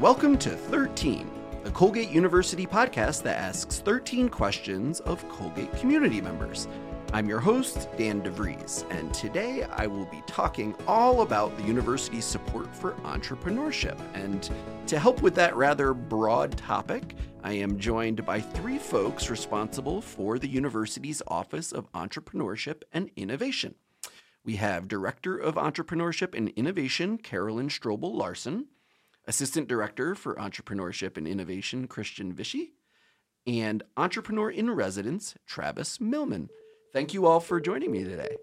welcome 0.00 0.38
to 0.38 0.48
13, 0.48 1.30
the 1.62 1.70
Colgate 1.72 2.08
University 2.08 2.66
podcast 2.66 3.22
that 3.22 3.36
asks 3.36 3.80
13 3.80 4.30
questions 4.30 5.00
of 5.00 5.28
Colgate 5.28 5.70
community 5.76 6.22
members. 6.22 6.68
I'm 7.12 7.28
your 7.28 7.38
host, 7.38 7.86
Dan 7.98 8.22
DeVries, 8.22 8.90
and 8.90 9.12
today 9.12 9.64
I 9.64 9.86
will 9.86 10.06
be 10.06 10.22
talking 10.26 10.74
all 10.88 11.20
about 11.20 11.54
the 11.58 11.64
university's 11.64 12.24
support 12.24 12.74
for 12.74 12.92
entrepreneurship. 13.04 14.00
And 14.14 14.50
to 14.86 14.98
help 14.98 15.20
with 15.20 15.34
that 15.34 15.54
rather 15.54 15.92
broad 15.92 16.56
topic, 16.56 17.14
I 17.44 17.52
am 17.52 17.78
joined 17.78 18.24
by 18.24 18.40
three 18.40 18.78
folks 18.78 19.28
responsible 19.28 20.00
for 20.00 20.38
the 20.38 20.48
university's 20.48 21.20
Office 21.26 21.72
of 21.72 21.92
Entrepreneurship 21.92 22.84
and 22.90 23.10
Innovation. 23.16 23.74
We 24.46 24.56
have 24.56 24.88
Director 24.88 25.36
of 25.36 25.56
Entrepreneurship 25.56 26.34
and 26.34 26.48
Innovation, 26.56 27.18
Carolyn 27.18 27.68
Strobel 27.68 28.14
Larsen, 28.14 28.68
Assistant 29.26 29.68
Director 29.68 30.14
for 30.14 30.34
Entrepreneurship 30.36 31.16
and 31.16 31.26
Innovation, 31.26 31.86
Christian 31.86 32.34
Vischi, 32.34 32.70
and 33.46 33.82
Entrepreneur 33.96 34.50
in 34.50 34.70
Residence, 34.70 35.34
Travis 35.46 36.00
Millman. 36.00 36.48
Thank 36.92 37.14
you 37.14 37.26
all 37.26 37.40
for 37.40 37.60
joining 37.60 37.92
me 37.92 38.04
today. 38.04 38.36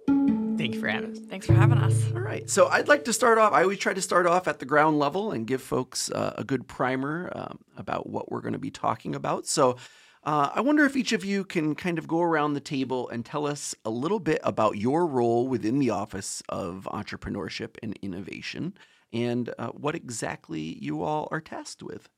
Thank 0.57 0.73
you 0.73 0.79
for 0.79 0.87
having 0.87 1.11
us. 1.11 1.19
Thanks 1.19 1.45
for 1.45 1.53
having 1.53 1.77
us. 1.77 2.11
All 2.13 2.21
right. 2.21 2.49
So 2.49 2.67
I'd 2.67 2.87
like 2.87 3.05
to 3.05 3.13
start 3.13 3.37
off. 3.37 3.53
I 3.53 3.61
always 3.61 3.77
try 3.77 3.93
to 3.93 4.01
start 4.01 4.25
off 4.25 4.47
at 4.47 4.59
the 4.59 4.65
ground 4.65 4.97
level 4.97 5.31
and 5.31 5.45
give 5.45 5.61
folks 5.61 6.09
uh, 6.09 6.33
a 6.35 6.43
good 6.43 6.67
primer 6.67 7.31
um, 7.35 7.59
about 7.77 8.09
what 8.09 8.31
we're 8.31 8.41
going 8.41 8.53
to 8.53 8.59
be 8.59 8.71
talking 8.71 9.13
about. 9.13 9.45
So 9.45 9.77
uh, 10.23 10.49
I 10.55 10.61
wonder 10.61 10.83
if 10.83 10.95
each 10.95 11.11
of 11.11 11.23
you 11.23 11.43
can 11.43 11.75
kind 11.75 11.99
of 11.99 12.07
go 12.07 12.21
around 12.21 12.53
the 12.53 12.59
table 12.59 13.07
and 13.09 13.23
tell 13.23 13.45
us 13.45 13.75
a 13.85 13.89
little 13.89 14.19
bit 14.19 14.39
about 14.43 14.77
your 14.77 15.05
role 15.05 15.47
within 15.47 15.77
the 15.79 15.91
Office 15.91 16.41
of 16.49 16.87
Entrepreneurship 16.91 17.77
and 17.83 17.97
Innovation 18.01 18.73
and 19.13 19.53
uh, 19.57 19.67
what 19.69 19.95
exactly 19.95 20.77
you 20.81 21.03
all 21.03 21.27
are 21.31 21.41
tasked 21.41 21.83
with. 21.83 22.09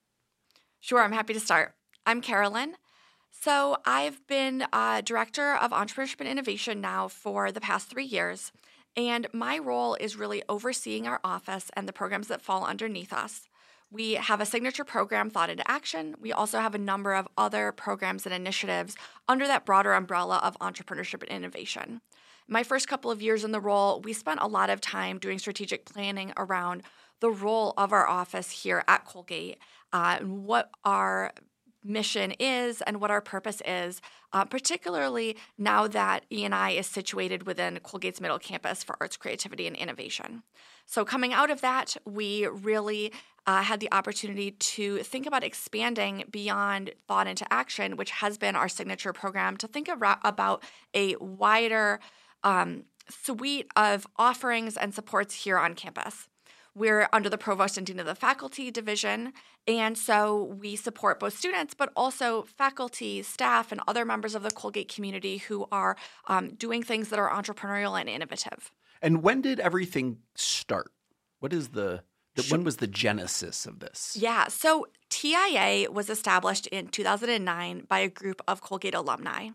Sure, 0.79 1.01
I'm 1.01 1.11
happy 1.11 1.33
to 1.33 1.39
start. 1.39 1.75
I'm 2.05 2.21
Carolyn. 2.21 2.75
So, 3.31 3.77
I've 3.85 4.25
been 4.27 4.65
uh, 4.73 5.01
director 5.01 5.55
of 5.55 5.71
entrepreneurship 5.71 6.19
and 6.19 6.27
innovation 6.27 6.81
now 6.81 7.07
for 7.07 7.51
the 7.51 7.61
past 7.61 7.89
three 7.89 8.05
years. 8.05 8.51
And 8.97 9.27
my 9.31 9.57
role 9.59 9.95
is 9.95 10.17
really 10.17 10.41
overseeing 10.49 11.07
our 11.07 11.19
office 11.23 11.69
and 11.75 11.87
the 11.87 11.93
programs 11.93 12.27
that 12.27 12.41
fall 12.41 12.65
underneath 12.65 13.13
us. 13.13 13.47
We 13.91 14.13
have 14.13 14.39
a 14.39 14.45
signature 14.45 14.83
program, 14.83 15.29
Thought 15.29 15.49
into 15.49 15.69
Action. 15.69 16.15
We 16.19 16.31
also 16.31 16.59
have 16.59 16.75
a 16.75 16.79
number 16.79 17.13
of 17.13 17.27
other 17.37 17.71
programs 17.71 18.25
and 18.25 18.35
initiatives 18.35 18.95
under 19.27 19.47
that 19.47 19.65
broader 19.65 19.93
umbrella 19.93 20.39
of 20.43 20.57
entrepreneurship 20.59 21.23
and 21.23 21.31
innovation. 21.31 22.01
My 22.51 22.63
first 22.63 22.87
couple 22.87 23.11
of 23.11 23.21
years 23.21 23.43
in 23.43 23.51
the 23.51 23.59
role, 23.59 24.01
we 24.01 24.11
spent 24.11 24.39
a 24.41 24.47
lot 24.47 24.71
of 24.71 24.81
time 24.81 25.19
doing 25.19 25.37
strategic 25.37 25.85
planning 25.85 26.33
around 26.35 26.81
the 27.19 27.29
role 27.29 27.75
of 27.77 27.93
our 27.93 28.07
office 28.07 28.49
here 28.49 28.83
at 28.87 29.05
Colgate 29.05 29.59
uh, 29.93 30.17
and 30.19 30.45
what 30.45 30.71
our 30.83 31.31
mission 31.83 32.31
is 32.39 32.81
and 32.81 32.99
what 32.99 33.11
our 33.11 33.21
purpose 33.21 33.61
is, 33.65 34.01
uh, 34.33 34.45
particularly 34.45 35.37
now 35.59 35.87
that 35.87 36.25
E&I 36.31 36.71
is 36.71 36.87
situated 36.87 37.45
within 37.45 37.79
Colgate's 37.83 38.19
Middle 38.19 38.39
Campus 38.39 38.83
for 38.83 38.97
Arts, 38.99 39.15
Creativity, 39.15 39.67
and 39.67 39.75
Innovation. 39.75 40.41
So, 40.87 41.05
coming 41.05 41.33
out 41.33 41.51
of 41.51 41.61
that, 41.61 41.95
we 42.03 42.47
really 42.47 43.13
uh, 43.45 43.61
had 43.61 43.79
the 43.79 43.91
opportunity 43.91 44.51
to 44.51 45.03
think 45.03 45.27
about 45.27 45.43
expanding 45.43 46.23
beyond 46.31 46.93
thought 47.07 47.27
into 47.27 47.51
action, 47.53 47.95
which 47.95 48.09
has 48.09 48.39
been 48.39 48.55
our 48.55 48.67
signature 48.67 49.13
program, 49.13 49.55
to 49.57 49.67
think 49.67 49.87
about 49.87 50.63
a 50.95 51.15
wider 51.17 51.99
um, 52.43 52.83
suite 53.09 53.67
of 53.75 54.07
offerings 54.17 54.77
and 54.77 54.93
supports 54.93 55.43
here 55.43 55.57
on 55.57 55.75
campus. 55.75 56.27
We're 56.75 57.09
under 57.11 57.29
the 57.29 57.37
provost 57.37 57.77
and 57.77 57.85
dean 57.85 57.99
of 57.99 58.05
the 58.05 58.15
faculty 58.15 58.71
division, 58.71 59.33
and 59.67 59.97
so 59.97 60.43
we 60.43 60.75
support 60.75 61.19
both 61.19 61.37
students, 61.37 61.73
but 61.73 61.91
also 61.95 62.43
faculty, 62.43 63.21
staff, 63.23 63.71
and 63.71 63.81
other 63.87 64.05
members 64.05 64.35
of 64.35 64.43
the 64.43 64.51
Colgate 64.51 64.93
community 64.93 65.37
who 65.37 65.67
are 65.71 65.97
um, 66.27 66.49
doing 66.55 66.83
things 66.83 67.09
that 67.09 67.19
are 67.19 67.29
entrepreneurial 67.29 67.99
and 67.99 68.07
innovative. 68.07 68.71
And 69.01 69.23
when 69.23 69.41
did 69.41 69.59
everything 69.59 70.19
start? 70.35 70.91
What 71.39 71.53
is 71.53 71.69
the, 71.69 72.03
the 72.35 72.43
when 72.43 72.63
was 72.63 72.77
the 72.77 72.87
genesis 72.87 73.65
of 73.65 73.79
this? 73.79 74.15
Yeah, 74.19 74.47
so 74.47 74.87
TIA 75.09 75.91
was 75.91 76.09
established 76.09 76.67
in 76.67 76.87
2009 76.87 77.85
by 77.87 77.99
a 77.99 78.09
group 78.09 78.41
of 78.47 78.61
Colgate 78.61 78.95
alumni. 78.95 79.49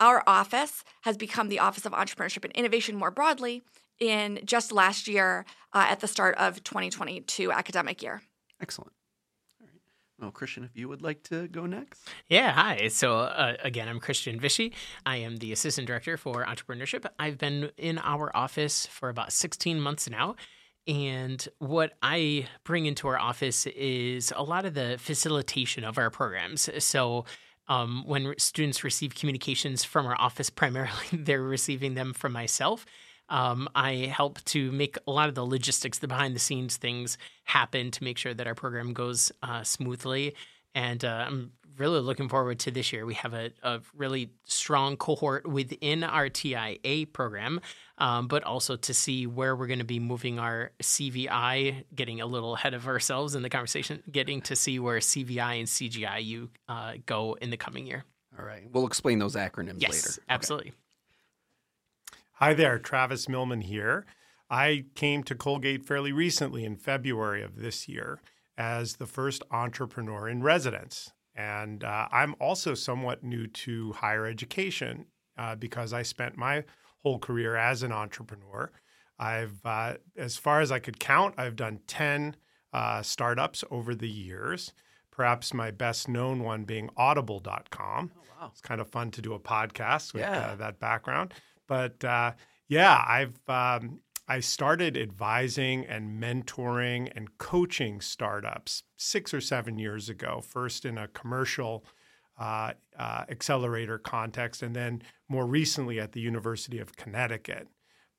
Our 0.00 0.22
office 0.26 0.84
has 1.02 1.16
become 1.16 1.48
the 1.48 1.60
Office 1.60 1.86
of 1.86 1.92
Entrepreneurship 1.92 2.44
and 2.44 2.52
Innovation 2.54 2.96
more 2.96 3.10
broadly 3.10 3.62
in 4.00 4.40
just 4.44 4.72
last 4.72 5.06
year 5.06 5.44
uh, 5.72 5.86
at 5.88 6.00
the 6.00 6.08
start 6.08 6.36
of 6.36 6.62
2022 6.64 7.52
academic 7.52 8.02
year. 8.02 8.22
Excellent. 8.60 8.92
All 9.60 9.68
right. 9.68 9.80
Well, 10.20 10.30
Christian, 10.32 10.64
if 10.64 10.76
you 10.76 10.88
would 10.88 11.02
like 11.02 11.22
to 11.24 11.48
go 11.48 11.66
next. 11.66 12.08
Yeah, 12.28 12.52
hi. 12.52 12.88
So, 12.88 13.18
uh, 13.18 13.56
again, 13.62 13.88
I'm 13.88 14.00
Christian 14.00 14.40
Vischi. 14.40 14.72
I 15.06 15.18
am 15.18 15.36
the 15.36 15.52
Assistant 15.52 15.86
Director 15.86 16.16
for 16.16 16.44
Entrepreneurship. 16.44 17.06
I've 17.18 17.38
been 17.38 17.70
in 17.76 17.98
our 17.98 18.36
office 18.36 18.86
for 18.86 19.08
about 19.08 19.32
16 19.32 19.80
months 19.80 20.10
now. 20.10 20.34
And 20.86 21.46
what 21.60 21.92
I 22.02 22.46
bring 22.64 22.84
into 22.86 23.08
our 23.08 23.18
office 23.18 23.66
is 23.66 24.32
a 24.36 24.42
lot 24.42 24.66
of 24.66 24.74
the 24.74 24.96
facilitation 24.98 25.82
of 25.82 25.96
our 25.98 26.10
programs. 26.10 26.68
So, 26.84 27.24
um, 27.68 28.04
when 28.06 28.34
students 28.38 28.84
receive 28.84 29.14
communications 29.14 29.84
from 29.84 30.06
our 30.06 30.20
office, 30.20 30.50
primarily 30.50 30.92
they're 31.12 31.42
receiving 31.42 31.94
them 31.94 32.12
from 32.12 32.32
myself. 32.32 32.84
Um, 33.30 33.68
I 33.74 34.12
help 34.14 34.44
to 34.46 34.70
make 34.72 34.98
a 35.06 35.10
lot 35.10 35.28
of 35.28 35.34
the 35.34 35.46
logistics, 35.46 35.98
the 35.98 36.08
behind 36.08 36.34
the 36.34 36.40
scenes 36.40 36.76
things 36.76 37.16
happen 37.44 37.90
to 37.90 38.04
make 38.04 38.18
sure 38.18 38.34
that 38.34 38.46
our 38.46 38.54
program 38.54 38.92
goes 38.92 39.32
uh, 39.42 39.62
smoothly. 39.62 40.34
And 40.74 41.04
uh, 41.04 41.24
I'm 41.26 41.52
really 41.76 42.00
looking 42.00 42.28
forward 42.28 42.58
to 42.60 42.70
this 42.70 42.92
year. 42.92 43.06
We 43.06 43.14
have 43.14 43.34
a, 43.34 43.50
a 43.62 43.80
really 43.96 44.30
strong 44.44 44.96
cohort 44.96 45.46
within 45.46 46.04
our 46.04 46.28
TIA 46.28 47.06
program, 47.12 47.60
um, 47.98 48.28
but 48.28 48.42
also 48.44 48.76
to 48.76 48.94
see 48.94 49.26
where 49.26 49.54
we're 49.56 49.66
going 49.66 49.78
to 49.78 49.84
be 49.84 49.98
moving 49.98 50.38
our 50.38 50.72
CVI, 50.82 51.84
getting 51.94 52.20
a 52.20 52.26
little 52.26 52.54
ahead 52.54 52.74
of 52.74 52.86
ourselves 52.86 53.34
in 53.34 53.42
the 53.42 53.50
conversation, 53.50 54.02
getting 54.10 54.40
to 54.42 54.56
see 54.56 54.78
where 54.78 54.98
CVI 54.98 55.58
and 55.58 55.68
CGIU 55.68 56.48
uh, 56.68 56.94
go 57.06 57.36
in 57.40 57.50
the 57.50 57.56
coming 57.56 57.86
year. 57.86 58.04
All 58.38 58.44
right. 58.44 58.64
We'll 58.72 58.86
explain 58.86 59.18
those 59.18 59.36
acronyms 59.36 59.80
yes, 59.80 59.92
later. 59.92 60.22
Absolutely. 60.28 60.68
Okay. 60.68 60.78
Hi 62.38 62.54
there, 62.54 62.78
Travis 62.78 63.28
Millman 63.28 63.60
here. 63.60 64.06
I 64.50 64.86
came 64.94 65.22
to 65.24 65.34
Colgate 65.34 65.86
fairly 65.86 66.12
recently 66.12 66.64
in 66.64 66.76
February 66.76 67.42
of 67.42 67.56
this 67.56 67.88
year 67.88 68.20
as 68.58 68.96
the 68.96 69.06
first 69.06 69.42
entrepreneur 69.50 70.28
in 70.28 70.42
residence. 70.42 71.12
And 71.34 71.82
uh, 71.82 72.08
I'm 72.12 72.34
also 72.40 72.74
somewhat 72.74 73.24
new 73.24 73.46
to 73.46 73.92
higher 73.92 74.26
education 74.26 75.06
uh, 75.36 75.56
because 75.56 75.92
I 75.92 76.02
spent 76.02 76.36
my 76.36 76.64
whole 77.02 77.18
career 77.18 77.56
as 77.56 77.82
an 77.82 77.92
entrepreneur. 77.92 78.70
I've, 79.18 79.64
uh, 79.64 79.94
as 80.16 80.36
far 80.36 80.60
as 80.60 80.72
I 80.72 80.78
could 80.78 80.98
count, 80.98 81.34
I've 81.36 81.56
done 81.56 81.80
10 81.86 82.36
uh, 82.72 83.02
startups 83.02 83.64
over 83.70 83.94
the 83.94 84.08
years. 84.08 84.72
Perhaps 85.10 85.54
my 85.54 85.70
best 85.70 86.08
known 86.08 86.42
one 86.42 86.64
being 86.64 86.90
audible.com. 86.96 88.12
Oh, 88.16 88.20
wow. 88.40 88.50
It's 88.50 88.60
kind 88.60 88.80
of 88.80 88.88
fun 88.88 89.10
to 89.12 89.22
do 89.22 89.34
a 89.34 89.38
podcast 89.38 90.12
with 90.12 90.22
yeah. 90.22 90.48
Uh, 90.52 90.56
that 90.56 90.80
background. 90.80 91.34
But 91.66 92.04
uh, 92.04 92.32
yeah, 92.68 93.04
I've 93.06 93.38
um, 93.48 94.00
I 94.26 94.40
started 94.40 94.96
advising 94.96 95.84
and 95.84 96.22
mentoring 96.22 97.12
and 97.14 97.36
coaching 97.36 98.00
startups 98.00 98.82
six 98.96 99.34
or 99.34 99.40
seven 99.40 99.78
years 99.78 100.08
ago, 100.08 100.40
first 100.40 100.86
in 100.86 100.96
a 100.96 101.08
commercial 101.08 101.84
uh, 102.38 102.72
uh, 102.98 103.24
accelerator 103.28 103.98
context, 103.98 104.62
and 104.62 104.74
then 104.74 105.02
more 105.28 105.46
recently 105.46 106.00
at 106.00 106.12
the 106.12 106.20
University 106.20 106.78
of 106.78 106.96
Connecticut. 106.96 107.68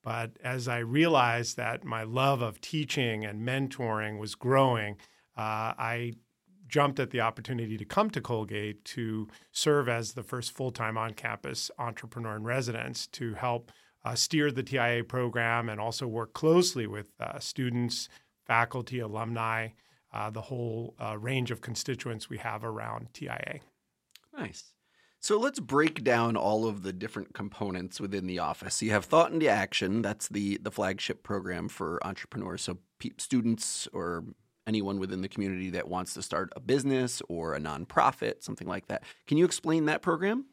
But 0.03 0.37
as 0.43 0.67
I 0.67 0.77
realized 0.77 1.57
that 1.57 1.83
my 1.83 2.03
love 2.03 2.43
of 2.43 2.61
teaching 2.61 3.25
and 3.25 3.45
mentoring 3.45 4.19
was 4.19 4.35
growing, 4.35 4.97
uh, 5.35 5.73
I 5.77 6.13
jumped 6.67 6.99
at 6.99 7.09
the 7.09 7.21
opportunity 7.21 7.77
to 7.77 7.85
come 7.85 8.11
to 8.11 8.21
Colgate 8.21 8.85
to 8.85 9.27
serve 9.51 9.89
as 9.89 10.13
the 10.13 10.23
first 10.23 10.51
full 10.51 10.71
time 10.71 10.97
on 10.97 11.13
campus 11.13 11.71
entrepreneur 11.79 12.35
in 12.35 12.43
residence 12.43 13.07
to 13.07 13.33
help 13.33 13.71
uh, 14.05 14.15
steer 14.15 14.51
the 14.51 14.63
TIA 14.63 15.03
program 15.03 15.67
and 15.67 15.81
also 15.81 16.07
work 16.07 16.33
closely 16.33 16.85
with 16.85 17.09
uh, 17.19 17.39
students, 17.39 18.07
faculty, 18.45 18.99
alumni, 18.99 19.69
uh, 20.13 20.29
the 20.29 20.41
whole 20.41 20.95
uh, 21.03 21.17
range 21.17 21.51
of 21.51 21.59
constituents 21.59 22.29
we 22.29 22.37
have 22.37 22.63
around 22.63 23.07
TIA. 23.13 23.59
Nice. 24.37 24.71
So 25.19 25.39
let's 25.39 25.59
break 25.59 26.03
down 26.03 26.37
all 26.37 26.67
of 26.67 26.83
the 26.83 26.93
different 26.93 27.33
components 27.33 27.99
within 27.99 28.27
the 28.27 28.37
office. 28.37 28.81
You 28.83 28.91
have 28.91 29.05
Thought 29.05 29.33
into 29.33 29.49
Action. 29.49 30.03
That's 30.03 30.27
the 30.27 30.59
the 30.61 30.69
flagship 30.69 31.23
program 31.23 31.67
for 31.67 31.99
entrepreneurs. 32.05 32.61
So 32.61 32.77
pe- 32.99 33.09
students 33.17 33.87
or 33.91 34.23
anyone 34.67 34.99
within 34.99 35.21
the 35.21 35.27
community 35.27 35.71
that 35.71 35.87
wants 35.87 36.13
to 36.13 36.21
start 36.21 36.53
a 36.55 36.59
business 36.59 37.23
or 37.27 37.55
a 37.55 37.59
nonprofit, 37.59 38.43
something 38.43 38.67
like 38.67 38.87
that. 38.87 39.03
Can 39.25 39.37
you 39.37 39.45
explain 39.45 39.85
that 39.85 40.03
program? 40.03 40.45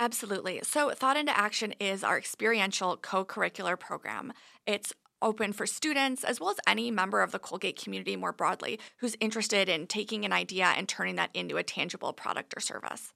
Absolutely. 0.00 0.60
So, 0.62 0.90
Thought 0.90 1.16
into 1.16 1.36
Action 1.36 1.74
is 1.80 2.04
our 2.04 2.16
experiential 2.16 2.96
co 2.96 3.24
curricular 3.24 3.78
program. 3.78 4.32
It's 4.66 4.92
open 5.20 5.52
for 5.52 5.66
students 5.66 6.22
as 6.22 6.38
well 6.38 6.50
as 6.50 6.60
any 6.66 6.90
member 6.92 7.22
of 7.22 7.32
the 7.32 7.38
Colgate 7.40 7.80
community 7.80 8.14
more 8.14 8.32
broadly 8.32 8.78
who's 8.98 9.16
interested 9.18 9.68
in 9.68 9.88
taking 9.88 10.24
an 10.24 10.32
idea 10.32 10.66
and 10.76 10.88
turning 10.88 11.16
that 11.16 11.30
into 11.34 11.56
a 11.56 11.64
tangible 11.64 12.12
product 12.12 12.54
or 12.56 12.60
service. 12.60 13.12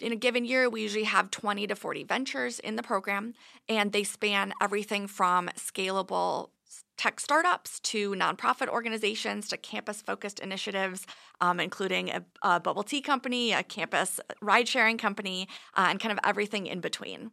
In 0.00 0.12
a 0.12 0.16
given 0.16 0.44
year, 0.44 0.68
we 0.68 0.82
usually 0.82 1.04
have 1.04 1.30
20 1.30 1.66
to 1.68 1.76
40 1.76 2.04
ventures 2.04 2.58
in 2.58 2.76
the 2.76 2.82
program, 2.82 3.34
and 3.68 3.92
they 3.92 4.04
span 4.04 4.52
everything 4.60 5.06
from 5.06 5.48
scalable 5.56 6.50
tech 6.96 7.20
startups 7.20 7.80
to 7.80 8.12
nonprofit 8.12 8.68
organizations 8.68 9.48
to 9.48 9.56
campus 9.56 10.00
focused 10.00 10.40
initiatives, 10.40 11.06
um, 11.40 11.60
including 11.60 12.10
a, 12.10 12.24
a, 12.42 12.60
bubble 12.60 12.82
tea 12.82 13.00
company, 13.00 13.52
a 13.52 13.62
campus 13.62 14.20
ride 14.40 14.68
sharing 14.68 14.98
company, 14.98 15.48
uh, 15.76 15.86
and 15.90 16.00
kind 16.00 16.12
of 16.12 16.18
everything 16.24 16.66
in 16.66 16.80
between. 16.80 17.30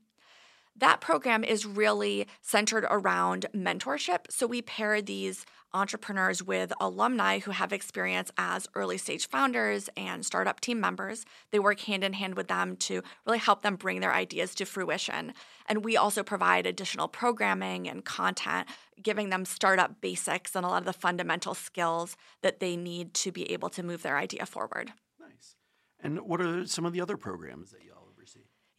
That 0.76 1.02
program 1.02 1.44
is 1.44 1.66
really 1.66 2.28
centered 2.42 2.86
around 2.90 3.46
mentorship. 3.54 4.26
So 4.30 4.48
we 4.48 4.62
pair 4.62 5.02
these 5.02 5.46
entrepreneurs 5.74 6.44
with 6.44 6.74
alumni 6.80 7.40
who 7.40 7.52
have 7.52 7.74
experience 7.74 8.32
as 8.38 8.68
early 8.76 8.98
stage 8.98 9.28
founders 9.28 9.90
and 9.96 10.26
startup 10.26 10.60
team 10.60 10.80
members. 10.80 11.26
They 11.52 11.60
work 11.60 11.82
hand 11.82 12.04
in 12.04 12.14
hand 12.14 12.36
with 12.36 12.48
them 12.48 12.76
to 12.78 13.02
really 13.26 13.40
help 13.40 13.62
them 13.62 13.76
bring 13.76 14.00
their 14.00 14.14
ideas 14.14 14.56
to 14.56 14.66
fruition. 14.66 15.34
And 15.68 15.86
we 15.86 15.98
also 15.98 16.24
provide 16.24 16.66
additional 16.66 17.08
programming 17.08 17.88
and 17.88 18.04
content, 18.04 18.68
giving 19.02 19.30
them 19.30 19.46
startup 19.46 20.02
basics 20.02 20.56
and 20.56 20.66
a 20.66 20.70
lot 20.70 20.82
of 20.82 20.86
the 20.86 20.94
fundamental 20.94 21.54
skills 21.54 22.18
that 22.42 22.60
they 22.60 22.76
need 22.76 23.14
to 23.16 23.32
be 23.32 23.52
able 23.52 23.70
to 23.70 23.84
move 23.84 24.02
their 24.02 24.18
idea 24.18 24.46
forward. 24.46 24.94
Nice. 25.20 25.56
And 26.04 26.22
what 26.22 26.42
are 26.42 26.66
some 26.66 26.86
of 26.86 26.94
the 26.94 27.02
other 27.02 27.18
programs 27.18 27.72
that 27.72 27.84
y'all 27.84 28.01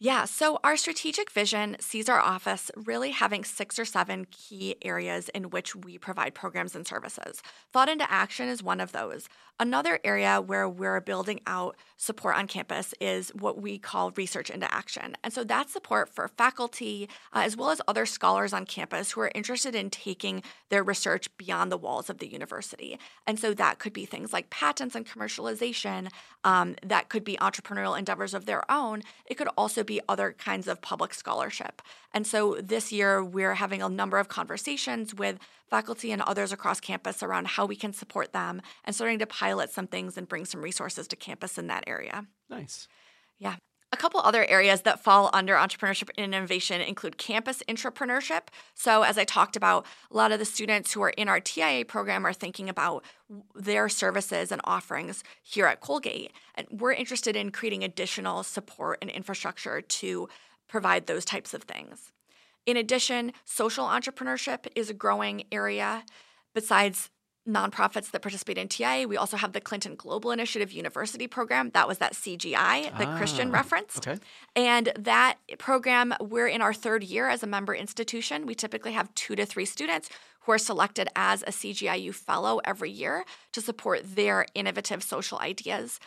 yeah, 0.03 0.25
so 0.25 0.59
our 0.65 0.75
strategic 0.75 1.31
vision 1.31 1.77
sees 1.79 2.09
our 2.09 2.19
office 2.19 2.69
really 2.75 3.11
having 3.11 3.45
six 3.45 3.79
or 3.79 3.85
seven 3.85 4.27
key 4.29 4.75
areas 4.81 5.29
in 5.29 5.49
which 5.49 5.77
we 5.77 5.97
provide 5.97 6.33
programs 6.33 6.75
and 6.75 6.85
services. 6.85 7.41
Thought 7.71 7.87
into 7.87 8.11
Action 8.11 8.49
is 8.49 8.61
one 8.61 8.81
of 8.81 8.91
those. 8.91 9.29
Another 9.61 9.99
area 10.03 10.41
where 10.41 10.67
we're 10.67 10.99
building 10.99 11.39
out 11.47 11.77
support 11.95 12.35
on 12.35 12.47
campus 12.47 12.93
is 12.99 13.29
what 13.29 13.61
we 13.61 13.77
call 13.77 14.11
Research 14.17 14.49
into 14.49 14.69
Action. 14.73 15.15
And 15.23 15.31
so 15.31 15.45
that's 15.45 15.71
support 15.71 16.09
for 16.09 16.27
faculty 16.27 17.07
uh, 17.31 17.43
as 17.45 17.55
well 17.55 17.69
as 17.69 17.79
other 17.87 18.05
scholars 18.05 18.51
on 18.51 18.65
campus 18.65 19.11
who 19.11 19.21
are 19.21 19.31
interested 19.33 19.73
in 19.73 19.89
taking 19.89 20.43
their 20.67 20.83
research 20.83 21.29
beyond 21.37 21.71
the 21.71 21.77
walls 21.77 22.09
of 22.09 22.17
the 22.17 22.27
university. 22.27 22.99
And 23.25 23.39
so 23.39 23.53
that 23.53 23.79
could 23.79 23.93
be 23.93 24.05
things 24.05 24.33
like 24.33 24.49
patents 24.49 24.95
and 24.95 25.05
commercialization, 25.05 26.09
um, 26.43 26.75
that 26.83 27.07
could 27.07 27.23
be 27.23 27.37
entrepreneurial 27.37 27.97
endeavors 27.97 28.33
of 28.33 28.45
their 28.45 28.69
own. 28.69 29.01
It 29.25 29.35
could 29.35 29.49
also 29.55 29.83
be 29.83 29.92
other 30.07 30.33
kinds 30.33 30.67
of 30.67 30.81
public 30.81 31.13
scholarship. 31.13 31.81
And 32.13 32.25
so 32.25 32.57
this 32.61 32.91
year, 32.91 33.23
we're 33.23 33.55
having 33.55 33.81
a 33.81 33.89
number 33.89 34.17
of 34.17 34.27
conversations 34.27 35.13
with 35.13 35.39
faculty 35.69 36.11
and 36.11 36.21
others 36.21 36.51
across 36.51 36.79
campus 36.79 37.23
around 37.23 37.47
how 37.47 37.65
we 37.65 37.75
can 37.75 37.93
support 37.93 38.33
them 38.33 38.61
and 38.83 38.95
starting 38.95 39.19
to 39.19 39.25
pilot 39.25 39.71
some 39.71 39.87
things 39.87 40.17
and 40.17 40.27
bring 40.27 40.45
some 40.45 40.61
resources 40.61 41.07
to 41.07 41.15
campus 41.15 41.57
in 41.57 41.67
that 41.67 41.83
area. 41.87 42.25
Nice. 42.49 42.87
Yeah. 43.39 43.55
A 43.93 43.95
couple 43.95 44.21
other 44.21 44.43
areas 44.45 44.81
that 44.81 45.03
fall 45.03 45.29
under 45.33 45.53
entrepreneurship 45.53 46.09
and 46.17 46.33
innovation 46.33 46.81
include 46.81 47.19
campus 47.19 47.61
entrepreneurship. 47.69 48.47
So, 48.73 49.03
as 49.03 49.19
I 49.19 49.23
talked 49.23 49.55
about, 49.55 49.85
a 50.09 50.17
lot 50.17 50.31
of 50.31 50.39
the 50.39 50.45
students 50.45 50.91
who 50.91 51.03
are 51.03 51.11
in 51.11 51.29
our 51.29 51.39
TIA 51.39 51.85
program 51.85 52.25
are 52.25 52.33
thinking 52.33 52.69
about 52.69 53.05
their 53.53 53.87
services 53.89 54.51
and 54.51 54.61
offerings 54.63 55.23
here 55.43 55.67
at 55.67 55.79
Colgate. 55.79 56.31
And 56.55 56.65
we're 56.71 56.93
interested 56.93 57.35
in 57.35 57.51
creating 57.51 57.83
additional 57.83 58.41
support 58.41 58.97
and 58.99 59.11
infrastructure 59.11 59.79
to 59.79 60.27
provide 60.67 61.05
those 61.05 61.23
types 61.23 61.53
of 61.53 61.61
things. 61.61 62.11
In 62.65 62.77
addition, 62.77 63.31
social 63.45 63.85
entrepreneurship 63.85 64.65
is 64.75 64.89
a 64.89 64.95
growing 64.95 65.43
area. 65.51 66.03
Besides 66.55 67.11
nonprofits 67.47 68.11
that 68.11 68.21
participate 68.21 68.57
in 68.57 68.67
TIA. 68.67 69.07
We 69.07 69.17
also 69.17 69.37
have 69.37 69.53
the 69.53 69.61
Clinton 69.61 69.95
Global 69.95 70.31
Initiative 70.31 70.71
University 70.71 71.27
Program. 71.27 71.71
That 71.71 71.87
was 71.87 71.97
that 71.97 72.13
CGI 72.13 72.97
that 72.97 73.07
ah, 73.07 73.17
Christian 73.17 73.51
referenced. 73.51 74.07
Okay. 74.07 74.19
And 74.55 74.91
that 74.97 75.37
program, 75.57 76.13
we're 76.21 76.47
in 76.47 76.61
our 76.61 76.73
third 76.73 77.03
year 77.03 77.29
as 77.29 77.43
a 77.43 77.47
member 77.47 77.75
institution. 77.75 78.45
We 78.45 78.55
typically 78.55 78.93
have 78.93 79.13
two 79.15 79.35
to 79.35 79.45
three 79.45 79.65
students 79.65 80.09
who 80.41 80.51
are 80.51 80.57
selected 80.57 81.09
as 81.15 81.41
a 81.43 81.47
CGIU 81.47 82.13
fellow 82.13 82.59
every 82.65 82.91
year 82.91 83.25
to 83.51 83.61
support 83.61 84.15
their 84.15 84.45
innovative 84.55 85.03
social 85.03 85.39
ideas. 85.39 85.99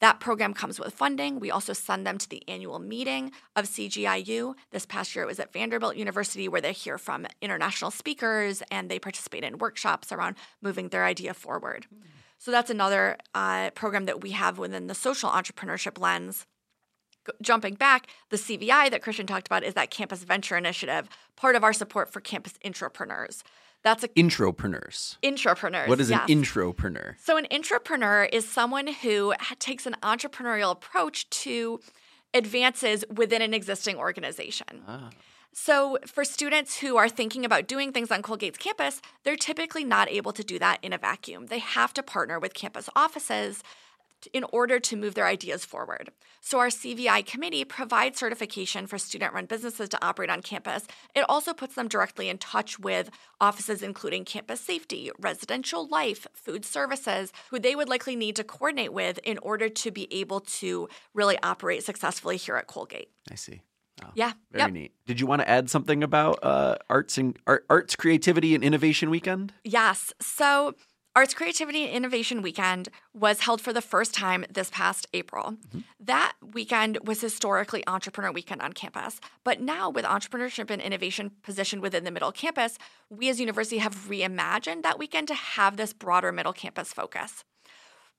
That 0.00 0.18
program 0.18 0.54
comes 0.54 0.80
with 0.80 0.94
funding. 0.94 1.40
We 1.40 1.50
also 1.50 1.74
send 1.74 2.06
them 2.06 2.16
to 2.18 2.28
the 2.28 2.42
annual 2.48 2.78
meeting 2.78 3.32
of 3.54 3.66
CGIU. 3.66 4.54
This 4.70 4.86
past 4.86 5.14
year, 5.14 5.24
it 5.24 5.28
was 5.28 5.38
at 5.38 5.52
Vanderbilt 5.52 5.96
University, 5.96 6.48
where 6.48 6.62
they 6.62 6.72
hear 6.72 6.96
from 6.96 7.26
international 7.42 7.90
speakers 7.90 8.62
and 8.70 8.90
they 8.90 8.98
participate 8.98 9.44
in 9.44 9.58
workshops 9.58 10.10
around 10.10 10.36
moving 10.62 10.88
their 10.88 11.04
idea 11.04 11.34
forward. 11.34 11.86
So 12.38 12.50
that's 12.50 12.70
another 12.70 13.18
uh, 13.34 13.70
program 13.70 14.06
that 14.06 14.22
we 14.22 14.30
have 14.30 14.56
within 14.56 14.86
the 14.86 14.94
social 14.94 15.28
entrepreneurship 15.28 16.00
lens. 16.00 16.46
Jumping 17.42 17.74
back, 17.74 18.06
the 18.30 18.38
CVI 18.38 18.90
that 18.90 19.02
Christian 19.02 19.26
talked 19.26 19.46
about 19.46 19.62
is 19.62 19.74
that 19.74 19.90
Campus 19.90 20.24
Venture 20.24 20.56
Initiative, 20.56 21.06
part 21.36 21.54
of 21.54 21.62
our 21.62 21.74
support 21.74 22.10
for 22.10 22.20
campus 22.20 22.54
intrapreneurs. 22.64 23.42
That's 23.82 24.04
a 24.04 24.08
intrapreneurs. 24.08 25.16
Intrapreneurs. 25.22 25.88
What 25.88 26.00
is 26.00 26.10
yes. 26.10 26.28
an 26.28 26.42
intrapreneur? 26.42 27.14
So 27.18 27.36
an 27.36 27.46
intrapreneur 27.50 28.28
is 28.32 28.48
someone 28.48 28.88
who 28.88 29.34
takes 29.58 29.86
an 29.86 29.96
entrepreneurial 30.02 30.72
approach 30.72 31.28
to 31.30 31.80
advances 32.34 33.04
within 33.12 33.42
an 33.42 33.54
existing 33.54 33.96
organization. 33.96 34.82
Ah. 34.86 35.10
So, 35.52 35.98
for 36.06 36.24
students 36.24 36.78
who 36.78 36.96
are 36.96 37.08
thinking 37.08 37.44
about 37.44 37.66
doing 37.66 37.90
things 37.90 38.12
on 38.12 38.22
Colgate's 38.22 38.56
campus, 38.56 39.02
they're 39.24 39.34
typically 39.34 39.82
not 39.82 40.08
able 40.08 40.32
to 40.32 40.44
do 40.44 40.60
that 40.60 40.78
in 40.80 40.92
a 40.92 40.98
vacuum. 40.98 41.46
They 41.46 41.58
have 41.58 41.92
to 41.94 42.04
partner 42.04 42.38
with 42.38 42.54
campus 42.54 42.88
offices 42.94 43.64
in 44.32 44.44
order 44.52 44.78
to 44.80 44.96
move 44.96 45.14
their 45.14 45.26
ideas 45.26 45.64
forward. 45.64 46.10
So, 46.40 46.58
our 46.58 46.68
CVI 46.68 47.26
committee 47.26 47.64
provides 47.64 48.18
certification 48.18 48.86
for 48.86 48.98
student 48.98 49.34
run 49.34 49.46
businesses 49.46 49.88
to 49.90 50.04
operate 50.04 50.30
on 50.30 50.42
campus. 50.42 50.86
It 51.14 51.24
also 51.28 51.52
puts 51.52 51.74
them 51.74 51.88
directly 51.88 52.28
in 52.28 52.38
touch 52.38 52.78
with 52.78 53.10
offices 53.40 53.82
including 53.82 54.24
campus 54.24 54.60
safety, 54.60 55.10
residential 55.18 55.86
life, 55.86 56.26
food 56.32 56.64
services, 56.64 57.32
who 57.50 57.58
they 57.58 57.76
would 57.76 57.88
likely 57.88 58.16
need 58.16 58.36
to 58.36 58.44
coordinate 58.44 58.92
with 58.92 59.18
in 59.24 59.38
order 59.38 59.68
to 59.68 59.90
be 59.90 60.12
able 60.12 60.40
to 60.40 60.88
really 61.14 61.38
operate 61.42 61.84
successfully 61.84 62.36
here 62.36 62.56
at 62.56 62.66
Colgate. 62.66 63.10
I 63.30 63.34
see. 63.34 63.60
Oh, 64.04 64.10
yeah. 64.14 64.32
Very 64.50 64.64
yep. 64.64 64.72
neat. 64.72 64.92
Did 65.06 65.20
you 65.20 65.26
want 65.26 65.42
to 65.42 65.48
add 65.48 65.68
something 65.68 66.02
about 66.02 66.38
uh, 66.42 66.76
arts 66.88 67.18
and 67.18 67.38
art, 67.46 67.66
arts 67.68 67.96
creativity 67.96 68.54
and 68.54 68.64
innovation 68.64 69.10
weekend? 69.10 69.52
Yes. 69.64 70.12
So 70.20 70.74
Arts 71.16 71.34
Creativity 71.34 71.86
and 71.86 71.92
Innovation 71.92 72.40
Weekend 72.40 72.88
was 73.12 73.40
held 73.40 73.60
for 73.60 73.72
the 73.72 73.82
first 73.82 74.14
time 74.14 74.44
this 74.48 74.70
past 74.70 75.08
April. 75.12 75.56
Mm-hmm. 75.68 75.80
That 75.98 76.34
weekend 76.40 76.98
was 77.04 77.20
historically 77.20 77.82
Entrepreneur 77.88 78.30
Weekend 78.30 78.62
on 78.62 78.72
campus. 78.74 79.20
But 79.42 79.60
now, 79.60 79.90
with 79.90 80.04
entrepreneurship 80.04 80.70
and 80.70 80.80
innovation 80.80 81.32
positioned 81.42 81.82
within 81.82 82.04
the 82.04 82.12
middle 82.12 82.30
campus, 82.30 82.78
we 83.08 83.28
as 83.28 83.40
university 83.40 83.78
have 83.78 84.08
reimagined 84.08 84.82
that 84.82 85.00
weekend 85.00 85.26
to 85.28 85.34
have 85.34 85.76
this 85.76 85.92
broader 85.92 86.30
middle 86.30 86.52
campus 86.52 86.92
focus. 86.92 87.42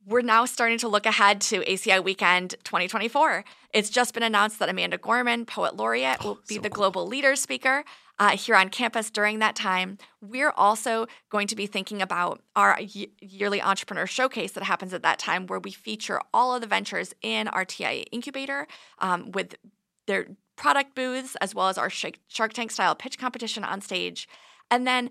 We're 0.05 0.21
now 0.21 0.45
starting 0.45 0.79
to 0.79 0.89
look 0.89 1.05
ahead 1.05 1.39
to 1.41 1.61
ACI 1.61 2.03
Weekend 2.03 2.55
2024. 2.65 3.45
It's 3.73 3.89
just 3.89 4.13
been 4.13 4.23
announced 4.23 4.59
that 4.59 4.67
Amanda 4.67 4.97
Gorman, 4.97 5.45
Poet 5.45 5.77
Laureate, 5.77 6.23
will 6.23 6.31
oh, 6.31 6.39
be 6.47 6.55
so 6.55 6.61
the 6.61 6.69
cool. 6.69 6.91
Global 6.91 7.07
Leader 7.07 7.35
Speaker 7.37 7.85
uh, 8.21 8.37
here 8.37 8.55
on 8.55 8.69
campus 8.69 9.09
during 9.09 9.39
that 9.39 9.55
time. 9.55 9.97
We're 10.21 10.51
also 10.51 11.07
going 11.31 11.47
to 11.47 11.55
be 11.55 11.65
thinking 11.65 12.03
about 12.03 12.39
our 12.55 12.79
yearly 12.79 13.59
entrepreneur 13.59 14.05
showcase 14.05 14.51
that 14.51 14.63
happens 14.63 14.93
at 14.93 15.01
that 15.01 15.17
time, 15.17 15.47
where 15.47 15.57
we 15.57 15.71
feature 15.71 16.21
all 16.31 16.53
of 16.53 16.61
the 16.61 16.67
ventures 16.67 17.15
in 17.23 17.47
our 17.47 17.65
TIA 17.65 18.03
incubator 18.11 18.67
um, 18.99 19.31
with 19.31 19.55
their 20.05 20.27
product 20.55 20.93
booths, 20.93 21.35
as 21.41 21.55
well 21.55 21.67
as 21.67 21.79
our 21.79 21.89
Shark 21.89 22.53
Tank 22.53 22.69
style 22.69 22.93
pitch 22.93 23.17
competition 23.17 23.63
on 23.63 23.81
stage. 23.81 24.29
And 24.69 24.85
then 24.85 25.09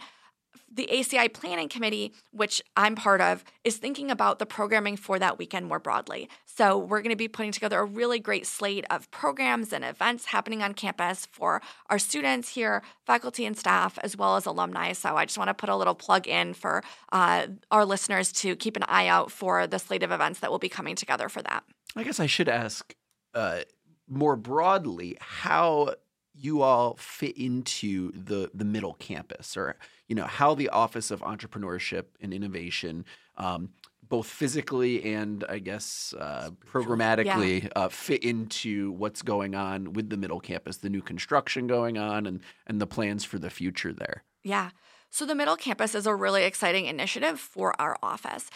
the 0.73 0.89
ACI 0.93 1.33
Planning 1.33 1.69
Committee, 1.69 2.13
which 2.33 2.63
I'm 2.77 2.95
part 2.95 3.21
of, 3.21 3.45
is 3.65 3.77
thinking 3.77 4.11
about 4.11 4.39
the 4.39 4.47
programming 4.47 4.97
for 4.97 5.19
that 5.19 5.39
weekend 5.39 5.67
more 5.67 5.79
broadly. 5.79 6.29
So, 6.47 6.79
we're 6.79 7.01
going 7.01 7.11
to 7.11 7.17
be 7.17 7.29
putting 7.29 7.53
together 7.53 7.79
a 7.79 7.85
really 7.85 8.19
great 8.19 8.47
slate 8.47 8.85
of 8.91 9.11
programs 9.11 9.73
and 9.73 9.85
events 9.85 10.27
happening 10.27 10.63
on 10.63 10.75
campus 10.75 11.27
for 11.33 11.61
our 11.89 11.99
students 11.99 12.51
here, 12.51 12.83
faculty 13.07 13.45
and 13.45 13.57
staff, 13.57 13.99
as 14.03 14.17
well 14.17 14.37
as 14.37 14.47
alumni. 14.47 14.93
So, 14.93 15.17
I 15.17 15.25
just 15.25 15.39
want 15.39 15.49
to 15.49 15.55
put 15.55 15.69
a 15.69 15.77
little 15.77 15.95
plug 15.95 16.29
in 16.29 16.55
for 16.55 16.83
uh, 17.13 17.49
our 17.71 17.85
listeners 17.85 18.33
to 18.33 18.57
keep 18.57 18.77
an 18.77 18.85
eye 18.85 19.09
out 19.09 19.31
for 19.33 19.67
the 19.67 19.79
slate 19.79 20.03
of 20.03 20.13
events 20.13 20.41
that 20.41 20.51
will 20.51 20.59
be 20.59 20.69
coming 20.69 20.95
together 20.95 21.29
for 21.29 21.43
that. 21.43 21.65
I 21.97 22.05
guess 22.05 22.21
I 22.21 22.27
should 22.27 22.49
ask 22.49 22.95
uh, 23.35 23.61
more 24.09 24.37
broadly 24.37 25.17
how 25.21 25.95
you 26.41 26.63
all 26.63 26.95
fit 26.97 27.37
into 27.37 28.13
the 28.13 28.51
the 28.55 28.65
middle 28.65 28.95
campus 28.95 29.57
or 29.57 29.77
you 30.09 30.15
know 30.15 30.25
how 30.25 30.55
the 30.55 30.69
office 30.71 31.11
of 31.11 31.21
entrepreneurship 31.21 32.05
and 32.21 32.33
innovation 32.33 33.05
um, 33.37 33.71
both 34.09 34.27
physically 34.27 35.15
and 35.15 35.45
i 35.49 35.59
guess 35.59 36.15
uh, 36.19 36.51
programmatically 36.67 37.65
yeah. 37.65 37.69
uh, 37.77 37.89
fit 37.89 38.25
into 38.25 38.93
what's 38.93 39.23
going 39.23 39.55
on 39.55 39.93
with 39.93 40.11
the 40.11 40.17
middle 40.17 40.41
campus 40.41 40.79
the 40.79 40.91
new 40.91 41.03
construction 41.03 41.67
going 41.67 41.99
on 41.99 42.27
and 42.27 42.41
and 42.67 42.81
the 42.81 42.87
plans 42.87 43.25
for 43.25 43.39
the 43.39 43.51
future 43.51 43.93
there 43.93 44.25
yeah 44.43 44.71
So, 45.13 45.27
the 45.27 45.35
Middle 45.35 45.57
Campus 45.57 45.97
is 45.97 46.07
a 46.07 46.15
really 46.15 46.45
exciting 46.45 46.87
initiative 46.87 47.41
for 47.41 47.75
our 47.81 47.97
office. 48.01 48.49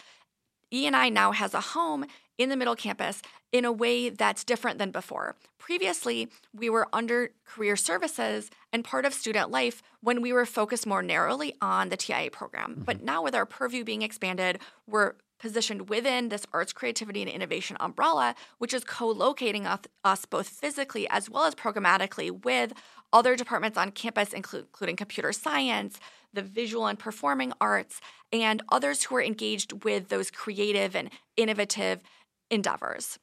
E&I 0.73 1.09
now 1.09 1.31
has 1.31 1.53
a 1.53 1.61
home 1.61 2.05
in 2.37 2.49
the 2.49 2.57
Middle 2.57 2.75
Campus 2.75 3.21
in 3.51 3.65
a 3.65 3.71
way 3.71 4.09
that's 4.09 4.43
different 4.43 4.77
than 4.77 4.91
before. 4.91 5.35
Previously, 5.57 6.27
we 6.53 6.69
were 6.69 6.87
under 6.91 7.31
career 7.45 7.75
services 7.75 8.49
and 8.73 8.83
part 8.83 9.05
of 9.05 9.13
student 9.13 9.49
life 9.49 9.81
when 10.01 10.21
we 10.21 10.33
were 10.33 10.45
focused 10.45 10.85
more 10.85 11.01
narrowly 11.01 11.55
on 11.61 11.89
the 11.89 11.97
TIA 11.97 12.29
program. 12.31 12.71
Mm-hmm. 12.71 12.81
But 12.83 13.03
now, 13.03 13.23
with 13.23 13.33
our 13.33 13.45
purview 13.45 13.83
being 13.83 14.01
expanded, 14.01 14.59
we're 14.85 15.13
positioned 15.45 15.89
within 15.89 16.29
this 16.29 16.43
arts, 16.53 16.73
creativity, 16.73 17.21
and 17.21 17.29
innovation 17.29 17.77
umbrella, 17.79 18.33
which 18.57 18.73
is 18.73 18.83
co 18.83 19.07
locating 19.07 19.67
us 19.67 20.25
both 20.25 20.49
physically 20.49 21.07
as 21.09 21.29
well 21.29 21.43
as 21.43 21.53
programmatically 21.53 22.43
with 22.43 22.73
other 23.13 23.35
departments 23.35 23.77
on 23.77 23.91
campus, 23.91 24.33
including 24.33 24.95
computer 24.95 25.31
science, 25.31 25.99
the 26.33 26.41
visual 26.41 26.87
and 26.87 26.97
performing 26.97 27.53
arts, 27.61 28.01
and 28.33 28.63
others 28.71 29.03
who 29.03 29.15
are 29.17 29.21
engaged 29.21 29.83
with 29.83 30.09
those 30.09 30.31
creative 30.31 30.95
and 30.95 31.11
innovative 31.37 32.01
endeavors. 32.49 33.19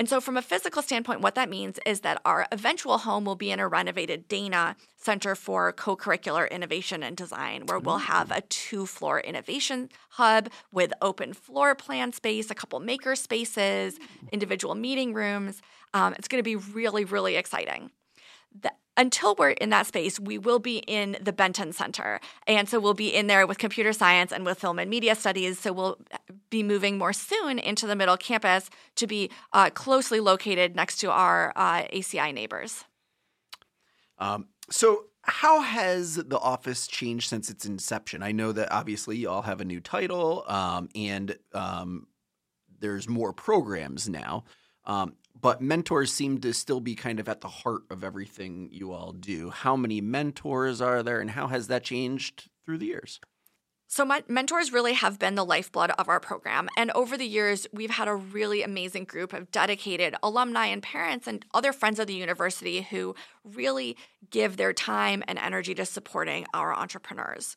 And 0.00 0.08
so, 0.08 0.18
from 0.18 0.38
a 0.38 0.42
physical 0.42 0.80
standpoint, 0.80 1.20
what 1.20 1.34
that 1.34 1.50
means 1.50 1.78
is 1.84 2.00
that 2.00 2.22
our 2.24 2.46
eventual 2.50 2.96
home 2.96 3.26
will 3.26 3.34
be 3.34 3.50
in 3.50 3.60
a 3.60 3.68
renovated 3.68 4.28
Dana 4.28 4.74
Center 4.96 5.34
for 5.34 5.74
Co 5.74 5.94
curricular 5.94 6.50
Innovation 6.50 7.02
and 7.02 7.14
Design, 7.14 7.66
where 7.66 7.78
we'll 7.78 7.98
have 7.98 8.30
a 8.30 8.40
two 8.40 8.86
floor 8.86 9.20
innovation 9.20 9.90
hub 10.12 10.48
with 10.72 10.94
open 11.02 11.34
floor 11.34 11.74
plan 11.74 12.14
space, 12.14 12.50
a 12.50 12.54
couple 12.54 12.80
maker 12.80 13.14
spaces, 13.14 13.98
individual 14.32 14.74
meeting 14.74 15.12
rooms. 15.12 15.60
Um, 15.92 16.14
it's 16.14 16.28
going 16.28 16.42
to 16.42 16.42
be 16.42 16.56
really, 16.56 17.04
really 17.04 17.36
exciting. 17.36 17.90
The 18.58 18.72
until 19.00 19.34
we're 19.38 19.52
in 19.52 19.70
that 19.70 19.86
space, 19.86 20.20
we 20.20 20.36
will 20.36 20.58
be 20.58 20.78
in 20.86 21.16
the 21.22 21.32
Benton 21.32 21.72
Center. 21.72 22.20
And 22.46 22.68
so 22.68 22.78
we'll 22.78 22.92
be 22.92 23.08
in 23.08 23.28
there 23.28 23.46
with 23.46 23.56
computer 23.56 23.94
science 23.94 24.30
and 24.30 24.44
with 24.44 24.60
film 24.60 24.78
and 24.78 24.90
media 24.90 25.14
studies. 25.14 25.58
So 25.58 25.72
we'll 25.72 25.98
be 26.50 26.62
moving 26.62 26.98
more 26.98 27.14
soon 27.14 27.58
into 27.58 27.86
the 27.86 27.96
middle 27.96 28.18
campus 28.18 28.68
to 28.96 29.06
be 29.06 29.30
uh, 29.54 29.70
closely 29.70 30.20
located 30.20 30.76
next 30.76 30.98
to 30.98 31.10
our 31.10 31.54
uh, 31.56 31.84
ACI 31.84 32.34
neighbors. 32.34 32.84
Um, 34.18 34.48
so, 34.70 35.06
how 35.22 35.60
has 35.60 36.16
the 36.16 36.38
office 36.38 36.86
changed 36.86 37.28
since 37.28 37.50
its 37.50 37.64
inception? 37.64 38.22
I 38.22 38.32
know 38.32 38.52
that 38.52 38.72
obviously 38.72 39.16
you 39.16 39.30
all 39.30 39.42
have 39.42 39.60
a 39.60 39.64
new 39.64 39.80
title 39.80 40.44
um, 40.46 40.88
and 40.94 41.36
um, 41.54 42.06
there's 42.80 43.08
more 43.08 43.32
programs 43.32 44.08
now. 44.08 44.44
Um, 44.84 45.14
but 45.40 45.60
mentors 45.60 46.12
seem 46.12 46.40
to 46.40 46.52
still 46.52 46.80
be 46.80 46.94
kind 46.94 47.20
of 47.20 47.28
at 47.28 47.40
the 47.40 47.48
heart 47.48 47.82
of 47.90 48.04
everything 48.04 48.68
you 48.72 48.92
all 48.92 49.12
do. 49.12 49.50
How 49.50 49.76
many 49.76 50.00
mentors 50.00 50.80
are 50.80 51.02
there, 51.02 51.20
and 51.20 51.30
how 51.30 51.48
has 51.48 51.68
that 51.68 51.84
changed 51.84 52.48
through 52.64 52.78
the 52.78 52.86
years? 52.86 53.20
So, 53.92 54.04
my 54.04 54.22
mentors 54.28 54.72
really 54.72 54.92
have 54.92 55.18
been 55.18 55.34
the 55.34 55.44
lifeblood 55.44 55.90
of 55.98 56.08
our 56.08 56.20
program. 56.20 56.68
And 56.76 56.92
over 56.92 57.16
the 57.16 57.26
years, 57.26 57.66
we've 57.72 57.90
had 57.90 58.06
a 58.06 58.14
really 58.14 58.62
amazing 58.62 59.04
group 59.04 59.32
of 59.32 59.50
dedicated 59.50 60.14
alumni 60.22 60.66
and 60.66 60.80
parents 60.80 61.26
and 61.26 61.44
other 61.52 61.72
friends 61.72 61.98
of 61.98 62.06
the 62.06 62.14
university 62.14 62.82
who 62.82 63.16
really 63.42 63.96
give 64.30 64.56
their 64.56 64.72
time 64.72 65.24
and 65.26 65.40
energy 65.40 65.74
to 65.74 65.84
supporting 65.84 66.46
our 66.54 66.72
entrepreneurs. 66.72 67.56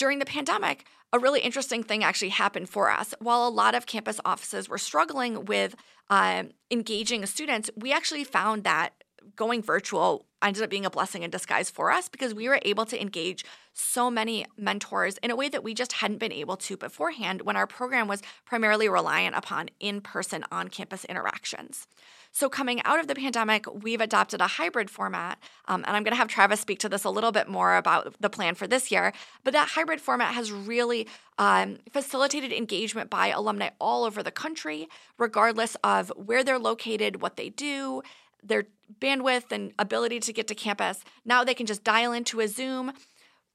During 0.00 0.18
the 0.18 0.24
pandemic, 0.24 0.86
a 1.12 1.18
really 1.18 1.40
interesting 1.40 1.82
thing 1.82 2.02
actually 2.02 2.30
happened 2.30 2.70
for 2.70 2.90
us. 2.90 3.12
While 3.18 3.46
a 3.46 3.50
lot 3.50 3.74
of 3.74 3.84
campus 3.84 4.18
offices 4.24 4.66
were 4.66 4.78
struggling 4.78 5.44
with 5.44 5.74
um, 6.08 6.52
engaging 6.70 7.26
students, 7.26 7.68
we 7.76 7.92
actually 7.92 8.24
found 8.24 8.64
that 8.64 8.94
going 9.36 9.62
virtual 9.62 10.24
ended 10.42 10.62
up 10.62 10.70
being 10.70 10.86
a 10.86 10.90
blessing 10.90 11.22
in 11.22 11.30
disguise 11.30 11.70
for 11.70 11.90
us 11.90 12.08
because 12.08 12.34
we 12.34 12.48
were 12.48 12.60
able 12.62 12.86
to 12.86 13.00
engage 13.00 13.44
so 13.72 14.10
many 14.10 14.46
mentors 14.56 15.18
in 15.18 15.30
a 15.30 15.36
way 15.36 15.48
that 15.48 15.62
we 15.62 15.74
just 15.74 15.94
hadn't 15.94 16.18
been 16.18 16.32
able 16.32 16.56
to 16.56 16.76
beforehand 16.76 17.42
when 17.42 17.56
our 17.56 17.66
program 17.66 18.08
was 18.08 18.22
primarily 18.44 18.88
reliant 18.88 19.36
upon 19.36 19.68
in 19.78 20.00
person 20.00 20.44
on 20.50 20.68
campus 20.68 21.04
interactions. 21.04 21.86
So, 22.32 22.48
coming 22.48 22.80
out 22.84 23.00
of 23.00 23.08
the 23.08 23.14
pandemic, 23.16 23.66
we've 23.82 24.00
adopted 24.00 24.40
a 24.40 24.46
hybrid 24.46 24.88
format. 24.88 25.38
Um, 25.66 25.84
and 25.86 25.96
I'm 25.96 26.04
going 26.04 26.12
to 26.12 26.16
have 26.16 26.28
Travis 26.28 26.60
speak 26.60 26.78
to 26.80 26.88
this 26.88 27.02
a 27.02 27.10
little 27.10 27.32
bit 27.32 27.48
more 27.48 27.76
about 27.76 28.14
the 28.20 28.30
plan 28.30 28.54
for 28.54 28.68
this 28.68 28.92
year. 28.92 29.12
But 29.42 29.52
that 29.52 29.70
hybrid 29.70 30.00
format 30.00 30.34
has 30.34 30.52
really 30.52 31.08
um, 31.38 31.78
facilitated 31.90 32.52
engagement 32.52 33.10
by 33.10 33.28
alumni 33.28 33.70
all 33.80 34.04
over 34.04 34.22
the 34.22 34.30
country, 34.30 34.88
regardless 35.18 35.76
of 35.82 36.12
where 36.14 36.44
they're 36.44 36.58
located, 36.58 37.20
what 37.20 37.36
they 37.36 37.48
do, 37.48 38.02
their 38.42 38.64
bandwidth 39.00 39.52
and 39.52 39.72
ability 39.78 40.20
to 40.20 40.32
get 40.32 40.48
to 40.48 40.54
campus. 40.54 41.04
Now 41.24 41.44
they 41.44 41.54
can 41.54 41.66
just 41.66 41.84
dial 41.84 42.12
into 42.12 42.40
a 42.40 42.48
Zoom 42.48 42.92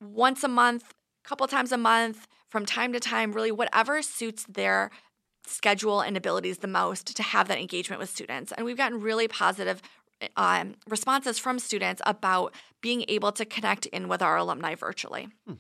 once 0.02 0.44
a 0.44 0.48
month, 0.48 0.94
a 1.26 1.28
couple 1.28 1.48
times 1.48 1.72
a 1.72 1.78
month, 1.78 2.28
from 2.50 2.66
time 2.66 2.94
to 2.94 3.00
time, 3.00 3.34
really 3.34 3.52
whatever 3.52 4.02
suits 4.02 4.46
their 4.48 4.92
schedule 5.46 6.02
and 6.02 6.18
abilities 6.18 6.60
the 6.60 6.68
most 6.68 7.16
to 7.16 7.24
have 7.24 7.48
that 7.48 7.60
engagement 7.60 8.00
with 8.00 8.10
students. 8.10 8.52
And 8.52 8.66
we've 8.66 8.78
gotten 8.78 9.02
really 9.02 9.28
positive 9.28 9.82
um, 10.38 10.76
responses 10.88 11.40
from 11.40 11.60
students 11.60 12.02
about 12.06 12.54
being 12.82 13.06
able 13.08 13.32
to 13.34 13.46
connect 13.46 13.86
in 13.88 14.08
with 14.08 14.22
our 14.22 14.38
alumni 14.38 14.76
virtually. 14.76 15.28
Hmm. 15.48 15.54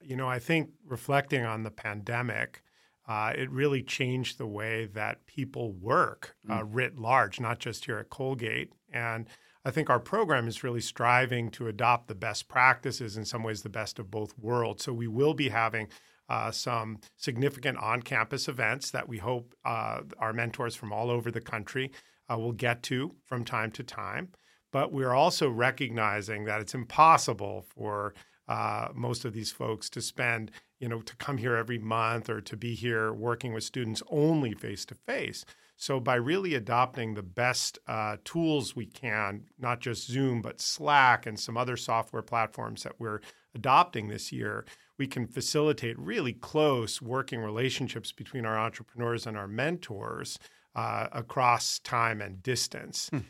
You 0.00 0.16
know, 0.16 0.28
I 0.28 0.38
think 0.38 0.70
reflecting 0.86 1.44
on 1.44 1.62
the 1.62 1.70
pandemic, 1.70 2.62
uh, 3.06 3.32
it 3.36 3.50
really 3.50 3.82
changed 3.82 4.38
the 4.38 4.46
way 4.46 4.86
that 4.86 5.26
people 5.26 5.72
work 5.72 6.36
uh, 6.48 6.60
mm. 6.60 6.68
writ 6.70 6.98
large, 6.98 7.38
not 7.38 7.58
just 7.58 7.84
here 7.84 7.98
at 7.98 8.08
Colgate. 8.08 8.72
And 8.92 9.28
I 9.64 9.70
think 9.70 9.90
our 9.90 10.00
program 10.00 10.48
is 10.48 10.64
really 10.64 10.80
striving 10.80 11.50
to 11.52 11.68
adopt 11.68 12.08
the 12.08 12.14
best 12.14 12.48
practices, 12.48 13.16
in 13.16 13.24
some 13.24 13.42
ways, 13.42 13.62
the 13.62 13.68
best 13.68 13.98
of 13.98 14.10
both 14.10 14.38
worlds. 14.38 14.84
So 14.84 14.92
we 14.92 15.08
will 15.08 15.34
be 15.34 15.50
having 15.50 15.88
uh, 16.28 16.50
some 16.50 16.98
significant 17.16 17.78
on 17.78 18.02
campus 18.02 18.48
events 18.48 18.90
that 18.90 19.08
we 19.08 19.18
hope 19.18 19.54
uh, 19.64 20.00
our 20.18 20.32
mentors 20.32 20.74
from 20.74 20.92
all 20.92 21.10
over 21.10 21.30
the 21.30 21.40
country 21.40 21.90
uh, 22.30 22.38
will 22.38 22.52
get 22.52 22.82
to 22.84 23.14
from 23.24 23.44
time 23.44 23.70
to 23.72 23.82
time. 23.82 24.28
But 24.72 24.92
we're 24.92 25.12
also 25.12 25.48
recognizing 25.50 26.44
that 26.44 26.60
it's 26.60 26.74
impossible 26.74 27.66
for 27.74 28.14
uh, 28.48 28.88
most 28.94 29.24
of 29.24 29.32
these 29.32 29.52
folks 29.52 29.88
to 29.90 30.02
spend, 30.02 30.50
you 30.84 30.90
know, 30.90 31.00
to 31.00 31.16
come 31.16 31.38
here 31.38 31.56
every 31.56 31.78
month 31.78 32.28
or 32.28 32.42
to 32.42 32.58
be 32.58 32.74
here 32.74 33.10
working 33.10 33.54
with 33.54 33.64
students 33.64 34.02
only 34.10 34.52
face 34.52 34.84
to 34.84 34.94
face. 34.94 35.46
So, 35.78 35.98
by 35.98 36.16
really 36.16 36.54
adopting 36.54 37.14
the 37.14 37.22
best 37.22 37.78
uh, 37.88 38.18
tools 38.22 38.76
we 38.76 38.84
can, 38.84 39.44
not 39.58 39.80
just 39.80 40.06
Zoom, 40.06 40.42
but 40.42 40.60
Slack 40.60 41.24
and 41.24 41.40
some 41.40 41.56
other 41.56 41.78
software 41.78 42.20
platforms 42.20 42.82
that 42.82 43.00
we're 43.00 43.22
adopting 43.54 44.08
this 44.08 44.30
year, 44.30 44.66
we 44.98 45.06
can 45.06 45.26
facilitate 45.26 45.98
really 45.98 46.34
close 46.34 47.00
working 47.00 47.40
relationships 47.40 48.12
between 48.12 48.44
our 48.44 48.58
entrepreneurs 48.58 49.26
and 49.26 49.38
our 49.38 49.48
mentors 49.48 50.38
uh, 50.74 51.06
across 51.12 51.78
time 51.78 52.20
and 52.20 52.42
distance. 52.42 53.08
Hmm. 53.08 53.20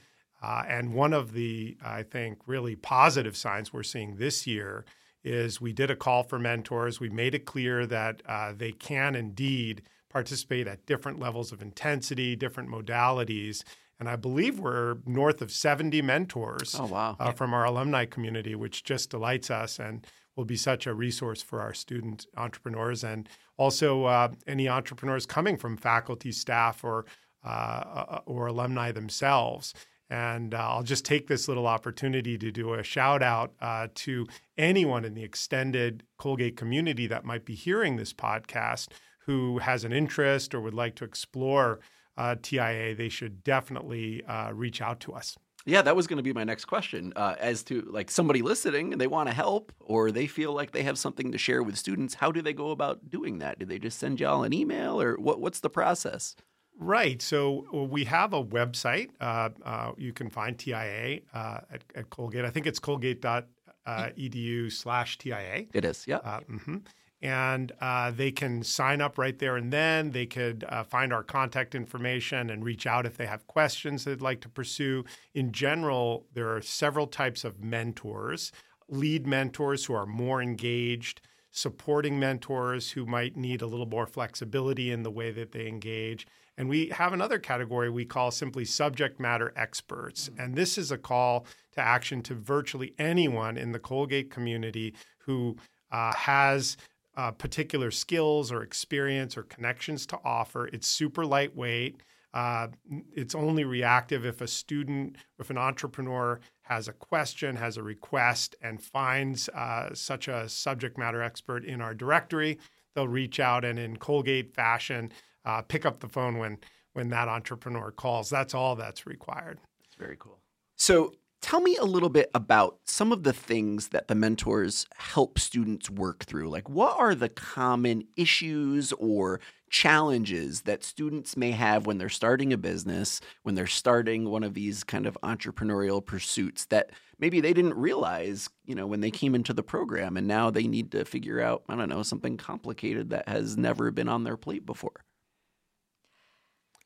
Uh, 0.42 0.64
and 0.68 0.92
one 0.92 1.12
of 1.12 1.34
the, 1.34 1.76
I 1.84 2.02
think, 2.02 2.40
really 2.48 2.74
positive 2.74 3.36
signs 3.36 3.72
we're 3.72 3.84
seeing 3.84 4.16
this 4.16 4.44
year 4.44 4.84
is 5.24 5.60
we 5.60 5.72
did 5.72 5.90
a 5.90 5.96
call 5.96 6.22
for 6.22 6.38
mentors. 6.38 7.00
We 7.00 7.08
made 7.08 7.34
it 7.34 7.46
clear 7.46 7.86
that 7.86 8.22
uh, 8.26 8.52
they 8.56 8.72
can 8.72 9.14
indeed 9.14 9.82
participate 10.10 10.68
at 10.68 10.86
different 10.86 11.18
levels 11.18 11.50
of 11.50 11.60
intensity, 11.60 12.36
different 12.36 12.68
modalities. 12.68 13.64
And 13.98 14.08
I 14.08 14.16
believe 14.16 14.60
we're 14.60 14.98
north 15.06 15.40
of 15.40 15.50
70 15.50 16.02
mentors 16.02 16.76
oh, 16.78 16.86
wow. 16.86 17.16
uh, 17.18 17.32
from 17.32 17.54
our 17.54 17.64
alumni 17.64 18.04
community, 18.04 18.54
which 18.54 18.84
just 18.84 19.10
delights 19.10 19.50
us 19.50 19.78
and 19.78 20.06
will 20.36 20.44
be 20.44 20.56
such 20.56 20.86
a 20.86 20.94
resource 20.94 21.42
for 21.42 21.60
our 21.60 21.72
student 21.72 22.26
entrepreneurs 22.36 23.04
and 23.04 23.28
also 23.56 24.04
uh, 24.04 24.28
any 24.46 24.68
entrepreneurs 24.68 25.26
coming 25.26 25.56
from 25.56 25.76
faculty, 25.76 26.32
staff, 26.32 26.82
or 26.84 27.06
uh, 27.44 27.48
uh, 27.48 28.20
or 28.26 28.46
alumni 28.46 28.90
themselves. 28.90 29.74
And 30.10 30.54
uh, 30.54 30.58
I'll 30.58 30.82
just 30.82 31.04
take 31.04 31.26
this 31.28 31.48
little 31.48 31.66
opportunity 31.66 32.36
to 32.38 32.50
do 32.50 32.74
a 32.74 32.82
shout 32.82 33.22
out 33.22 33.52
uh, 33.60 33.88
to 33.94 34.26
anyone 34.58 35.04
in 35.04 35.14
the 35.14 35.24
extended 35.24 36.02
Colgate 36.18 36.56
community 36.56 37.06
that 37.06 37.24
might 37.24 37.44
be 37.44 37.54
hearing 37.54 37.96
this 37.96 38.12
podcast 38.12 38.88
who 39.26 39.58
has 39.58 39.84
an 39.84 39.92
interest 39.92 40.54
or 40.54 40.60
would 40.60 40.74
like 40.74 40.94
to 40.96 41.04
explore 41.04 41.80
uh, 42.16 42.36
TIA. 42.40 42.94
They 42.94 43.08
should 43.08 43.42
definitely 43.42 44.22
uh, 44.24 44.52
reach 44.52 44.82
out 44.82 45.00
to 45.00 45.14
us. 45.14 45.36
Yeah, 45.66 45.80
that 45.80 45.96
was 45.96 46.06
going 46.06 46.18
to 46.18 46.22
be 46.22 46.34
my 46.34 46.44
next 46.44 46.66
question. 46.66 47.14
Uh, 47.16 47.36
as 47.38 47.62
to 47.64 47.80
like 47.90 48.10
somebody 48.10 48.42
listening 48.42 48.92
and 48.92 49.00
they 49.00 49.06
want 49.06 49.30
to 49.30 49.34
help 49.34 49.72
or 49.80 50.10
they 50.10 50.26
feel 50.26 50.52
like 50.52 50.72
they 50.72 50.82
have 50.82 50.98
something 50.98 51.32
to 51.32 51.38
share 51.38 51.62
with 51.62 51.78
students, 51.78 52.14
how 52.14 52.30
do 52.30 52.42
they 52.42 52.52
go 52.52 52.70
about 52.70 53.08
doing 53.08 53.38
that? 53.38 53.58
Do 53.58 53.64
they 53.64 53.78
just 53.78 53.98
send 53.98 54.20
y'all 54.20 54.42
an 54.42 54.52
email 54.52 55.00
or 55.00 55.16
what, 55.16 55.40
what's 55.40 55.60
the 55.60 55.70
process? 55.70 56.36
Right. 56.78 57.22
So 57.22 57.66
uh, 57.72 57.84
we 57.84 58.04
have 58.04 58.32
a 58.32 58.42
website. 58.42 59.10
Uh, 59.20 59.50
uh, 59.64 59.92
you 59.96 60.12
can 60.12 60.28
find 60.28 60.58
TIA 60.58 61.20
uh, 61.32 61.60
at, 61.70 61.84
at, 61.94 62.10
Colgate. 62.10 62.44
I 62.44 62.50
think 62.50 62.66
it's 62.66 62.78
colgate.edu 62.78 64.72
slash 64.72 65.18
TIA. 65.18 65.66
It 65.72 65.84
is, 65.84 66.04
yeah. 66.06 66.16
Uh, 66.16 66.40
mm-hmm. 66.40 66.76
And 67.22 67.72
uh, 67.80 68.10
they 68.10 68.32
can 68.32 68.62
sign 68.62 69.00
up 69.00 69.16
right 69.16 69.38
there 69.38 69.56
and 69.56 69.72
then. 69.72 70.10
They 70.10 70.26
could 70.26 70.64
find 70.88 71.10
our 71.10 71.22
contact 71.22 71.74
information 71.74 72.50
and 72.50 72.62
reach 72.62 72.86
out 72.86 73.06
if 73.06 73.16
they 73.16 73.24
have 73.24 73.46
questions 73.46 74.04
they'd 74.04 74.20
like 74.20 74.42
to 74.42 74.48
pursue. 74.50 75.04
In 75.32 75.50
general, 75.50 76.26
there 76.34 76.54
are 76.54 76.60
several 76.60 77.06
types 77.06 77.44
of 77.44 77.64
mentors 77.64 78.52
lead 78.88 79.26
mentors 79.26 79.84
who 79.84 79.94
are 79.94 80.06
more 80.06 80.42
engaged, 80.42 81.20
supporting 81.50 82.18
mentors 82.18 82.92
who 82.92 83.06
might 83.06 83.36
need 83.36 83.62
a 83.62 83.66
little 83.66 83.86
more 83.86 84.06
flexibility 84.06 84.90
in 84.90 85.02
the 85.02 85.10
way 85.10 85.30
that 85.30 85.52
they 85.52 85.66
engage. 85.66 86.26
And 86.56 86.68
we 86.68 86.88
have 86.88 87.12
another 87.12 87.38
category 87.38 87.90
we 87.90 88.04
call 88.04 88.30
simply 88.30 88.64
subject 88.64 89.18
matter 89.18 89.52
experts. 89.56 90.28
Mm-hmm. 90.28 90.40
And 90.40 90.54
this 90.54 90.78
is 90.78 90.92
a 90.92 90.98
call 90.98 91.46
to 91.72 91.80
action 91.80 92.22
to 92.22 92.34
virtually 92.34 92.94
anyone 92.98 93.56
in 93.56 93.72
the 93.72 93.78
Colgate 93.78 94.30
community 94.30 94.94
who 95.18 95.56
uh, 95.90 96.12
has 96.14 96.76
uh, 97.16 97.30
particular 97.30 97.90
skills 97.90 98.52
or 98.52 98.62
experience 98.62 99.36
or 99.36 99.42
connections 99.44 100.06
to 100.06 100.18
offer. 100.24 100.66
It's 100.68 100.86
super 100.86 101.24
lightweight. 101.24 102.02
Uh, 102.32 102.66
it's 103.14 103.34
only 103.34 103.64
reactive 103.64 104.26
if 104.26 104.40
a 104.40 104.48
student, 104.48 105.16
if 105.38 105.50
an 105.50 105.58
entrepreneur 105.58 106.40
has 106.62 106.88
a 106.88 106.92
question, 106.92 107.54
has 107.54 107.76
a 107.76 107.82
request, 107.82 108.56
and 108.60 108.82
finds 108.82 109.48
uh, 109.50 109.94
such 109.94 110.26
a 110.26 110.48
subject 110.48 110.98
matter 110.98 111.22
expert 111.22 111.64
in 111.64 111.80
our 111.80 111.94
directory. 111.94 112.58
They'll 112.94 113.06
reach 113.06 113.38
out 113.38 113.64
and, 113.64 113.78
in 113.78 113.98
Colgate 113.98 114.52
fashion, 114.52 115.12
uh, 115.44 115.62
pick 115.62 115.84
up 115.84 116.00
the 116.00 116.08
phone 116.08 116.38
when 116.38 116.58
when 116.92 117.10
that 117.10 117.28
entrepreneur 117.28 117.90
calls. 117.90 118.30
That's 118.30 118.54
all 118.54 118.76
that's 118.76 119.06
required. 119.06 119.58
It's 119.84 119.96
very 119.96 120.16
cool. 120.18 120.38
So, 120.76 121.14
Tell 121.44 121.60
me 121.60 121.76
a 121.76 121.84
little 121.84 122.08
bit 122.08 122.30
about 122.34 122.78
some 122.86 123.12
of 123.12 123.22
the 123.22 123.34
things 123.34 123.88
that 123.88 124.08
the 124.08 124.14
mentors 124.14 124.86
help 124.96 125.38
students 125.38 125.90
work 125.90 126.24
through. 126.24 126.48
Like, 126.48 126.70
what 126.70 126.98
are 126.98 127.14
the 127.14 127.28
common 127.28 128.04
issues 128.16 128.94
or 128.94 129.40
challenges 129.68 130.62
that 130.62 130.82
students 130.82 131.36
may 131.36 131.50
have 131.50 131.84
when 131.84 131.98
they're 131.98 132.08
starting 132.08 132.54
a 132.54 132.56
business, 132.56 133.20
when 133.42 133.56
they're 133.56 133.66
starting 133.66 134.30
one 134.30 134.42
of 134.42 134.54
these 134.54 134.84
kind 134.84 135.04
of 135.04 135.18
entrepreneurial 135.22 136.02
pursuits 136.02 136.64
that 136.70 136.92
maybe 137.18 137.42
they 137.42 137.52
didn't 137.52 137.74
realize, 137.74 138.48
you 138.64 138.74
know, 138.74 138.86
when 138.86 139.02
they 139.02 139.10
came 139.10 139.34
into 139.34 139.52
the 139.52 139.62
program 139.62 140.16
and 140.16 140.26
now 140.26 140.48
they 140.48 140.66
need 140.66 140.92
to 140.92 141.04
figure 141.04 141.42
out, 141.42 141.62
I 141.68 141.76
don't 141.76 141.90
know, 141.90 142.02
something 142.02 142.38
complicated 142.38 143.10
that 143.10 143.28
has 143.28 143.58
never 143.58 143.90
been 143.90 144.08
on 144.08 144.24
their 144.24 144.38
plate 144.38 144.64
before? 144.64 145.04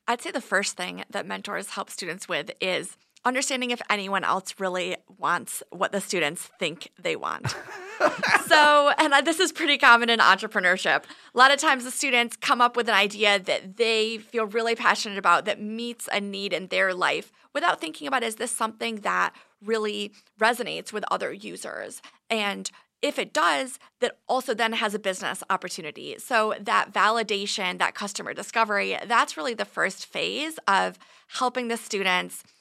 I'd 0.08 0.22
say 0.22 0.30
the 0.30 0.40
first 0.40 0.74
thing 0.74 1.04
that 1.10 1.26
mentors 1.26 1.68
help 1.70 1.90
students 1.90 2.26
with 2.26 2.50
is 2.62 2.96
understanding 3.26 3.70
if 3.70 3.82
anyone 3.90 4.24
else 4.24 4.54
really 4.58 4.96
wants 5.18 5.62
what 5.68 5.92
the 5.92 6.00
students 6.00 6.48
think 6.58 6.90
they 6.98 7.14
want. 7.14 7.54
so, 8.46 8.90
and 8.96 9.26
this 9.26 9.38
is 9.38 9.52
pretty 9.52 9.76
common 9.76 10.08
in 10.08 10.18
entrepreneurship. 10.18 11.04
A 11.34 11.38
lot 11.38 11.52
of 11.52 11.58
times 11.58 11.84
the 11.84 11.90
students 11.90 12.36
come 12.36 12.62
up 12.62 12.74
with 12.74 12.88
an 12.88 12.94
idea 12.94 13.38
that 13.38 13.76
they 13.76 14.16
feel 14.16 14.46
really 14.46 14.74
passionate 14.74 15.18
about 15.18 15.44
that 15.44 15.60
meets 15.60 16.08
a 16.10 16.22
need 16.22 16.54
in 16.54 16.68
their 16.68 16.94
life 16.94 17.30
without 17.52 17.78
thinking 17.78 18.08
about 18.08 18.22
is 18.22 18.36
this 18.36 18.50
something 18.50 19.00
that 19.00 19.34
really 19.62 20.12
resonates 20.40 20.90
with 20.90 21.04
other 21.10 21.30
users? 21.30 22.00
And 22.30 22.70
if 23.00 23.18
it 23.18 23.32
does, 23.32 23.78
that 24.00 24.18
also 24.28 24.54
then 24.54 24.72
has 24.72 24.94
a 24.94 24.98
business 24.98 25.42
opportunity. 25.50 26.16
So 26.18 26.54
that 26.60 26.92
validation, 26.92 27.78
that 27.78 27.94
customer 27.94 28.34
discovery, 28.34 28.98
that's 29.06 29.36
really 29.36 29.54
the 29.54 29.64
first 29.64 30.06
phase 30.06 30.58
of 30.66 30.98
helping 31.28 31.68
the 31.68 31.76
students– 31.76 32.44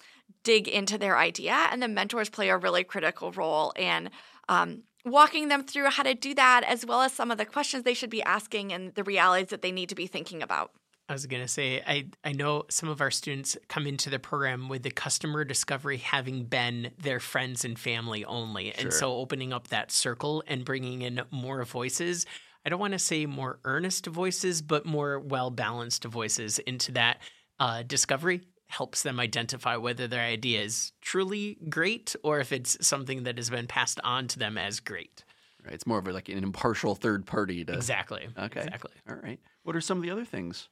dig 0.47 0.67
into 0.69 0.97
their 0.97 1.17
idea. 1.17 1.67
And 1.71 1.83
the 1.83 1.89
mentors 1.89 2.29
play 2.29 2.47
a 2.47 2.57
really 2.57 2.85
critical 2.85 3.33
role 3.33 3.73
in 3.75 4.09
um, 4.47 4.83
walking 5.03 5.49
them 5.49 5.63
through 5.63 5.89
how 5.89 6.03
to 6.03 6.13
do 6.13 6.33
that, 6.35 6.63
as 6.65 6.85
well 6.85 7.01
as 7.01 7.11
some 7.11 7.31
of 7.31 7.37
the 7.37 7.45
questions 7.45 7.83
they 7.83 7.93
should 7.93 8.09
be 8.09 8.23
asking 8.23 8.71
and 8.71 8.95
the 8.95 9.03
realities 9.03 9.49
that 9.49 9.61
they 9.61 9.73
need 9.73 9.89
to 9.89 9.95
be 9.95 10.07
thinking 10.07 10.41
about. 10.41 10.71
I 11.09 11.13
was 11.13 11.25
going 11.25 11.41
to 11.41 11.47
say, 11.47 11.81
I, 11.87 12.07
I 12.23 12.33
know 12.33 12.65
some 12.69 12.89
of 12.89 12.99
our 12.99 13.11
students 13.11 13.57
come 13.69 13.87
into 13.87 14.09
the 14.09 14.19
program 14.19 14.67
with 14.67 14.83
the 14.83 14.91
customer 14.91 15.45
discovery 15.45 15.97
having 15.97 16.43
been 16.43 16.91
their 16.97 17.21
friends 17.21 17.63
and 17.63 17.79
family 17.79 18.25
only. 18.25 18.71
Sure. 18.71 18.83
And 18.83 18.93
so 18.93 19.13
opening 19.13 19.53
up 19.53 19.69
that 19.69 19.91
circle 19.91 20.43
and 20.47 20.65
bringing 20.65 21.03
in 21.03 21.21
more 21.31 21.63
voices. 21.63 22.25
I 22.65 22.69
don't 22.69 22.79
want 22.79 22.91
to 22.91 22.99
say 22.99 23.25
more 23.25 23.59
earnest 23.63 24.05
voices, 24.07 24.61
but 24.61 24.85
more 24.85 25.19
well 25.19 25.49
balanced 25.49 26.03
voices 26.03 26.59
into 26.59 26.91
that 26.93 27.19
uh, 27.57 27.83
discovery 27.83 28.41
helps 28.67 29.03
them 29.03 29.17
identify 29.17 29.77
whether 29.77 30.07
their 30.09 30.23
idea 30.23 30.61
is 30.61 30.91
truly 31.01 31.57
great 31.69 32.17
or 32.21 32.41
if 32.41 32.51
it's 32.51 32.85
something 32.85 33.23
that 33.23 33.37
has 33.37 33.49
been 33.49 33.67
passed 33.67 34.01
on 34.03 34.27
to 34.27 34.39
them 34.39 34.57
as 34.57 34.81
great. 34.81 35.23
Right. 35.63 35.73
It's 35.73 35.87
more 35.87 35.99
of 35.99 36.07
like 36.07 36.27
an 36.27 36.43
impartial 36.43 36.95
third 36.95 37.25
party 37.25 37.63
to 37.63 37.73
Exactly. 37.73 38.27
Okay. 38.37 38.59
Exactly. 38.59 38.91
All 39.09 39.15
right. 39.15 39.39
What 39.63 39.77
are 39.77 39.81
some 39.81 39.97
of 39.99 40.03
the 40.03 40.11
other 40.11 40.25
things? 40.25 40.67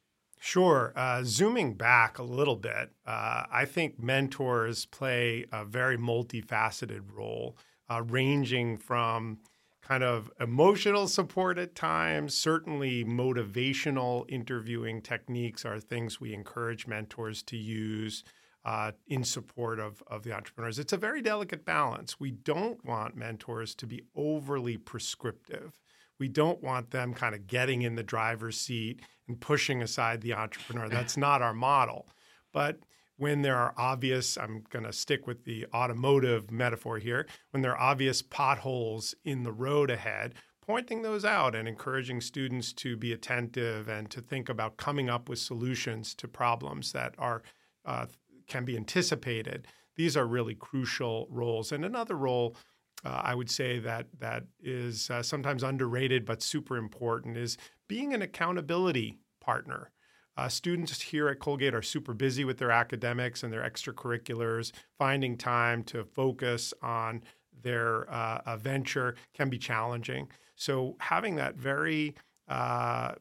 Sure. 0.45 0.93
Uh, 0.95 1.23
zooming 1.23 1.73
back 1.73 2.19
a 2.19 2.23
little 2.23 2.55
bit, 2.55 2.91
uh, 3.08 3.45
I 3.51 3.65
think 3.65 3.99
mentors 3.99 4.86
play 4.86 5.43
a 5.51 5.65
very 5.65 5.97
multifaceted 5.97 7.01
role, 7.12 7.58
uh, 7.89 8.03
ranging 8.03 8.77
from 8.77 9.39
kind 9.81 10.03
of 10.03 10.31
emotional 10.39 11.08
support 11.08 11.58
at 11.58 11.73
times. 11.73 12.36
Certainly, 12.36 13.05
motivational 13.05 14.29
interviewing 14.29 15.01
techniques 15.01 15.65
are 15.65 15.79
things 15.79 16.21
we 16.21 16.31
encourage 16.31 16.86
mentors 16.86 17.41
to 17.41 17.58
use 17.58 18.23
uh, 18.65 18.91
in 19.08 19.23
support 19.23 19.79
of, 19.79 20.03
of 20.05 20.21
the 20.21 20.31
entrepreneurs. 20.31 20.77
It's 20.77 20.93
a 20.93 20.97
very 20.97 21.23
delicate 21.23 21.65
balance. 21.65 22.19
We 22.19 22.29
don't 22.29 22.86
want 22.86 23.17
mentors 23.17 23.73
to 23.73 23.88
be 23.88 24.03
overly 24.15 24.77
prescriptive. 24.77 25.79
We 26.19 26.28
don't 26.28 26.62
want 26.63 26.91
them 26.91 27.13
kind 27.13 27.36
of 27.36 27.47
getting 27.47 27.82
in 27.82 27.95
the 27.95 28.04
driver's 28.04 28.60
seat 28.60 29.01
and 29.28 29.39
pushing 29.39 29.82
aside 29.82 30.21
the 30.21 30.34
entrepreneur. 30.34 30.89
That's 30.89 31.17
not 31.17 31.41
our 31.41 31.54
model. 31.54 32.08
But 32.54 32.80
when 33.17 33.41
there 33.41 33.58
are 33.58 33.73
obvious, 33.78 34.38
I'm 34.38 34.63
going 34.69 34.86
to 34.86 34.93
stick 34.93 35.28
with 35.28 35.45
the 35.45 35.65
automotive 35.73 36.51
metaphor 36.51 36.97
here, 36.97 37.28
when 37.51 37.62
there 37.62 37.71
are 37.75 37.91
obvious 37.91 38.21
potholes 38.21 39.15
in 39.23 39.43
the 39.43 39.51
road 39.51 39.89
ahead, 39.89 40.36
pointing 40.62 41.01
those 41.01 41.23
out 41.23 41.56
and 41.56 41.67
encouraging 41.67 42.21
students 42.21 42.73
to 42.73 42.97
be 42.97 43.13
attentive 43.13 43.88
and 43.88 44.10
to 44.10 44.21
think 44.21 44.49
about 44.49 44.78
coming 44.78 45.10
up 45.10 45.30
with 45.30 45.39
solutions 45.39 46.13
to 46.15 46.28
problems 46.28 46.91
that 46.91 47.13
are 47.17 47.43
uh, 47.86 48.06
can 48.47 48.65
be 48.65 48.75
anticipated. 48.75 49.67
These 49.95 50.17
are 50.17 50.25
really 50.25 50.56
crucial 50.56 51.28
roles. 51.30 51.71
And 51.71 51.86
another 51.86 52.15
role 52.15 52.56
uh, 53.03 53.21
I 53.23 53.36
would 53.36 53.49
say 53.49 53.79
that 53.79 54.08
that 54.19 54.43
is 54.62 55.10
uh, 55.10 55.21
sometimes 55.21 55.63
underrated 55.63 56.25
but 56.25 56.41
super 56.41 56.77
important 56.77 57.38
is 57.38 57.58
being 57.88 58.13
an 58.13 58.21
accountability 58.21 59.19
partner. 59.41 59.91
Uh, 60.38 60.49
students 60.49 60.99
here 61.01 61.29
at 61.29 61.39
Colgate 61.39 61.73
are 61.73 61.81
super 61.81 62.13
busy 62.13 62.43
with 62.43 62.58
their 62.58 62.71
academics 62.71 63.43
and 63.43 63.53
their 63.53 63.62
extracurriculars. 63.62 64.71
Finding 64.97 65.38
time 65.38 65.84
to 65.86 66.03
focus 66.03 66.73
on 66.81 67.21
their 67.62 68.10
uh, 68.10 68.58
venture 68.58 69.15
can 69.34 69.49
be 69.49 69.58
challenging. 69.58 70.27
So, 70.55 70.95
having 70.99 71.36
that 71.36 71.55
very 71.55 72.15
uh, 72.47 73.13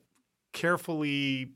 carefully 0.53 1.51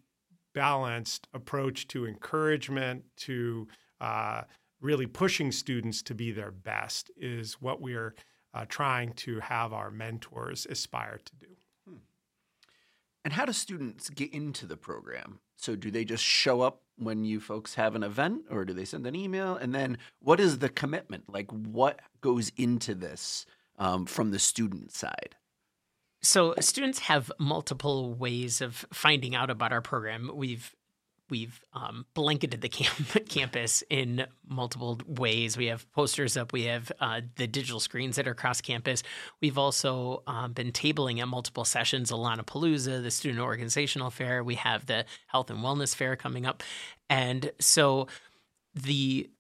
balanced 0.55 1.29
approach 1.35 1.89
to 1.89 2.07
encouragement, 2.07 3.05
to 3.17 3.69
uh, 4.01 4.43
really 4.81 5.07
pushing 5.07 5.53
students 5.53 6.03
to 6.03 6.15
be 6.15 6.31
their 6.31 6.51
best, 6.51 7.11
is 7.17 7.55
what 7.61 7.81
we're 7.81 8.15
uh, 8.55 8.65
trying 8.69 9.13
to 9.13 9.41
have 9.41 9.73
our 9.73 9.91
mentors 9.91 10.67
aspire 10.69 11.21
to 11.25 11.33
do. 11.37 11.57
Hmm. 11.87 11.97
And 13.25 13.35
how 13.35 13.45
do 13.45 13.53
students 13.53 14.09
get 14.11 14.33
into 14.33 14.67
the 14.67 14.77
program? 14.77 15.41
So 15.57 15.75
do 15.75 15.91
they 15.91 16.05
just 16.05 16.25
show 16.25 16.61
up 16.61 16.83
when 16.97 17.25
you 17.25 17.41
folks 17.41 17.75
have 17.75 17.95
an 17.95 18.03
event 18.03 18.45
or 18.51 18.65
do 18.65 18.73
they 18.73 18.85
send 18.85 19.07
an 19.07 19.17
email? 19.17 19.57
And 19.57 19.75
then 19.75 19.99
what 20.21 20.41
is 20.41 20.59
the 20.59 20.69
commitment? 20.69 21.25
Like 21.29 21.51
what 21.51 22.01
goes 22.21 22.53
into 22.57 22.95
this 22.95 23.45
um, 23.77 24.07
from 24.07 24.31
the 24.31 24.39
student 24.39 24.93
side? 24.93 25.37
So 26.21 26.55
students 26.61 27.01
have 27.01 27.31
multiple 27.39 28.15
ways 28.15 28.61
of 28.61 28.87
finding 28.93 29.35
out 29.35 29.51
about 29.51 29.73
our 29.73 29.83
program. 29.83 30.31
We've 30.35 30.75
we've 31.31 31.61
um, 31.73 32.07
blanketed 32.15 32.61
the 32.61 32.69
camp- 32.69 33.29
campus 33.29 33.83
in 33.91 34.27
multiple 34.47 35.01
ways. 35.07 35.57
We 35.57 35.67
have 35.67 35.91
posters 35.93 36.37
up. 36.37 36.53
We 36.53 36.65
have 36.65 36.91
uh, 37.01 37.23
the 37.37 37.47
digital 37.47 37.81
screens 37.81 38.17
that 38.17 38.27
are 38.27 38.33
across 38.33 38.61
campus. 38.61 39.03
We've 39.41 39.59
also 39.59 40.23
um, 40.27 40.53
been 40.53 40.73
tabling 40.73 41.21
at 41.21 41.29
multiple 41.29 41.65
sessions, 41.65 42.11
Alana 42.11 42.45
Palooza, 42.45 43.03
the 43.03 43.11
Student 43.11 43.41
Organizational 43.41 44.11
Fair. 44.11 44.43
We 44.43 44.57
have 44.57 44.87
the 44.87 45.05
Health 45.27 45.51
and 45.51 45.61
Wellness 45.61 45.95
Fair 45.95 46.17
coming 46.17 46.47
up, 46.47 46.63
and 47.09 47.51
so 47.59 48.09
the 48.75 49.31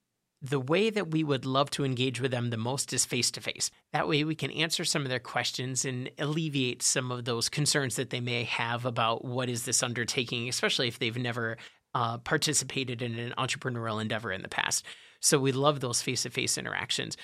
the 0.40 0.60
way 0.60 0.88
that 0.90 1.10
we 1.10 1.24
would 1.24 1.44
love 1.44 1.70
to 1.70 1.84
engage 1.84 2.20
with 2.20 2.30
them 2.30 2.50
the 2.50 2.56
most 2.56 2.92
is 2.92 3.04
face 3.04 3.30
to 3.32 3.40
face. 3.40 3.70
That 3.92 4.06
way, 4.06 4.22
we 4.22 4.36
can 4.36 4.52
answer 4.52 4.84
some 4.84 5.02
of 5.02 5.08
their 5.08 5.18
questions 5.18 5.84
and 5.84 6.10
alleviate 6.18 6.82
some 6.82 7.10
of 7.10 7.24
those 7.24 7.48
concerns 7.48 7.96
that 7.96 8.10
they 8.10 8.20
may 8.20 8.44
have 8.44 8.84
about 8.84 9.24
what 9.24 9.48
is 9.48 9.64
this 9.64 9.82
undertaking, 9.82 10.48
especially 10.48 10.86
if 10.86 10.98
they've 10.98 11.16
never 11.16 11.56
uh, 11.94 12.18
participated 12.18 13.02
in 13.02 13.18
an 13.18 13.34
entrepreneurial 13.38 14.00
endeavor 14.00 14.32
in 14.32 14.42
the 14.42 14.48
past. 14.48 14.84
So 15.20 15.38
we 15.38 15.52
love 15.52 15.80
those 15.80 16.02
face 16.02 16.22
to 16.22 16.30
face 16.30 16.58
interactions. 16.58 17.16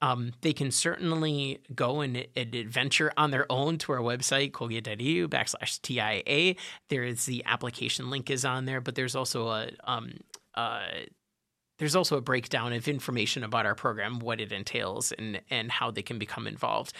Um, 0.00 0.32
they 0.42 0.52
can 0.52 0.70
certainly 0.70 1.60
go 1.74 2.00
and, 2.00 2.26
and, 2.36 2.54
adventure 2.54 3.12
on 3.16 3.32
their 3.32 3.50
own 3.50 3.78
to 3.78 3.92
our 3.92 3.98
website, 3.98 4.52
colgate.edu 4.52 5.26
backslash 5.26 5.82
TIA. 5.82 6.54
There 6.88 7.02
is 7.02 7.26
the 7.26 7.42
application 7.46 8.08
link 8.08 8.30
is 8.30 8.44
on 8.44 8.64
there, 8.64 8.80
but 8.80 8.94
there's 8.94 9.16
also 9.16 9.48
a, 9.48 9.70
um, 9.82 10.12
a 10.54 11.08
there's 11.78 11.96
also 11.96 12.16
a 12.16 12.20
breakdown 12.20 12.72
of 12.72 12.86
information 12.86 13.42
about 13.42 13.66
our 13.66 13.74
program, 13.74 14.18
what 14.20 14.40
it 14.40 14.52
entails, 14.52 15.12
and, 15.12 15.40
and 15.50 15.70
how 15.70 15.90
they 15.90 16.02
can 16.02 16.18
become 16.18 16.46
involved. 16.46 16.92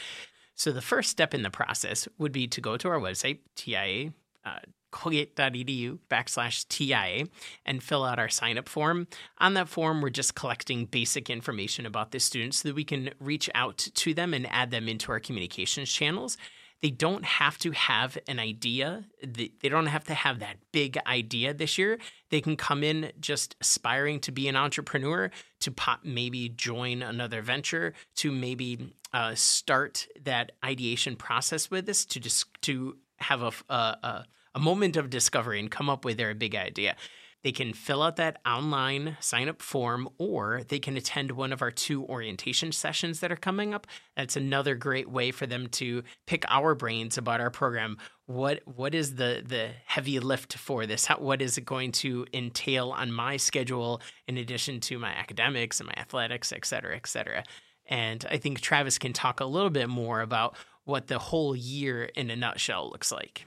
So 0.54 0.72
the 0.72 0.82
first 0.82 1.10
step 1.10 1.34
in 1.34 1.42
the 1.42 1.50
process 1.50 2.08
would 2.18 2.32
be 2.32 2.48
to 2.48 2.60
go 2.60 2.76
to 2.76 2.88
our 2.88 2.98
website, 2.98 3.40
TIA. 3.54 4.12
Uh, 4.44 4.58
colgate.edu 4.90 5.98
backslash 6.10 6.66
TIA 6.68 7.26
and 7.64 7.82
fill 7.82 8.04
out 8.04 8.18
our 8.18 8.28
sign 8.28 8.58
up 8.58 8.68
form. 8.68 9.06
On 9.38 9.54
that 9.54 9.68
form, 9.68 10.00
we're 10.00 10.10
just 10.10 10.34
collecting 10.34 10.86
basic 10.86 11.30
information 11.30 11.86
about 11.86 12.10
the 12.10 12.20
students 12.20 12.58
so 12.58 12.68
that 12.68 12.74
we 12.74 12.84
can 12.84 13.10
reach 13.20 13.50
out 13.54 13.78
to 13.78 14.14
them 14.14 14.34
and 14.34 14.46
add 14.50 14.70
them 14.70 14.88
into 14.88 15.12
our 15.12 15.20
communications 15.20 15.90
channels 15.90 16.36
they 16.80 16.90
don't 16.90 17.24
have 17.24 17.58
to 17.58 17.72
have 17.72 18.16
an 18.28 18.38
idea. 18.38 19.04
They 19.22 19.68
don't 19.68 19.86
have 19.86 20.04
to 20.04 20.14
have 20.14 20.38
that 20.38 20.58
big 20.72 20.96
idea 21.06 21.52
this 21.52 21.76
year. 21.76 21.98
They 22.30 22.40
can 22.40 22.56
come 22.56 22.84
in 22.84 23.10
just 23.18 23.56
aspiring 23.60 24.20
to 24.20 24.32
be 24.32 24.46
an 24.48 24.56
entrepreneur, 24.56 25.30
to 25.60 25.70
pop, 25.72 26.00
maybe 26.04 26.48
join 26.48 27.02
another 27.02 27.42
venture, 27.42 27.94
to 28.16 28.30
maybe 28.30 28.94
uh, 29.12 29.34
start 29.34 30.06
that 30.22 30.52
ideation 30.64 31.16
process 31.16 31.70
with 31.70 31.88
us, 31.88 32.04
to 32.06 32.20
just 32.20 32.46
to 32.62 32.96
have 33.16 33.42
a, 33.42 33.52
a, 33.68 33.74
a 33.74 34.26
moment 34.58 34.96
of 34.96 35.10
discovery 35.10 35.60
and 35.60 35.70
come 35.70 35.88
up 35.88 36.04
with 36.04 36.16
their 36.16 36.34
big 36.34 36.54
idea. 36.54 36.96
They 37.44 37.52
can 37.52 37.72
fill 37.72 38.02
out 38.02 38.16
that 38.16 38.40
online 38.44 39.16
sign 39.20 39.48
up 39.48 39.62
form 39.62 40.08
or 40.18 40.62
they 40.68 40.80
can 40.80 40.96
attend 40.96 41.30
one 41.30 41.52
of 41.52 41.62
our 41.62 41.70
two 41.70 42.04
orientation 42.06 42.72
sessions 42.72 43.20
that 43.20 43.30
are 43.30 43.36
coming 43.36 43.72
up. 43.72 43.86
That's 44.16 44.36
another 44.36 44.74
great 44.74 45.08
way 45.08 45.30
for 45.30 45.46
them 45.46 45.68
to 45.68 46.02
pick 46.26 46.44
our 46.48 46.74
brains 46.74 47.16
about 47.16 47.40
our 47.40 47.50
program. 47.50 47.96
What 48.26 48.62
what 48.64 48.94
is 48.94 49.14
the 49.14 49.42
the 49.46 49.70
heavy 49.86 50.18
lift 50.18 50.58
for 50.58 50.84
this? 50.84 51.06
How, 51.06 51.18
what 51.18 51.40
is 51.40 51.56
it 51.56 51.64
going 51.64 51.92
to 51.92 52.26
entail 52.34 52.90
on 52.90 53.12
my 53.12 53.36
schedule 53.36 54.02
in 54.26 54.36
addition 54.36 54.80
to 54.80 54.98
my 54.98 55.10
academics 55.10 55.78
and 55.78 55.86
my 55.86 55.94
athletics, 55.96 56.52
et 56.52 56.66
cetera, 56.66 56.96
et 56.96 57.06
cetera. 57.06 57.44
And 57.86 58.26
I 58.30 58.36
think 58.36 58.60
Travis 58.60 58.98
can 58.98 59.12
talk 59.12 59.40
a 59.40 59.46
little 59.46 59.70
bit 59.70 59.88
more 59.88 60.20
about 60.20 60.56
what 60.84 61.06
the 61.06 61.18
whole 61.18 61.54
year 61.54 62.04
in 62.04 62.30
a 62.30 62.36
nutshell 62.36 62.90
looks 62.90 63.12
like. 63.12 63.46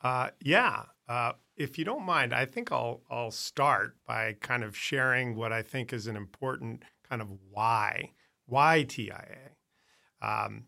Uh, 0.00 0.30
yeah. 0.40 0.84
Uh, 1.08 1.32
if 1.56 1.78
you 1.78 1.84
don't 1.84 2.04
mind, 2.04 2.32
I 2.32 2.46
think 2.46 2.72
I'll 2.72 3.02
I'll 3.10 3.30
start 3.30 3.96
by 4.06 4.34
kind 4.40 4.64
of 4.64 4.76
sharing 4.76 5.36
what 5.36 5.52
I 5.52 5.62
think 5.62 5.92
is 5.92 6.06
an 6.06 6.16
important 6.16 6.84
kind 7.08 7.20
of 7.20 7.28
why 7.50 8.12
why 8.46 8.84
TIA. 8.84 9.52
Um, 10.22 10.64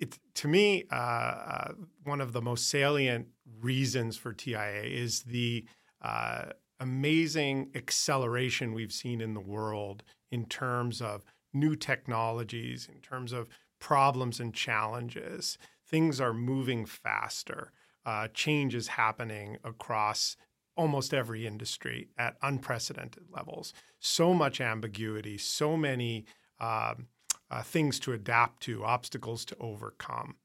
it, 0.00 0.18
to 0.34 0.48
me, 0.48 0.84
uh, 0.90 0.94
uh, 0.94 1.72
one 2.04 2.20
of 2.20 2.32
the 2.32 2.40
most 2.40 2.68
salient 2.68 3.28
reasons 3.60 4.16
for 4.16 4.32
TIA 4.32 4.82
is 4.84 5.22
the 5.22 5.66
uh, 6.02 6.46
amazing 6.78 7.70
acceleration 7.74 8.72
we've 8.72 8.92
seen 8.92 9.20
in 9.20 9.34
the 9.34 9.40
world 9.40 10.02
in 10.30 10.46
terms 10.46 11.02
of 11.02 11.24
new 11.52 11.76
technologies, 11.76 12.88
in 12.92 13.00
terms 13.00 13.32
of 13.32 13.48
problems 13.78 14.40
and 14.40 14.54
challenges. 14.54 15.58
Things 15.90 16.20
are 16.20 16.32
moving 16.32 16.86
faster 16.86 17.72
uh, 18.06 18.28
change 18.32 18.74
is 18.74 18.88
happening 18.88 19.58
across 19.64 20.36
almost 20.76 21.12
every 21.12 21.46
industry 21.46 22.08
at 22.16 22.36
unprecedented 22.42 23.24
levels. 23.30 23.74
So 23.98 24.32
much 24.32 24.60
ambiguity, 24.60 25.36
so 25.36 25.76
many 25.76 26.24
um, 26.60 27.08
uh, 27.50 27.62
things 27.62 27.98
to 28.00 28.12
adapt 28.12 28.62
to, 28.62 28.84
obstacles 28.84 29.44
to 29.46 29.56
overcome. 29.60 30.36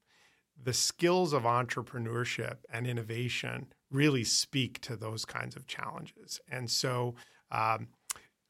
The 0.62 0.72
skills 0.72 1.32
of 1.32 1.44
entrepreneurship 1.44 2.56
and 2.72 2.86
innovation 2.86 3.66
really 3.90 4.24
speak 4.24 4.80
to 4.82 4.96
those 4.96 5.24
kinds 5.24 5.56
of 5.56 5.66
challenges. 5.66 6.40
And 6.50 6.70
so 6.70 7.14
um, 7.50 7.88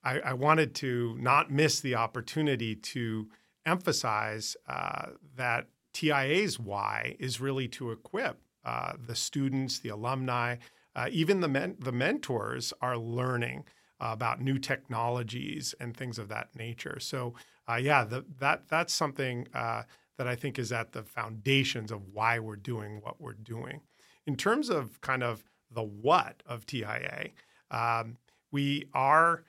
I, 0.02 0.20
I, 0.20 0.32
wanted 0.32 0.74
to 0.76 1.16
not 1.20 1.50
miss 1.50 1.80
the 1.80 1.96
opportunity 1.96 2.74
to 2.74 3.28
emphasize 3.66 4.56
uh, 4.66 5.06
that 5.36 5.66
TIA's 5.96 6.60
why 6.60 7.16
is 7.18 7.40
really 7.40 7.68
to 7.68 7.90
equip 7.90 8.38
uh, 8.66 8.92
the 9.06 9.14
students, 9.14 9.78
the 9.78 9.88
alumni, 9.88 10.56
uh, 10.94 11.08
even 11.10 11.40
the 11.40 11.48
men- 11.48 11.76
the 11.78 11.90
mentors 11.90 12.74
are 12.82 12.98
learning 12.98 13.64
uh, 13.98 14.10
about 14.12 14.42
new 14.42 14.58
technologies 14.58 15.74
and 15.80 15.96
things 15.96 16.18
of 16.18 16.28
that 16.28 16.54
nature. 16.54 17.00
So, 17.00 17.32
uh, 17.66 17.76
yeah, 17.76 18.04
the, 18.04 18.26
that 18.40 18.68
that's 18.68 18.92
something 18.92 19.48
uh, 19.54 19.84
that 20.18 20.28
I 20.28 20.36
think 20.36 20.58
is 20.58 20.70
at 20.70 20.92
the 20.92 21.02
foundations 21.02 21.90
of 21.90 22.02
why 22.12 22.40
we're 22.40 22.56
doing 22.56 23.00
what 23.02 23.18
we're 23.18 23.32
doing. 23.32 23.80
In 24.26 24.36
terms 24.36 24.68
of 24.68 25.00
kind 25.00 25.22
of 25.22 25.44
the 25.70 25.82
what 25.82 26.42
of 26.44 26.66
TIA, 26.66 27.30
um, 27.70 28.18
we 28.52 28.84
are 28.92 29.44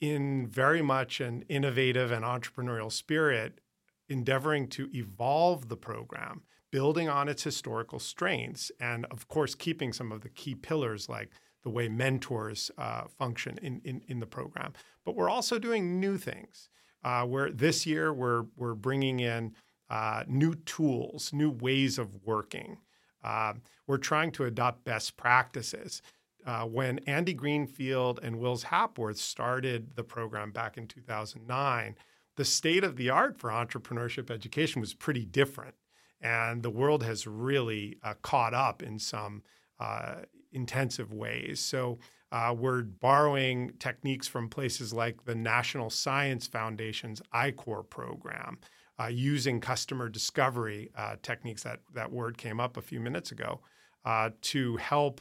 in 0.00 0.46
very 0.46 0.80
much 0.80 1.20
an 1.20 1.44
innovative 1.48 2.12
and 2.12 2.24
entrepreneurial 2.24 2.92
spirit, 2.92 3.60
endeavoring 4.08 4.68
to 4.68 4.88
evolve 4.92 5.68
the 5.68 5.76
program 5.76 6.42
building 6.70 7.08
on 7.08 7.28
its 7.28 7.42
historical 7.42 7.98
strengths, 7.98 8.70
and 8.80 9.06
of 9.06 9.28
course, 9.28 9.54
keeping 9.54 9.92
some 9.92 10.12
of 10.12 10.20
the 10.20 10.28
key 10.28 10.54
pillars 10.54 11.08
like 11.08 11.30
the 11.64 11.70
way 11.70 11.88
mentors 11.88 12.70
uh, 12.78 13.04
function 13.18 13.58
in, 13.62 13.80
in, 13.84 14.02
in, 14.06 14.20
the 14.20 14.26
program. 14.26 14.72
But 15.04 15.16
we're 15.16 15.30
also 15.30 15.58
doing 15.58 15.98
new 15.98 16.18
things. 16.18 16.68
Uh, 17.04 17.24
where 17.24 17.50
this 17.50 17.86
year 17.86 18.12
we're, 18.12 18.44
we're 18.56 18.74
bringing 18.74 19.20
in 19.20 19.54
uh, 19.88 20.24
new 20.26 20.54
tools, 20.54 21.32
new 21.32 21.50
ways 21.50 21.96
of 21.96 22.08
working. 22.24 22.78
Uh, 23.22 23.54
we're 23.86 23.98
trying 23.98 24.32
to 24.32 24.44
adopt 24.44 24.84
best 24.84 25.16
practices. 25.16 26.02
Uh, 26.44 26.64
when 26.64 26.98
Andy 27.06 27.34
Greenfield 27.34 28.18
and 28.22 28.38
Wills 28.38 28.64
Hapworth 28.64 29.18
started 29.18 29.94
the 29.94 30.04
program 30.04 30.50
back 30.50 30.76
in 30.76 30.86
2009, 30.86 31.96
the 32.38 32.44
state 32.44 32.84
of 32.84 32.94
the 32.94 33.10
art 33.10 33.36
for 33.36 33.50
entrepreneurship 33.50 34.30
education 34.30 34.80
was 34.80 34.94
pretty 34.94 35.24
different. 35.24 35.74
And 36.20 36.62
the 36.62 36.70
world 36.70 37.02
has 37.02 37.26
really 37.26 37.98
uh, 38.04 38.14
caught 38.22 38.54
up 38.54 38.80
in 38.80 39.00
some 39.00 39.42
uh, 39.80 40.18
intensive 40.52 41.12
ways. 41.12 41.58
So 41.58 41.98
uh, 42.30 42.54
we're 42.56 42.82
borrowing 42.82 43.72
techniques 43.80 44.28
from 44.28 44.48
places 44.48 44.92
like 44.92 45.24
the 45.24 45.34
National 45.34 45.90
Science 45.90 46.46
Foundation's 46.46 47.20
I-Corps 47.32 47.82
program, 47.82 48.58
uh, 49.00 49.06
using 49.06 49.60
customer 49.60 50.08
discovery 50.08 50.92
uh, 50.96 51.16
techniques. 51.22 51.64
That, 51.64 51.80
that 51.92 52.12
word 52.12 52.38
came 52.38 52.60
up 52.60 52.76
a 52.76 52.82
few 52.82 53.00
minutes 53.00 53.32
ago 53.32 53.62
uh, 54.04 54.30
to 54.42 54.76
help 54.76 55.20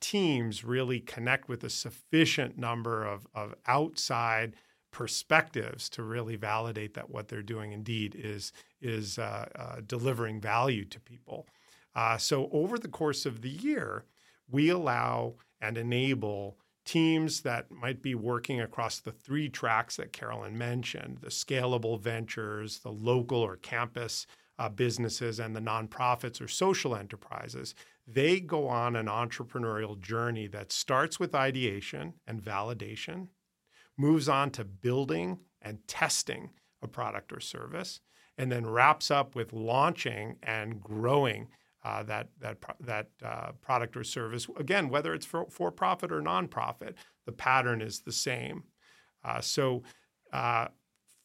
teams 0.00 0.64
really 0.64 1.00
connect 1.00 1.50
with 1.50 1.62
a 1.62 1.68
sufficient 1.68 2.56
number 2.56 3.04
of, 3.04 3.26
of 3.34 3.54
outside 3.66 4.54
perspectives 4.90 5.88
to 5.90 6.02
really 6.02 6.36
validate 6.36 6.94
that 6.94 7.10
what 7.10 7.28
they're 7.28 7.42
doing 7.42 7.72
indeed 7.72 8.16
is 8.18 8.52
is 8.80 9.18
uh, 9.18 9.46
uh, 9.54 9.80
delivering 9.86 10.40
value 10.40 10.84
to 10.84 11.00
people. 11.00 11.46
Uh, 11.94 12.16
so 12.16 12.48
over 12.52 12.78
the 12.78 12.88
course 12.88 13.26
of 13.26 13.42
the 13.42 13.50
year, 13.50 14.04
we 14.50 14.68
allow 14.68 15.34
and 15.60 15.78
enable 15.78 16.58
teams 16.84 17.40
that 17.40 17.70
might 17.70 18.00
be 18.00 18.14
working 18.14 18.60
across 18.60 19.00
the 19.00 19.10
three 19.10 19.48
tracks 19.48 19.96
that 19.96 20.12
Carolyn 20.12 20.56
mentioned: 20.56 21.18
the 21.20 21.28
scalable 21.28 22.00
ventures, 22.00 22.78
the 22.78 22.92
local 22.92 23.38
or 23.38 23.56
campus 23.56 24.26
uh, 24.58 24.68
businesses, 24.68 25.40
and 25.40 25.54
the 25.54 25.60
nonprofits 25.60 26.40
or 26.40 26.48
social 26.48 26.94
enterprises. 26.96 27.74
They 28.06 28.40
go 28.40 28.68
on 28.68 28.94
an 28.94 29.06
entrepreneurial 29.06 30.00
journey 30.00 30.46
that 30.48 30.70
starts 30.70 31.18
with 31.18 31.34
ideation 31.34 32.14
and 32.26 32.40
validation 32.40 33.28
moves 33.96 34.28
on 34.28 34.50
to 34.50 34.64
building 34.64 35.38
and 35.62 35.86
testing 35.86 36.50
a 36.82 36.88
product 36.88 37.32
or 37.32 37.40
service, 37.40 38.00
and 38.38 38.52
then 38.52 38.66
wraps 38.66 39.10
up 39.10 39.34
with 39.34 39.52
launching 39.52 40.36
and 40.42 40.80
growing 40.80 41.48
uh, 41.84 42.02
that 42.02 42.28
that 42.40 42.58
that 42.80 43.10
uh, 43.24 43.52
product 43.62 43.96
or 43.96 44.04
service. 44.04 44.46
Again, 44.58 44.88
whether 44.88 45.14
it's 45.14 45.26
for, 45.26 45.46
for 45.50 45.70
profit 45.70 46.12
or 46.12 46.20
nonprofit, 46.20 46.94
the 47.24 47.32
pattern 47.32 47.80
is 47.80 48.00
the 48.00 48.12
same. 48.12 48.64
Uh, 49.24 49.40
so. 49.40 49.82
Uh, 50.32 50.68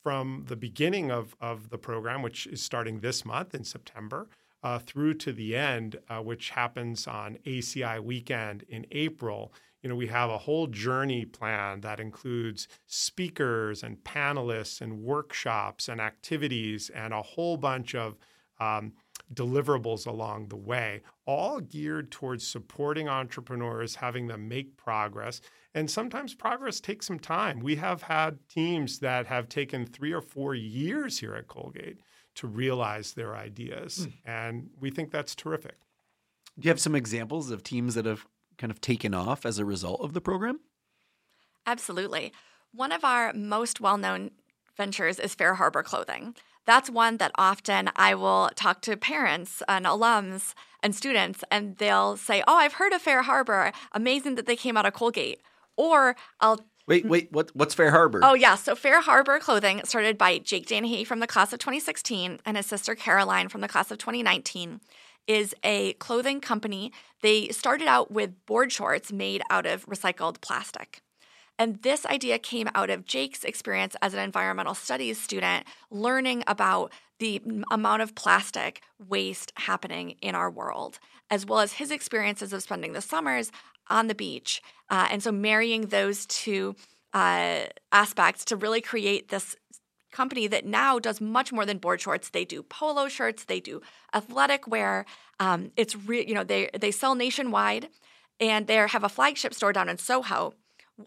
from 0.03 0.45
the 0.47 0.55
beginning 0.55 1.11
of, 1.11 1.35
of 1.39 1.69
the 1.69 1.77
program, 1.77 2.23
which 2.23 2.47
is 2.47 2.59
starting 2.61 2.99
this 2.99 3.23
month 3.23 3.53
in 3.53 3.63
September, 3.63 4.27
uh, 4.63 4.79
through 4.79 5.13
to 5.15 5.31
the 5.31 5.55
end, 5.55 5.97
uh, 6.09 6.19
which 6.19 6.51
happens 6.51 7.07
on 7.07 7.37
ACI 7.45 7.99
weekend 8.03 8.63
in 8.67 8.85
April, 8.91 9.53
you 9.81 9.89
know, 9.89 9.95
we 9.95 10.07
have 10.07 10.29
a 10.29 10.37
whole 10.37 10.67
journey 10.67 11.25
plan 11.25 11.81
that 11.81 11.99
includes 11.99 12.67
speakers 12.85 13.83
and 13.83 14.03
panelists 14.03 14.81
and 14.81 15.01
workshops 15.01 15.89
and 15.89 15.99
activities 15.99 16.89
and 16.93 17.13
a 17.13 17.21
whole 17.21 17.57
bunch 17.57 17.95
of 17.95 18.15
um, 18.59 18.93
deliverables 19.33 20.05
along 20.05 20.49
the 20.49 20.55
way, 20.55 21.01
all 21.25 21.59
geared 21.59 22.11
towards 22.11 22.45
supporting 22.45 23.07
entrepreneurs, 23.07 23.95
having 23.95 24.27
them 24.27 24.47
make 24.47 24.77
progress. 24.77 25.41
And 25.73 25.89
sometimes 25.89 26.35
progress 26.35 26.79
takes 26.79 27.07
some 27.07 27.19
time. 27.19 27.59
We 27.59 27.77
have 27.77 28.03
had 28.03 28.37
teams 28.49 28.99
that 28.99 29.27
have 29.27 29.49
taken 29.49 29.85
three 29.85 30.11
or 30.11 30.21
four 30.21 30.53
years 30.53 31.19
here 31.19 31.33
at 31.33 31.47
Colgate 31.47 31.99
to 32.35 32.47
realize 32.47 33.13
their 33.13 33.35
ideas. 33.35 34.07
Mm. 34.07 34.13
And 34.25 34.69
we 34.79 34.91
think 34.91 35.11
that's 35.11 35.35
terrific. 35.35 35.77
Do 36.59 36.67
you 36.67 36.69
have 36.69 36.79
some 36.79 36.95
examples 36.95 37.49
of 37.51 37.63
teams 37.63 37.95
that 37.95 38.05
have 38.05 38.27
kind 38.61 38.71
of 38.71 38.79
taken 38.79 39.13
off 39.15 39.45
as 39.45 39.57
a 39.57 39.65
result 39.65 40.01
of 40.01 40.13
the 40.13 40.21
program? 40.21 40.59
Absolutely. 41.65 42.31
One 42.71 42.91
of 42.91 43.03
our 43.03 43.33
most 43.33 43.81
well 43.81 43.97
known 43.97 44.31
ventures 44.77 45.19
is 45.19 45.33
Fair 45.33 45.55
Harbor 45.55 45.81
Clothing. 45.81 46.35
That's 46.67 46.89
one 46.89 47.17
that 47.17 47.31
often 47.35 47.89
I 47.95 48.13
will 48.13 48.51
talk 48.55 48.81
to 48.83 48.95
parents 48.95 49.63
and 49.67 49.85
alums 49.85 50.53
and 50.83 50.95
students, 50.95 51.43
and 51.49 51.75
they'll 51.77 52.17
say, 52.17 52.43
Oh, 52.47 52.55
I've 52.55 52.73
heard 52.73 52.93
of 52.93 53.01
Fair 53.01 53.23
Harbor. 53.23 53.71
Amazing 53.93 54.35
that 54.35 54.45
they 54.45 54.55
came 54.55 54.77
out 54.77 54.85
of 54.85 54.93
Colgate. 54.93 55.41
Or 55.75 56.15
I'll 56.39 56.59
Wait, 56.87 57.05
wait, 57.05 57.31
what, 57.31 57.55
what's 57.55 57.73
Fair 57.73 57.91
Harbor? 57.91 58.19
Oh, 58.23 58.33
yeah. 58.33 58.55
So 58.55 58.75
Fair 58.75 59.01
Harbor 59.01 59.39
Clothing, 59.39 59.81
started 59.85 60.17
by 60.17 60.39
Jake 60.39 60.67
Danehy 60.67 61.05
from 61.05 61.19
the 61.19 61.27
class 61.27 61.53
of 61.53 61.59
2016 61.59 62.39
and 62.45 62.57
his 62.57 62.65
sister 62.65 62.95
Caroline 62.95 63.49
from 63.49 63.61
the 63.61 63.67
class 63.67 63.91
of 63.91 63.97
2019, 63.97 64.81
is 65.27 65.55
a 65.63 65.93
clothing 65.93 66.41
company. 66.41 66.91
They 67.21 67.49
started 67.49 67.87
out 67.87 68.11
with 68.11 68.45
board 68.45 68.71
shorts 68.71 69.11
made 69.11 69.41
out 69.49 69.65
of 69.65 69.85
recycled 69.85 70.41
plastic. 70.41 71.01
And 71.59 71.81
this 71.83 72.05
idea 72.05 72.39
came 72.39 72.69
out 72.73 72.89
of 72.89 73.05
Jake's 73.05 73.43
experience 73.43 73.95
as 74.01 74.13
an 74.13 74.19
environmental 74.19 74.73
studies 74.73 75.21
student, 75.21 75.67
learning 75.91 76.43
about 76.47 76.91
the 77.19 77.41
amount 77.69 78.01
of 78.01 78.15
plastic 78.15 78.81
waste 78.97 79.53
happening 79.55 80.15
in 80.21 80.33
our 80.33 80.49
world, 80.49 80.97
as 81.29 81.45
well 81.45 81.59
as 81.59 81.73
his 81.73 81.91
experiences 81.91 82.51
of 82.51 82.63
spending 82.63 82.93
the 82.93 83.01
summers 83.01 83.51
on 83.89 84.07
the 84.07 84.15
beach. 84.15 84.61
Uh, 84.89 85.07
and 85.11 85.21
so 85.21 85.31
marrying 85.31 85.87
those 85.87 86.25
two 86.25 86.75
uh, 87.13 87.65
aspects 87.91 88.45
to 88.45 88.55
really 88.55 88.81
create 88.81 89.29
this 89.29 89.55
company 90.11 90.47
that 90.47 90.65
now 90.65 90.99
does 90.99 91.21
much 91.21 91.51
more 91.51 91.65
than 91.65 91.77
board 91.77 92.01
shorts. 92.01 92.29
They 92.29 92.45
do 92.45 92.63
polo 92.63 93.07
shirts, 93.07 93.45
they 93.45 93.59
do 93.59 93.81
athletic 94.13 94.67
wear. 94.67 95.05
Um, 95.39 95.71
it's 95.75 95.95
re- 95.95 96.25
you 96.27 96.33
know 96.33 96.43
they 96.43 96.69
they 96.79 96.91
sell 96.91 97.15
nationwide, 97.15 97.89
and 98.39 98.67
they 98.67 98.75
have 98.75 99.03
a 99.03 99.09
flagship 99.09 99.53
store 99.53 99.73
down 99.73 99.89
in 99.89 99.97
Soho. 99.97 100.53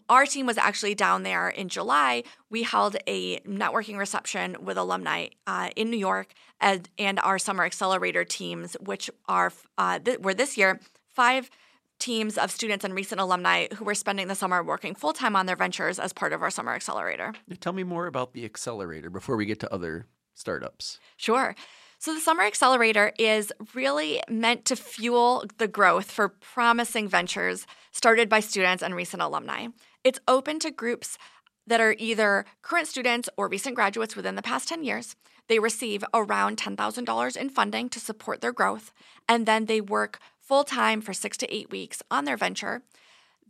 Our 0.09 0.25
team 0.25 0.45
was 0.45 0.57
actually 0.57 0.95
down 0.95 1.23
there 1.23 1.47
in 1.47 1.69
July. 1.69 2.23
We 2.49 2.63
held 2.63 2.97
a 3.07 3.39
networking 3.41 3.97
reception 3.97 4.57
with 4.59 4.77
alumni 4.77 5.27
uh, 5.47 5.69
in 5.75 5.89
New 5.89 5.97
York 5.97 6.33
and, 6.59 6.89
and 6.97 7.19
our 7.19 7.39
summer 7.39 7.63
accelerator 7.63 8.25
teams, 8.25 8.75
which 8.81 9.09
are 9.29 9.53
uh, 9.77 9.99
th- 9.99 10.19
were 10.19 10.33
this 10.33 10.57
year 10.57 10.81
five 11.13 11.49
teams 11.99 12.37
of 12.37 12.51
students 12.51 12.83
and 12.85 12.93
recent 12.93 13.21
alumni 13.21 13.67
who 13.75 13.85
were 13.85 13.95
spending 13.95 14.27
the 14.27 14.35
summer 14.35 14.63
working 14.63 14.95
full 14.95 15.13
time 15.13 15.35
on 15.35 15.45
their 15.45 15.55
ventures 15.55 15.99
as 15.99 16.13
part 16.13 16.33
of 16.33 16.41
our 16.41 16.49
summer 16.49 16.73
accelerator. 16.73 17.33
Tell 17.59 17.73
me 17.73 17.83
more 17.83 18.07
about 18.07 18.33
the 18.33 18.45
accelerator 18.45 19.09
before 19.09 19.37
we 19.37 19.45
get 19.45 19.59
to 19.61 19.73
other 19.73 20.07
startups. 20.33 20.99
Sure. 21.17 21.55
So, 21.97 22.13
the 22.13 22.19
Summer 22.19 22.43
Accelerator 22.43 23.13
is 23.17 23.51
really 23.73 24.21
meant 24.29 24.65
to 24.65 24.75
fuel 24.75 25.45
the 25.57 25.67
growth 25.67 26.11
for 26.11 26.29
promising 26.29 27.07
ventures 27.07 27.65
started 27.91 28.29
by 28.29 28.41
students 28.41 28.83
and 28.83 28.93
recent 28.93 29.23
alumni. 29.23 29.67
It's 30.03 30.19
open 30.27 30.59
to 30.59 30.71
groups 30.71 31.17
that 31.65 31.79
are 31.79 31.95
either 31.97 32.45
current 32.61 32.87
students 32.87 33.29
or 33.37 33.47
recent 33.47 33.75
graduates 33.75 34.15
within 34.15 34.35
the 34.35 34.43
past 34.43 34.67
10 34.67 34.83
years. 34.83 35.15
They 35.47 35.57
receive 35.57 36.03
around 36.13 36.57
$10,000 36.57 37.37
in 37.37 37.49
funding 37.49 37.89
to 37.89 37.99
support 37.99 38.41
their 38.41 38.53
growth, 38.53 38.91
and 39.27 39.45
then 39.45 39.65
they 39.65 39.81
work 39.81 40.19
full 40.45 40.63
time 40.63 41.01
for 41.01 41.13
six 41.13 41.37
to 41.37 41.53
eight 41.53 41.71
weeks 41.71 42.01
on 42.11 42.25
their 42.25 42.37
venture. 42.37 42.83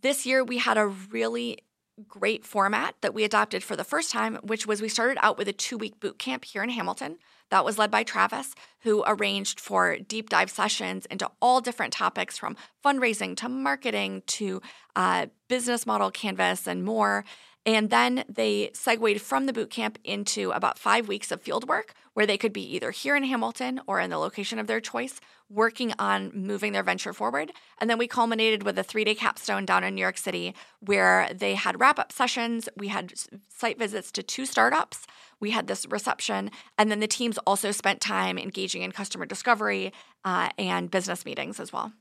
This 0.01 0.25
year, 0.25 0.43
we 0.43 0.57
had 0.57 0.77
a 0.77 0.87
really 0.87 1.59
great 2.07 2.45
format 2.45 2.95
that 3.01 3.13
we 3.13 3.23
adopted 3.23 3.63
for 3.63 3.75
the 3.75 3.83
first 3.83 4.11
time, 4.11 4.35
which 4.43 4.67
was 4.67 4.81
we 4.81 4.89
started 4.89 5.17
out 5.21 5.37
with 5.37 5.47
a 5.47 5.53
two 5.53 5.77
week 5.77 5.99
boot 5.99 6.19
camp 6.19 6.45
here 6.45 6.63
in 6.63 6.69
Hamilton. 6.69 7.17
That 7.51 7.63
was 7.63 7.77
led 7.77 7.91
by 7.91 8.03
Travis, 8.03 8.53
who 8.81 9.03
arranged 9.05 9.59
for 9.59 9.97
deep 9.97 10.29
dive 10.29 10.49
sessions 10.49 11.05
into 11.05 11.29
all 11.41 11.61
different 11.61 11.93
topics 11.93 12.37
from 12.37 12.57
fundraising 12.83 13.37
to 13.37 13.49
marketing 13.49 14.23
to 14.27 14.61
uh, 14.95 15.27
business 15.47 15.85
model 15.85 16.11
canvas 16.11 16.67
and 16.67 16.83
more. 16.83 17.23
And 17.65 17.89
then 17.89 18.23
they 18.29 18.69
segued 18.73 19.21
from 19.21 19.47
the 19.47 19.53
boot 19.53 19.71
camp 19.71 19.97
into 20.03 20.51
about 20.51 20.77
five 20.77 21.07
weeks 21.07 21.31
of 21.31 21.41
field 21.41 21.67
work 21.67 21.93
where 22.13 22.27
they 22.27 22.37
could 22.37 22.53
be 22.53 22.61
either 22.75 22.91
here 22.91 23.15
in 23.15 23.23
Hamilton 23.23 23.81
or 23.87 23.99
in 23.99 24.11
the 24.11 24.19
location 24.19 24.59
of 24.59 24.67
their 24.67 24.79
choice, 24.79 25.19
working 25.49 25.91
on 25.97 26.31
moving 26.33 26.73
their 26.73 26.83
venture 26.83 27.11
forward. 27.11 27.51
And 27.81 27.89
then 27.89 27.97
we 27.97 28.07
culminated 28.07 28.63
with 28.63 28.77
a 28.77 28.83
three 28.83 29.03
day 29.03 29.15
capstone 29.15 29.65
down 29.65 29.83
in 29.83 29.95
New 29.95 30.01
York 30.01 30.17
City 30.17 30.53
where 30.79 31.27
they 31.33 31.55
had 31.55 31.79
wrap 31.79 31.97
up 31.97 32.11
sessions. 32.11 32.69
We 32.77 32.89
had 32.89 33.13
site 33.49 33.79
visits 33.79 34.11
to 34.11 34.23
two 34.23 34.45
startups. 34.45 35.07
We 35.39 35.49
had 35.49 35.65
this 35.65 35.87
reception. 35.87 36.51
And 36.77 36.91
then 36.91 36.99
the 36.99 37.07
teams 37.07 37.39
also 37.39 37.71
spent 37.71 37.99
time 37.99 38.37
engaging 38.37 38.83
in 38.83 38.91
customer 38.91 39.25
discovery 39.25 39.91
uh, 40.23 40.49
and 40.59 40.91
business 40.91 41.25
meetings 41.25 41.59
as 41.59 41.73
well. 41.73 41.93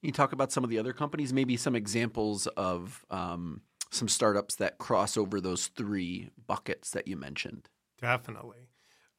You 0.00 0.12
talk 0.12 0.32
about 0.32 0.52
some 0.52 0.62
of 0.62 0.70
the 0.70 0.78
other 0.78 0.92
companies, 0.92 1.32
maybe 1.32 1.56
some 1.56 1.74
examples 1.74 2.46
of. 2.56 3.04
Um 3.10 3.62
some 3.90 4.08
startups 4.08 4.54
that 4.56 4.78
cross 4.78 5.16
over 5.16 5.40
those 5.40 5.68
three 5.68 6.30
buckets 6.46 6.90
that 6.90 7.08
you 7.08 7.16
mentioned. 7.16 7.68
Definitely. 8.00 8.68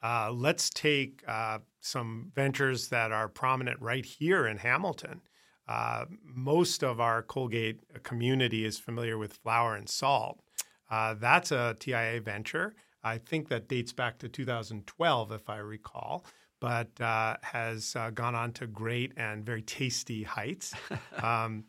Uh, 0.02 0.32
let's 0.32 0.70
take 0.70 1.24
uh, 1.28 1.60
some 1.82 2.32
ventures 2.34 2.88
that 2.90 3.12
are 3.12 3.28
prominent 3.28 3.82
right 3.82 4.06
here 4.06 4.48
in 4.48 4.58
Hamilton. 4.58 5.22
Uh, 5.68 6.06
most 6.24 6.84
of 6.84 7.00
our 7.00 7.22
Colgate 7.22 7.82
community 8.04 8.66
is 8.66 8.80
familiar 8.80 9.18
with 9.18 9.34
Flour 9.34 9.76
and 9.76 9.90
Salt. 9.90 10.40
Uh, 10.90 11.14
that's 11.14 11.52
a 11.52 11.76
TIA 11.80 12.22
venture. 12.22 12.74
I 13.04 13.18
think 13.18 13.50
that 13.50 13.68
dates 13.68 13.94
back 13.94 14.18
to 14.20 14.30
2012, 14.30 15.32
if 15.32 15.50
I 15.50 15.58
recall, 15.58 16.26
but 16.60 17.00
uh, 17.00 17.38
has 17.42 17.96
uh, 17.96 18.10
gone 18.10 18.36
on 18.36 18.52
to 18.54 18.68
great 18.68 19.14
and 19.16 19.46
very 19.46 19.62
tasty 19.62 20.24
heights. 20.24 20.74
Um, 21.22 21.66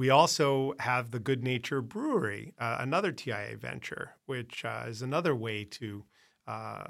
we 0.00 0.08
also 0.08 0.72
have 0.78 1.10
the 1.10 1.18
Good 1.18 1.44
Nature 1.44 1.82
Brewery, 1.82 2.54
uh, 2.58 2.78
another 2.80 3.12
TIA 3.12 3.58
venture, 3.60 4.12
which 4.24 4.64
uh, 4.64 4.84
is 4.88 5.02
another 5.02 5.36
way 5.36 5.62
to 5.72 6.06
uh, 6.46 6.84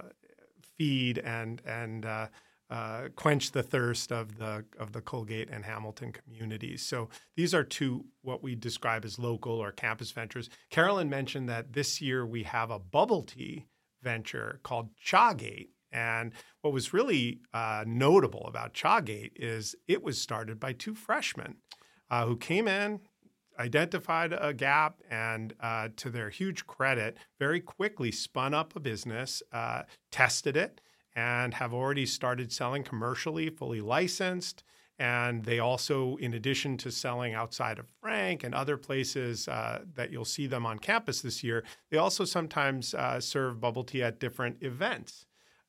feed 0.79 1.19
and 1.19 1.61
and 1.67 2.07
uh, 2.07 2.29
uh, 2.71 3.09
quench 3.17 3.51
the 3.51 3.65
thirst 3.65 4.13
of 4.13 4.39
the 4.39 4.65
of 4.79 4.93
the 4.93 5.01
Colgate 5.01 5.51
and 5.51 5.65
Hamilton 5.65 6.13
communities. 6.13 6.87
So 6.87 7.09
these 7.37 7.53
are 7.53 7.65
two 7.65 8.05
what 8.23 8.45
we 8.45 8.55
describe 8.55 9.05
as 9.05 9.19
local 9.19 9.55
or 9.55 9.73
campus 9.73 10.13
ventures. 10.13 10.49
Carolyn 10.71 11.11
mentioned 11.11 11.49
that 11.49 11.73
this 11.73 12.01
year 12.01 12.25
we 12.25 12.45
have 12.45 12.71
a 12.71 12.79
bubble 12.79 13.25
tea 13.25 13.67
venture 14.05 14.61
called 14.63 14.91
Chagate. 15.05 15.71
And 15.91 16.33
what 16.61 16.73
was 16.73 16.93
really 16.93 17.41
uh, 17.53 17.83
notable 17.89 18.47
about 18.47 18.73
Chagate 18.73 19.33
is 19.35 19.75
it 19.89 20.01
was 20.01 20.21
started 20.21 20.61
by 20.61 20.75
two 20.75 20.95
freshmen 20.95 21.57
uh, 22.11 22.27
who 22.27 22.37
came 22.37 22.67
in, 22.69 23.01
identified 23.59 24.33
a 24.33 24.55
gap, 24.55 25.01
and 25.11 25.55
uh, 25.61 25.89
to 25.97 26.11
their 26.11 26.31
huge 26.31 26.67
credit, 26.67 27.17
very 27.39 27.61
quickly 27.61 28.11
spun 28.11 28.55
up 28.55 28.75
a 28.75 28.81
business, 28.81 29.43
uh, 29.53 29.83
tested 30.11 30.57
it, 30.57 30.81
and 31.15 31.55
have 31.55 31.75
already 31.75 32.07
started 32.07 32.51
selling 32.53 32.83
commercially, 32.83 33.51
fully 33.51 33.81
licensed. 33.81 34.65
And 34.99 35.45
they 35.45 35.59
also, 35.59 36.17
in 36.17 36.35
addition 36.35 36.77
to 36.79 36.91
selling 36.91 37.33
outside 37.33 37.79
of 37.79 37.87
Frank 38.03 38.45
and 38.45 38.55
other 38.55 38.77
places 38.77 39.49
uh, 39.49 39.81
that 39.95 40.11
you'll 40.11 40.27
see 40.27 40.47
them 40.47 40.67
on 40.67 40.79
campus 40.79 41.23
this 41.23 41.43
year, 41.43 41.65
they 41.91 41.97
also 41.97 42.25
sometimes 42.25 42.93
uh, 42.93 43.19
serve 43.19 43.61
bubble 43.61 43.85
tea 43.85 44.03
at 44.03 44.21
different 44.21 44.63
events, 44.63 45.25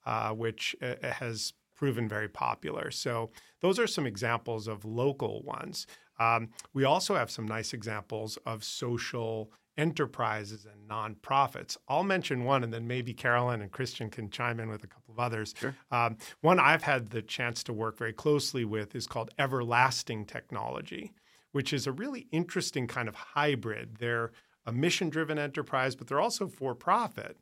uh, 0.06 0.32
which 0.32 0.76
uh, 0.82 0.96
has 1.02 1.54
proven 1.76 2.10
very 2.10 2.28
popular. 2.28 2.92
So, 2.92 3.32
those 3.62 3.80
are 3.80 3.88
some 3.88 4.06
examples 4.06 4.68
of 4.68 4.84
local 4.84 5.42
ones. 5.44 5.88
Um, 6.22 6.50
we 6.74 6.84
also 6.84 7.16
have 7.16 7.32
some 7.32 7.48
nice 7.48 7.74
examples 7.74 8.38
of 8.46 8.64
social 8.64 9.52
enterprises 9.78 10.68
and 10.72 10.88
nonprofits. 10.88 11.78
I'll 11.88 12.04
mention 12.04 12.44
one, 12.44 12.64
and 12.64 12.72
then 12.72 12.86
maybe 12.88 13.14
Carolyn 13.14 13.62
and 13.62 13.72
Christian 13.72 14.10
can 14.10 14.30
chime 14.30 14.60
in 14.60 14.70
with 14.70 14.84
a 14.84 14.88
couple 14.88 15.14
of 15.14 15.20
others. 15.20 15.56
Sure. 15.58 15.76
Um, 15.90 16.18
one 16.42 16.60
I've 16.60 16.84
had 16.84 17.10
the 17.10 17.22
chance 17.22 17.64
to 17.64 17.74
work 17.74 17.98
very 17.98 18.14
closely 18.14 18.66
with 18.66 18.96
is 18.96 19.08
called 19.08 19.32
Everlasting 19.40 20.26
Technology, 20.26 21.14
which 21.54 21.74
is 21.74 21.88
a 21.88 21.92
really 21.92 22.28
interesting 22.32 22.86
kind 22.86 23.08
of 23.08 23.16
hybrid. 23.16 23.98
They're 23.98 24.32
a 24.66 24.72
mission 24.72 25.10
driven 25.10 25.40
enterprise, 25.40 25.96
but 25.96 26.08
they're 26.08 26.22
also 26.22 26.48
for 26.48 26.76
profit. 26.76 27.38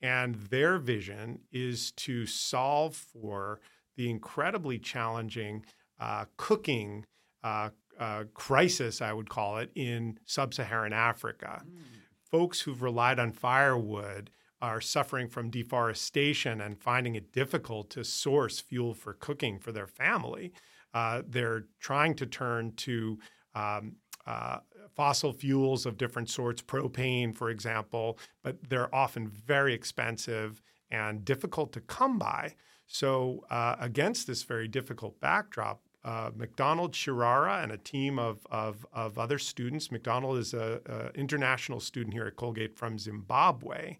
And 0.00 0.36
their 0.36 0.78
vision 0.78 1.40
is 1.50 1.90
to 1.92 2.26
solve 2.26 2.94
for 2.94 3.60
the 3.96 4.08
incredibly 4.08 4.78
challenging 4.78 5.64
uh, 5.98 6.26
cooking 6.36 7.04
uh, 7.42 7.70
uh, 8.00 8.24
crisis, 8.34 9.00
I 9.00 9.12
would 9.12 9.28
call 9.28 9.58
it, 9.58 9.70
in 9.76 10.18
sub 10.24 10.54
Saharan 10.54 10.92
Africa. 10.92 11.62
Mm. 11.64 11.82
Folks 12.30 12.60
who've 12.62 12.82
relied 12.82 13.18
on 13.18 13.32
firewood 13.32 14.30
are 14.62 14.80
suffering 14.80 15.28
from 15.28 15.50
deforestation 15.50 16.60
and 16.60 16.78
finding 16.78 17.14
it 17.14 17.32
difficult 17.32 17.90
to 17.90 18.04
source 18.04 18.60
fuel 18.60 18.94
for 18.94 19.12
cooking 19.12 19.58
for 19.58 19.70
their 19.70 19.86
family. 19.86 20.52
Uh, 20.92 21.22
they're 21.26 21.66
trying 21.78 22.14
to 22.14 22.26
turn 22.26 22.72
to 22.76 23.18
um, 23.54 23.96
uh, 24.26 24.58
fossil 24.94 25.32
fuels 25.32 25.86
of 25.86 25.96
different 25.96 26.28
sorts, 26.28 26.62
propane, 26.62 27.34
for 27.34 27.50
example, 27.50 28.18
but 28.42 28.56
they're 28.68 28.94
often 28.94 29.28
very 29.28 29.74
expensive 29.74 30.62
and 30.90 31.24
difficult 31.24 31.72
to 31.72 31.80
come 31.80 32.18
by. 32.18 32.54
So, 32.86 33.44
uh, 33.50 33.76
against 33.78 34.26
this 34.26 34.42
very 34.42 34.66
difficult 34.66 35.20
backdrop, 35.20 35.80
uh, 36.04 36.30
McDonald 36.34 36.92
Chirara 36.92 37.62
and 37.62 37.72
a 37.72 37.76
team 37.76 38.18
of, 38.18 38.46
of, 38.50 38.86
of 38.92 39.18
other 39.18 39.38
students. 39.38 39.90
McDonald 39.90 40.38
is 40.38 40.54
an 40.54 40.80
international 41.14 41.80
student 41.80 42.14
here 42.14 42.26
at 42.26 42.36
Colgate 42.36 42.76
from 42.76 42.98
Zimbabwe. 42.98 43.98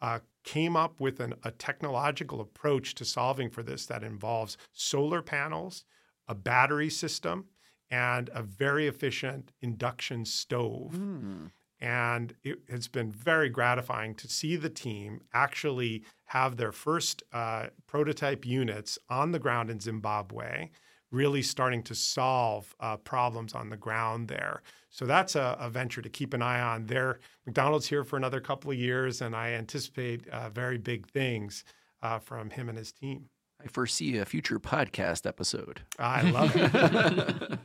Uh, 0.00 0.18
came 0.44 0.76
up 0.76 1.00
with 1.00 1.20
an, 1.20 1.34
a 1.42 1.50
technological 1.50 2.40
approach 2.40 2.94
to 2.94 3.04
solving 3.04 3.48
for 3.48 3.62
this 3.62 3.86
that 3.86 4.04
involves 4.04 4.58
solar 4.72 5.22
panels, 5.22 5.84
a 6.28 6.34
battery 6.34 6.90
system, 6.90 7.46
and 7.90 8.28
a 8.34 8.42
very 8.42 8.86
efficient 8.86 9.52
induction 9.62 10.24
stove. 10.24 10.92
Mm. 10.94 11.50
And 11.80 12.34
it 12.42 12.60
has 12.70 12.88
been 12.88 13.12
very 13.12 13.48
gratifying 13.48 14.14
to 14.16 14.28
see 14.28 14.56
the 14.56 14.70
team 14.70 15.20
actually 15.32 16.04
have 16.26 16.56
their 16.56 16.72
first 16.72 17.22
uh, 17.32 17.66
prototype 17.86 18.44
units 18.44 18.98
on 19.08 19.32
the 19.32 19.38
ground 19.38 19.70
in 19.70 19.80
Zimbabwe 19.80 20.70
really 21.12 21.42
starting 21.42 21.82
to 21.84 21.94
solve 21.94 22.74
uh, 22.80 22.96
problems 22.96 23.54
on 23.54 23.70
the 23.70 23.76
ground 23.76 24.28
there. 24.28 24.62
So 24.90 25.06
that's 25.06 25.36
a, 25.36 25.56
a, 25.60 25.70
venture 25.70 26.02
to 26.02 26.08
keep 26.08 26.34
an 26.34 26.42
eye 26.42 26.60
on. 26.60 26.86
There, 26.86 27.20
McDonald's 27.44 27.86
here 27.86 28.02
for 28.02 28.16
another 28.16 28.40
couple 28.40 28.70
of 28.70 28.78
years, 28.78 29.20
and 29.20 29.36
I 29.36 29.52
anticipate 29.52 30.26
uh, 30.28 30.48
very 30.50 30.78
big 30.78 31.06
things 31.06 31.64
uh, 32.02 32.18
from 32.18 32.50
him 32.50 32.68
and 32.68 32.78
his 32.78 32.92
team. 32.92 33.28
I 33.62 33.68
foresee 33.68 34.16
a 34.18 34.24
future 34.24 34.58
podcast 34.58 35.26
episode. 35.26 35.82
I 35.98 36.22
love 36.22 36.52
it. 36.54 36.72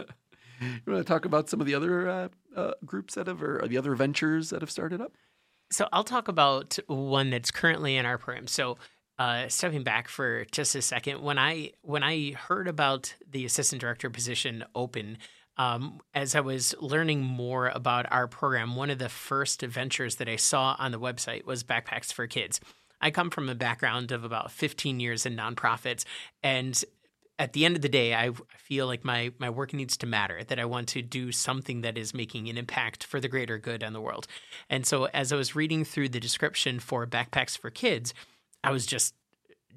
you 0.62 0.94
want 0.94 1.00
to 1.00 1.04
talk 1.04 1.26
about 1.26 1.50
some 1.50 1.60
of 1.60 1.68
the 1.68 1.76
other 1.76 2.08
uh, 2.08 2.28
uh, 2.56 2.72
groups 2.86 3.16
that 3.16 3.28
have, 3.28 3.42
or 3.42 3.66
the 3.68 3.78
other 3.78 3.96
ventures 3.96 4.50
that 4.52 4.62
have 4.62 4.72
started 4.72 5.02
up? 5.02 5.14
So 5.72 5.88
I'll 5.94 6.04
talk 6.04 6.28
about 6.28 6.78
one 6.88 7.30
that's 7.30 7.52
currently 7.52 7.96
in 7.98 8.06
our 8.06 8.18
program. 8.18 8.48
So 8.48 8.78
uh, 9.22 9.48
stepping 9.50 9.84
back 9.84 10.08
for 10.08 10.46
just 10.52 10.74
a 10.74 10.82
second, 10.82 11.22
when 11.22 11.38
I 11.38 11.74
when 11.84 12.02
I 12.02 12.32
heard 12.32 12.68
about 12.68 13.14
the 13.30 13.46
assistant 13.46 13.80
director 13.80 14.10
position 14.10 14.64
open, 14.74 15.20
um, 15.58 16.00
as 16.16 16.34
I 16.34 16.40
was 16.40 16.74
learning 16.82 17.22
more 17.22 17.68
about 17.68 18.12
our 18.12 18.28
program, 18.28 18.76
one 18.76 18.90
of 18.90 18.98
the 18.98 19.10
first 19.10 19.62
ventures 19.62 20.16
that 20.16 20.28
I 20.28 20.38
saw 20.38 20.76
on 20.80 20.92
the 20.92 21.00
website 21.00 21.46
was 21.46 21.64
Backpacks 21.64 22.12
for 22.12 22.26
Kids. 22.26 22.60
I 23.00 23.12
come 23.12 23.30
from 23.30 23.48
a 23.48 23.54
background 23.54 24.12
of 24.12 24.24
about 24.24 24.52
15 24.52 25.00
years 25.00 25.28
in 25.28 25.36
nonprofits, 25.36 26.04
and 26.42 26.84
at 27.38 27.54
the 27.54 27.64
end 27.64 27.76
of 27.76 27.84
the 27.84 27.90
day, 27.90 28.16
I 28.16 28.32
feel 28.58 28.88
like 28.88 29.06
my 29.06 29.34
my 29.38 29.52
work 29.52 29.72
needs 29.72 29.98
to 29.98 30.08
matter. 30.08 30.44
That 30.44 30.58
I 30.58 30.66
want 30.66 30.88
to 30.90 31.04
do 31.04 31.32
something 31.32 31.82
that 31.82 31.96
is 31.96 32.16
making 32.16 32.50
an 32.50 32.58
impact 32.58 33.04
for 33.04 33.20
the 33.20 33.28
greater 33.28 33.60
good 33.60 33.84
in 33.84 33.94
the 33.94 34.02
world. 34.02 34.26
And 34.68 34.84
so, 34.84 35.06
as 35.14 35.32
I 35.32 35.36
was 35.36 35.56
reading 35.56 35.86
through 35.86 36.10
the 36.10 36.20
description 36.20 36.80
for 36.80 37.06
Backpacks 37.06 37.56
for 37.56 37.70
Kids, 37.70 38.16
I 38.64 38.72
was 38.72 38.86
just 38.86 39.16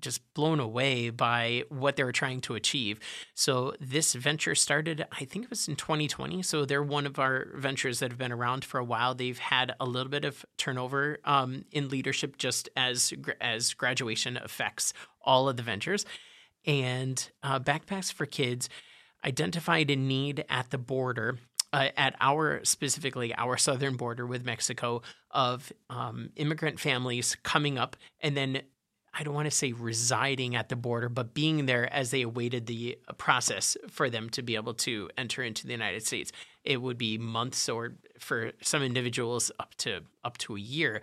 just 0.01 0.21
blown 0.35 0.61
away 0.61 1.09
by 1.09 1.65
what 1.71 1.97
they 1.97 2.05
were 2.05 2.13
trying 2.13 2.41
to 2.43 2.55
achieve. 2.55 3.01
So 3.35 3.75
this 3.81 4.13
venture 4.13 4.55
started, 4.55 5.07
I 5.11 5.25
think 5.25 5.45
it 5.45 5.51
was 5.51 5.67
in 5.67 5.77
2020. 5.77 6.43
So 6.43 6.67
they're 6.67 6.83
one 6.83 7.07
of 7.07 7.19
our 7.19 7.47
ventures 7.55 8.01
that 8.01 8.11
have 8.11 8.19
been 8.19 8.33
around 8.33 8.65
for 8.65 8.79
a 8.79 8.85
while. 8.85 9.15
They've 9.15 9.39
had 9.39 9.75
a 9.81 9.87
little 9.87 10.11
bit 10.11 10.27
of 10.27 10.45
turnover 10.59 11.19
um, 11.25 11.65
in 11.73 11.89
leadership, 11.89 12.37
just 12.37 12.69
as 12.77 13.13
as 13.41 13.73
graduation 13.73 14.37
affects 14.37 14.93
all 15.23 15.49
of 15.49 15.57
the 15.57 15.63
ventures. 15.63 16.05
And 16.67 17.31
uh, 17.43 17.61
Backpacks 17.61 18.13
for 18.13 18.27
Kids 18.27 18.69
identified 19.25 19.91
a 19.91 19.97
need 19.97 20.45
at 20.51 20.71
the 20.71 20.79
border 20.79 21.39
uh, 21.73 21.89
at 21.97 22.15
our 22.21 22.61
specifically 22.63 23.35
our 23.35 23.57
southern 23.57 23.97
border 23.97 24.27
with 24.27 24.45
Mexico 24.45 25.03
of 25.31 25.73
um, 25.91 26.31
immigrant 26.37 26.79
families 26.79 27.37
coming 27.43 27.79
up 27.79 27.97
and 28.21 28.37
then 28.37 28.63
I 29.17 29.23
don't 29.23 29.35
want 29.35 29.47
to 29.47 29.51
say 29.51 29.73
residing 29.73 30.57
at 30.57 30.69
the 30.69 30.77
border, 30.77 31.09
but 31.09 31.35
being 31.35 31.67
there 31.67 31.91
as 31.93 32.11
they 32.11 32.23
awaited 32.23 32.67
the 32.67 32.99
uh, 33.07 33.13
process 33.13 33.77
for 33.89 34.11
them 34.11 34.29
to 34.31 34.43
be 34.43 34.57
able 34.57 34.75
to 34.75 35.09
enter 35.17 35.43
into 35.43 35.67
the 35.67 35.73
United 35.73 36.05
States. 36.05 36.33
It 36.65 36.83
would 36.83 36.99
be 36.99 37.17
months 37.17 37.69
or 37.69 37.93
for 38.19 38.53
some 38.61 38.83
individuals 38.83 39.53
up 39.61 39.75
to 39.79 40.01
up 40.25 40.39
to 40.39 40.57
a 40.57 40.61
year. 40.61 41.01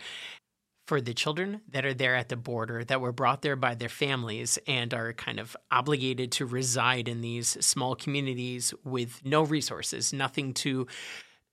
For 0.87 0.99
the 0.99 1.13
children 1.13 1.61
that 1.69 1.85
are 1.85 1.93
there 1.93 2.15
at 2.15 2.27
the 2.27 2.35
border 2.35 2.83
that 2.83 2.99
were 2.99 3.13
brought 3.13 3.43
there 3.43 3.55
by 3.55 3.75
their 3.75 3.87
families 3.87 4.59
and 4.67 4.93
are 4.93 5.13
kind 5.13 5.39
of 5.39 5.55
obligated 5.71 6.33
to 6.33 6.45
reside 6.45 7.07
in 7.07 7.21
these 7.21 7.47
small 7.65 7.95
communities 7.95 8.73
with 8.83 9.21
no 9.23 9.43
resources, 9.43 10.11
nothing 10.11 10.53
to 10.55 10.87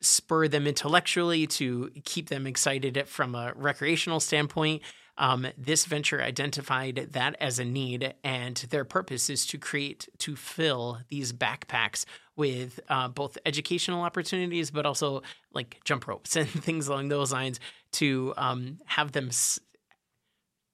spur 0.00 0.48
them 0.48 0.66
intellectually, 0.66 1.46
to 1.46 1.90
keep 2.04 2.30
them 2.30 2.48
excited 2.48 3.06
from 3.06 3.36
a 3.36 3.52
recreational 3.54 4.18
standpoint 4.18 4.82
um, 5.18 5.46
this 5.58 5.84
venture 5.84 6.22
identified 6.22 7.08
that 7.12 7.36
as 7.40 7.58
a 7.58 7.64
need, 7.64 8.14
and 8.24 8.56
their 8.70 8.84
purpose 8.84 9.28
is 9.28 9.44
to 9.46 9.58
create, 9.58 10.08
to 10.18 10.36
fill 10.36 11.00
these 11.08 11.32
backpacks 11.32 12.04
with 12.36 12.78
uh, 12.88 13.08
both 13.08 13.36
educational 13.44 14.02
opportunities, 14.02 14.70
but 14.70 14.86
also 14.86 15.22
like 15.52 15.80
jump 15.84 16.06
ropes 16.06 16.36
and 16.36 16.48
things 16.48 16.86
along 16.88 17.08
those 17.08 17.32
lines 17.32 17.58
to 17.92 18.32
um, 18.36 18.78
have 18.86 19.12
them, 19.12 19.26
s- 19.28 19.58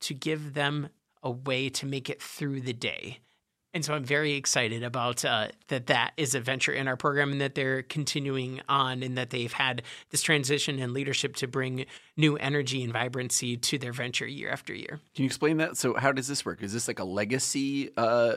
to 0.03 0.15
give 0.15 0.55
them 0.55 0.91
a 1.23 1.31
way 1.31 1.71
to 1.71 1.87
make 1.87 2.11
it 2.11 2.21
through 2.23 2.61
the 2.61 2.75
day. 2.75 3.21
And 3.75 3.85
so 3.85 3.93
I'm 3.93 4.05
very 4.05 4.35
excited 4.35 4.85
about 4.85 5.25
uh, 5.25 5.49
that. 5.67 5.89
That 5.89 6.13
is 6.17 6.37
a 6.37 6.41
venture 6.41 6.73
in 6.73 6.87
our 6.87 6.97
program, 6.97 7.33
and 7.33 7.41
that 7.41 7.57
they're 7.57 7.83
continuing 7.83 8.61
on, 8.69 9.03
and 9.03 9.19
that 9.19 9.31
they've 9.31 9.53
had 9.53 9.83
this 10.11 10.23
transition 10.23 10.79
and 10.79 10.93
leadership 10.93 11.35
to 11.37 11.49
bring 11.49 11.87
new 12.17 12.37
energy 12.37 12.85
and 12.85 12.93
vibrancy 12.93 13.57
to 13.57 13.77
their 13.77 13.93
venture 13.93 14.27
year 14.27 14.51
after 14.51 14.73
year. 14.73 15.01
Can 15.17 15.25
you 15.25 15.27
explain 15.27 15.57
that? 15.57 15.77
So, 15.77 15.95
how 15.95 16.13
does 16.13 16.29
this 16.29 16.45
work? 16.47 16.63
Is 16.63 16.73
this 16.73 16.87
like 16.87 17.01
a 17.01 17.05
legacy, 17.05 17.91
uh, 17.97 18.37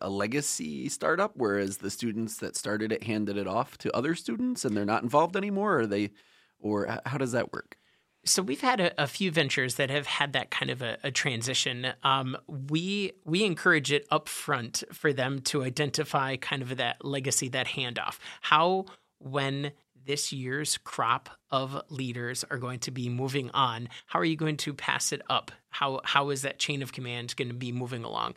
a 0.00 0.10
legacy 0.10 0.88
startup, 0.88 1.32
whereas 1.36 1.76
the 1.76 1.90
students 1.90 2.38
that 2.38 2.56
started 2.56 2.90
it 2.90 3.04
handed 3.04 3.36
it 3.36 3.46
off 3.46 3.78
to 3.78 3.96
other 3.96 4.16
students, 4.16 4.64
and 4.64 4.76
they're 4.76 4.84
not 4.84 5.04
involved 5.04 5.36
anymore? 5.36 5.78
Or 5.78 5.86
they, 5.86 6.10
or 6.58 6.98
how 7.06 7.18
does 7.18 7.32
that 7.32 7.52
work? 7.52 7.76
So 8.24 8.40
we've 8.40 8.60
had 8.60 8.80
a, 8.80 9.02
a, 9.02 9.06
few 9.08 9.32
ventures 9.32 9.74
that 9.76 9.90
have 9.90 10.06
had 10.06 10.32
that 10.34 10.50
kind 10.50 10.70
of 10.70 10.80
a, 10.80 10.96
a 11.02 11.10
transition. 11.10 11.88
Um, 12.04 12.36
we 12.46 13.12
we 13.24 13.44
encourage 13.44 13.90
it 13.90 14.06
up 14.12 14.28
front 14.28 14.84
for 14.92 15.12
them 15.12 15.40
to 15.40 15.64
identify 15.64 16.36
kind 16.36 16.62
of 16.62 16.76
that 16.76 17.04
legacy, 17.04 17.48
that 17.48 17.66
handoff. 17.66 18.18
How 18.42 18.86
when 19.18 19.72
this 20.04 20.32
year's 20.32 20.78
crop 20.78 21.30
of 21.50 21.82
leaders 21.88 22.44
are 22.50 22.58
going 22.58 22.78
to 22.80 22.90
be 22.90 23.08
moving 23.08 23.50
on, 23.50 23.88
how 24.06 24.20
are 24.20 24.24
you 24.24 24.36
going 24.36 24.56
to 24.58 24.72
pass 24.72 25.12
it 25.12 25.22
up? 25.28 25.50
How 25.70 26.00
how 26.04 26.30
is 26.30 26.42
that 26.42 26.60
chain 26.60 26.82
of 26.82 26.92
command 26.92 27.34
going 27.34 27.48
to 27.48 27.54
be 27.54 27.72
moving 27.72 28.04
along? 28.04 28.34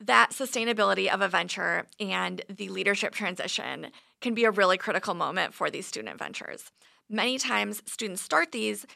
That 0.00 0.30
sustainability 0.30 1.08
of 1.08 1.20
a 1.20 1.28
venture 1.28 1.86
and 2.00 2.42
the 2.48 2.68
leadership 2.68 3.14
transition 3.14 3.92
can 4.20 4.34
be 4.34 4.44
a 4.44 4.50
really 4.50 4.76
critical 4.76 5.14
moment 5.14 5.54
for 5.54 5.70
these 5.70 5.86
student 5.86 6.18
ventures. 6.18 6.72
Many 7.14 7.36
times, 7.36 7.82
students 7.84 8.22
start 8.22 8.52
these, 8.52 8.86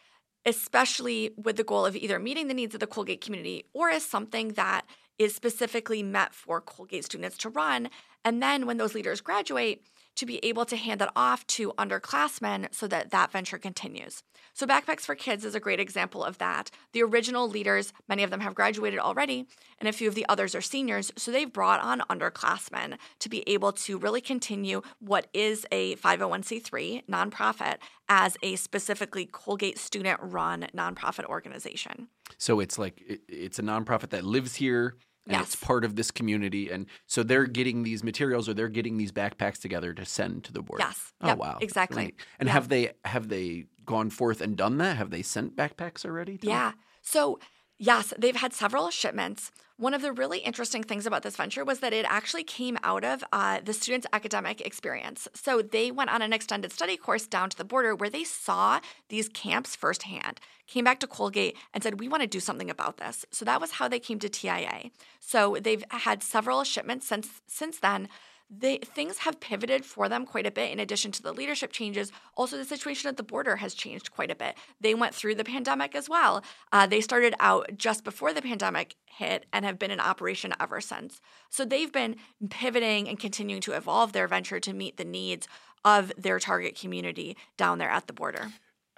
especially 0.47 1.33
with 1.37 1.57
the 1.57 1.65
goal 1.65 1.85
of 1.85 1.95
either 1.95 2.19
meeting 2.19 2.49
the 2.49 2.55
needs 2.55 2.73
of 2.73 2.81
the 2.81 2.87
Colgate 2.87 3.21
community 3.21 3.67
or 3.75 3.91
as 3.91 4.07
something 4.07 4.55
that 4.55 4.87
is 5.19 5.35
specifically 5.35 6.03
met 6.03 6.35
for 6.35 6.63
Colgate 6.63 7.05
students 7.05 7.37
to 7.37 7.51
run. 7.51 7.91
And 8.25 8.43
then 8.43 8.65
when 8.65 8.79
those 8.79 8.95
leaders 8.95 9.21
graduate, 9.21 9.83
to 10.17 10.27
be 10.27 10.45
able 10.45 10.65
to 10.67 10.77
hand 10.77 11.01
that 11.01 11.13
off 11.15 11.47
to 11.47 11.73
underclassmen 11.79 12.75
so 12.75 12.87
that 12.89 13.11
that 13.11 13.31
venture 13.31 13.59
continues. 13.59 14.23
So, 14.53 14.67
Backpacks 14.67 15.03
for 15.03 15.15
Kids 15.15 15.45
is 15.45 15.55
a 15.55 15.61
great 15.61 15.81
example 15.81 16.25
of 16.25 16.39
that. 16.39 16.71
The 16.93 17.03
original 17.03 17.49
leaders, 17.49 17.93
many 18.09 18.23
of 18.23 18.31
them 18.31 18.41
have 18.41 18.55
graduated 18.55 18.99
already, 18.99 19.47
and 19.79 19.89
a 19.89 19.93
few 19.93 20.09
of 20.09 20.15
the 20.15 20.27
others 20.29 20.55
are 20.55 20.63
seniors. 20.63 21.13
So, 21.17 21.31
they've 21.31 21.53
brought 21.53 21.83
on 21.83 22.01
underclassmen 22.11 22.97
to 23.19 23.29
be 23.29 23.45
able 23.47 23.73
to 23.73 23.99
really 23.99 24.21
continue 24.21 24.83
what 24.99 25.27
is 25.33 25.67
a 25.71 25.97
501c3 25.97 27.05
nonprofit 27.07 27.77
as 28.09 28.37
a 28.43 28.57
specifically 28.57 29.27
Colgate 29.27 29.79
student 29.79 30.19
run 30.23 30.67
nonprofit 30.75 31.27
organization. 31.27 32.09
So, 32.39 32.61
it's 32.61 32.79
like 32.79 33.03
it's 33.29 33.59
a 33.59 33.63
nonprofit 33.63 34.11
that 34.11 34.25
lives 34.25 34.57
here 34.57 34.97
and 35.27 35.37
yes. 35.37 35.47
it's 35.47 35.57
part 35.57 35.85
of 35.85 35.97
this 35.97 36.11
community. 36.11 36.71
And 36.71 36.87
so 37.07 37.23
they're 37.23 37.47
getting 37.47 37.83
these 37.83 38.05
materials 38.05 38.49
or 38.49 38.55
they're 38.55 38.69
getting 38.69 38.97
these 38.97 39.13
backpacks 39.13 39.61
together 39.61 39.93
to 39.93 40.05
send 40.05 40.45
to 40.45 40.53
the 40.53 40.63
board. 40.63 40.81
Yes. 40.81 41.13
Oh 41.21 41.29
yep. 41.29 41.39
wow. 41.39 41.59
Exactly. 41.61 42.15
And 42.39 42.49
have 42.49 42.69
they 42.69 42.93
have 43.05 43.29
they 43.29 43.67
gone 43.85 44.11
forth 44.11 44.41
and 44.41 44.57
done 44.57 44.79
that? 44.79 44.97
Have 44.97 45.11
they 45.11 45.23
sent 45.23 45.57
backpacks 45.57 46.05
already? 46.05 46.39
yeah. 46.43 46.71
Them? 46.71 46.79
So 47.03 47.39
Yes, 47.79 48.15
they've 48.19 48.37
had 48.37 48.55
several 48.55 48.91
shipments. 48.91 49.51
One 49.77 49.93
of 49.93 50.01
the 50.01 50.13
really 50.13 50.39
interesting 50.39 50.83
things 50.83 51.05
about 51.05 51.23
this 51.23 51.37
venture 51.37 51.63
was 51.63 51.81
that 51.81 51.93
it 51.93 52.07
actually 52.09 52.45
came 52.45 52.79
out 52.83 53.05
of 53.05 53.23
uh, 53.31 53.61
the 53.63 53.75
students' 53.75 54.07
academic 54.15 54.63
experience. 54.63 55.29
So 55.35 55.61
they 55.61 55.91
went 55.91 56.09
on 56.09 56.23
an 56.23 56.33
extended 56.33 56.73
study 56.73 56.97
course 56.97 57.27
down 57.27 57.51
to 57.51 57.57
the 57.59 57.65
border 57.65 57.95
where 57.95 58.09
they 58.09 58.25
saw 58.25 58.81
these 59.11 59.29
camps 59.29 59.77
firsthand, 59.77 60.41
came 60.67 60.85
back 60.85 60.99
to 61.01 61.07
Colgate 61.07 61.59
and 61.75 61.83
said, 61.83 62.01
We 62.01 62.09
want 62.09 62.23
to 62.23 62.27
do 62.27 62.41
something 62.41 62.71
about 62.71 62.97
this. 62.97 63.27
So 63.31 63.45
that 63.45 63.61
was 63.61 63.73
how 63.73 63.89
they 63.89 64.01
came 64.01 64.19
to 64.21 64.31
TIA. 64.31 64.91
So 65.21 65.59
they've 65.61 65.85
had 65.91 66.23
several 66.23 66.65
shipments 66.65 67.07
since 67.07 67.43
since 67.47 67.79
then. 67.79 68.09
They 68.49 68.79
things 68.79 69.19
have 69.19 69.41
pivoted 69.41 69.85
for 69.85 70.09
them 70.09 70.25
quite 70.25 70.47
a 70.47 70.51
bit 70.51 70.71
in 70.71 70.79
addition 70.79 71.11
to 71.13 71.23
the 71.23 71.33
leadership 71.33 71.73
changes. 71.73 72.13
Also 72.37 72.57
the 72.57 72.65
situation 72.65 73.09
at 73.09 73.17
the 73.17 73.23
border 73.23 73.57
has 73.57 73.75
changed 73.75 74.13
quite 74.13 74.31
a 74.31 74.37
bit. 74.37 74.57
They 74.81 74.95
went 74.95 75.15
through 75.15 75.35
the 75.35 75.45
pandemic 75.45 75.95
as 75.95 76.09
well. 76.09 76.45
Uh, 76.73 76.87
they 76.87 77.01
started 77.01 77.35
out 77.41 77.71
just 77.77 78.05
before 78.05 78.33
the 78.33 78.43
pandemic 78.43 78.97
hit 79.07 79.47
and 79.53 79.65
have 79.65 79.79
been 79.79 79.91
in 79.91 80.01
operation 80.01 80.55
ever 80.61 80.81
since. 80.81 81.21
So 81.51 81.65
they've 81.65 81.93
been 81.93 82.17
pivoting 82.51 83.09
and 83.09 83.19
continuing 83.19 83.63
to 83.63 83.73
evolve 83.73 84.13
their 84.13 84.29
venture 84.29 84.61
to 84.61 84.73
meet 84.73 84.97
the 84.97 85.05
needs 85.05 85.49
of 85.85 86.13
their 86.17 86.39
target 86.39 86.79
community 86.79 87.37
down 87.57 87.79
there 87.79 87.91
at 87.91 88.07
the 88.07 88.13
border. 88.13 88.49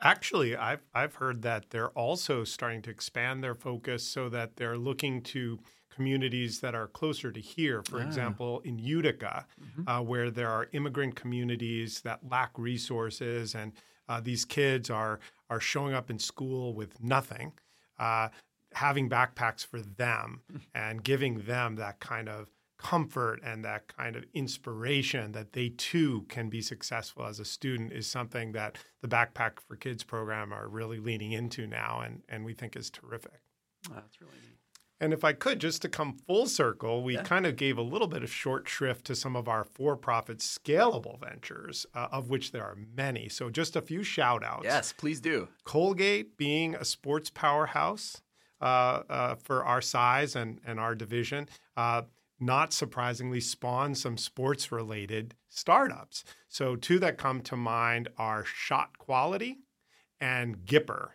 Actually, 0.00 0.56
I've 0.56 0.82
I've 0.94 1.16
heard 1.16 1.42
that 1.42 1.70
they're 1.70 1.90
also 1.90 2.44
starting 2.44 2.82
to 2.82 2.90
expand 2.90 3.42
their 3.42 3.54
focus 3.54 4.04
so 4.04 4.28
that 4.28 4.56
they're 4.56 4.78
looking 4.78 5.22
to 5.22 5.58
communities 5.98 6.60
that 6.60 6.76
are 6.76 6.86
closer 6.86 7.32
to 7.32 7.40
here. 7.40 7.82
For 7.82 7.98
ah. 7.98 8.06
example, 8.06 8.60
in 8.60 8.78
Utica, 8.78 9.46
mm-hmm. 9.60 9.88
uh, 9.88 10.00
where 10.00 10.30
there 10.30 10.48
are 10.48 10.68
immigrant 10.72 11.16
communities 11.16 12.00
that 12.02 12.20
lack 12.30 12.56
resources, 12.56 13.56
and 13.56 13.72
uh, 14.08 14.20
these 14.20 14.44
kids 14.44 14.90
are 14.90 15.18
are 15.50 15.60
showing 15.60 15.94
up 15.94 16.08
in 16.08 16.20
school 16.20 16.72
with 16.72 17.02
nothing. 17.02 17.52
Uh, 17.98 18.28
having 18.74 19.10
backpacks 19.10 19.66
for 19.66 19.80
them 19.80 20.40
and 20.74 21.02
giving 21.02 21.40
them 21.40 21.74
that 21.76 21.98
kind 21.98 22.28
of 22.28 22.46
comfort 22.78 23.40
and 23.42 23.64
that 23.64 23.88
kind 23.88 24.14
of 24.14 24.24
inspiration 24.34 25.32
that 25.32 25.52
they 25.52 25.70
too 25.70 26.24
can 26.28 26.48
be 26.48 26.60
successful 26.60 27.26
as 27.26 27.40
a 27.40 27.44
student 27.44 27.92
is 27.92 28.06
something 28.06 28.52
that 28.52 28.78
the 29.02 29.08
Backpack 29.08 29.58
for 29.58 29.74
Kids 29.74 30.04
program 30.04 30.52
are 30.52 30.68
really 30.68 31.00
leaning 31.00 31.32
into 31.32 31.66
now 31.66 32.02
and, 32.04 32.22
and 32.28 32.44
we 32.44 32.54
think 32.54 32.76
is 32.76 32.88
terrific. 32.88 33.40
Oh, 33.90 33.94
that's 33.94 34.20
really 34.20 34.38
neat. 34.44 34.57
And 35.00 35.12
if 35.12 35.22
I 35.22 35.32
could, 35.32 35.60
just 35.60 35.82
to 35.82 35.88
come 35.88 36.14
full 36.26 36.46
circle, 36.46 37.04
we 37.04 37.14
yeah. 37.14 37.22
kind 37.22 37.46
of 37.46 37.56
gave 37.56 37.78
a 37.78 37.82
little 37.82 38.08
bit 38.08 38.24
of 38.24 38.32
short 38.32 38.68
shrift 38.68 39.04
to 39.06 39.14
some 39.14 39.36
of 39.36 39.48
our 39.48 39.64
for 39.64 39.96
profit 39.96 40.38
scalable 40.38 41.20
ventures, 41.20 41.86
uh, 41.94 42.08
of 42.10 42.30
which 42.30 42.50
there 42.50 42.64
are 42.64 42.76
many. 42.96 43.28
So, 43.28 43.48
just 43.48 43.76
a 43.76 43.80
few 43.80 44.02
shout 44.02 44.42
outs. 44.42 44.64
Yes, 44.64 44.92
please 44.92 45.20
do. 45.20 45.48
Colgate 45.64 46.36
being 46.36 46.74
a 46.74 46.84
sports 46.84 47.30
powerhouse 47.30 48.20
uh, 48.60 49.02
uh, 49.08 49.34
for 49.36 49.64
our 49.64 49.80
size 49.80 50.34
and, 50.34 50.60
and 50.66 50.80
our 50.80 50.94
division. 50.94 51.48
Uh, 51.76 52.02
not 52.40 52.72
surprisingly, 52.72 53.40
spawned 53.40 53.98
some 53.98 54.16
sports 54.16 54.70
related 54.72 55.34
startups. 55.48 56.24
So, 56.48 56.74
two 56.74 56.98
that 56.98 57.18
come 57.18 57.40
to 57.42 57.56
mind 57.56 58.08
are 58.18 58.44
Shot 58.44 58.98
Quality 58.98 59.58
and 60.20 60.64
Gipper. 60.64 61.10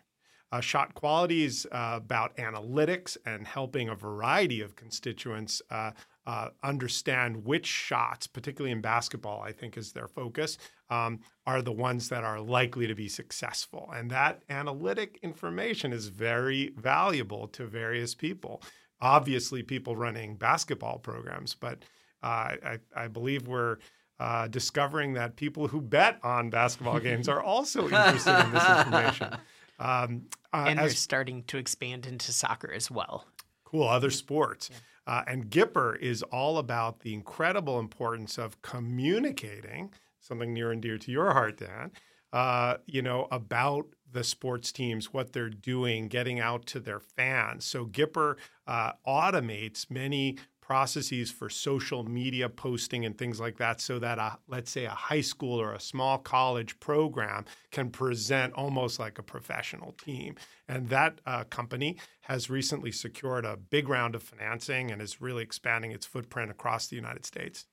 Uh, 0.54 0.62
shot 0.62 0.94
quality 0.94 1.44
is 1.44 1.68
uh, 1.72 1.94
about 1.96 2.38
analytics 2.38 3.18
and 3.26 3.48
helping 3.48 3.90
a 3.90 3.96
variety 3.96 4.62
of 4.62 4.76
constituents 4.76 5.64
uh, 5.72 5.90
uh, 6.28 6.50
understand 6.62 7.44
which 7.44 7.66
shots, 7.66 8.28
particularly 8.28 8.72
in 8.72 8.80
basketball, 8.80 9.42
I 9.42 9.52
think 9.52 9.78
is 9.78 9.94
their 9.94 10.08
focus, 10.08 10.60
um, 10.92 11.22
are 11.48 11.64
the 11.64 11.72
ones 11.72 12.08
that 12.10 12.24
are 12.24 12.40
likely 12.40 12.86
to 12.86 12.94
be 12.94 13.08
successful. 13.08 13.90
And 13.96 14.12
that 14.12 14.44
analytic 14.48 15.18
information 15.24 15.92
is 15.92 16.10
very 16.10 16.72
valuable 16.78 17.48
to 17.48 17.66
various 17.66 18.14
people 18.14 18.62
obviously 19.02 19.62
people 19.62 19.98
running 19.98 20.36
basketball 20.38 20.98
programs, 20.98 21.54
but 21.54 21.84
uh, 22.24 22.56
I, 22.66 22.80
I, 22.96 23.10
believe 23.10 23.48
we're 23.48 23.78
uh, 24.18 24.48
discovering 24.48 25.14
that 25.14 25.36
people 25.36 25.68
who 25.68 25.82
bet 25.82 26.20
on 26.24 26.50
basketball 26.50 27.00
games 27.00 27.28
are 27.28 27.44
also 27.44 27.84
interested 27.90 28.46
in 28.46 28.52
this 28.54 28.70
information. 28.70 29.36
Um, 29.80 30.24
uh, 30.54 30.66
and 30.68 30.80
they're 30.80 30.90
starting 30.90 31.44
to 31.44 31.58
expand 31.58 32.06
into 32.06 32.32
soccer 32.32 32.72
as 32.72 32.92
well. 32.92 33.26
Cool, 33.64 33.88
other 33.88 34.12
sports. 34.12 34.70
Yeah. 34.72 34.78
Uh, 35.06 35.24
and 35.28 35.50
Gipper 35.50 36.00
is 36.00 36.24
all 36.24 36.58
about 36.58 37.02
the 37.02 37.14
incredible 37.14 37.80
importance 37.80 38.38
of 38.38 38.62
communicating, 38.62 39.92
something 40.20 40.54
near 40.54 40.72
and 40.72 40.82
dear 40.82 40.98
to 40.98 41.12
your 41.12 41.34
heart, 41.34 41.58
Dan, 41.58 41.92
uh, 42.32 42.78
you 42.86 43.02
know, 43.02 43.28
about 43.32 43.88
the 44.12 44.24
sports 44.24 44.72
teams, 44.72 45.12
what 45.12 45.34
they're 45.34 45.50
doing, 45.50 46.08
getting 46.08 46.40
out 46.40 46.66
to 46.68 46.80
their 46.80 47.00
fans. 47.00 47.66
So 47.66 47.86
Gipper 47.86 48.36
uh, 48.68 48.94
automates 49.06 49.90
many 49.90 50.38
processes 50.66 51.30
for 51.30 51.50
social 51.50 52.06
media 52.06 52.48
posting 52.48 53.04
and 53.04 53.18
things 53.18 53.38
like 53.38 53.58
that 53.58 53.82
so 53.82 54.00
that 54.00 54.18
a, 54.18 54.38
let's 54.48 54.72
say 54.72 54.86
a 54.86 54.90
high 54.90 55.20
school 55.20 55.60
or 55.60 55.74
a 55.74 55.80
small 55.80 56.18
college 56.18 56.80
program 56.80 57.44
can 57.72 57.90
present 57.90 58.54
almost 58.54 58.98
like 58.98 59.20
a 59.20 59.24
professional 59.24 59.92
team 59.92 60.36
and 60.70 60.88
that 60.88 61.20
uh, 61.26 61.44
company 61.50 61.98
has 62.22 62.50
recently 62.50 62.94
secured 62.94 63.44
a 63.44 63.58
big 63.58 63.90
round 63.90 64.16
of 64.16 64.24
financing 64.24 64.90
and 64.90 65.02
is 65.02 65.20
really 65.20 65.44
expanding 65.44 65.92
its 65.92 66.06
footprint 66.06 66.50
across 66.50 66.88
the 66.88 66.96
united 66.96 67.26
states 67.26 67.66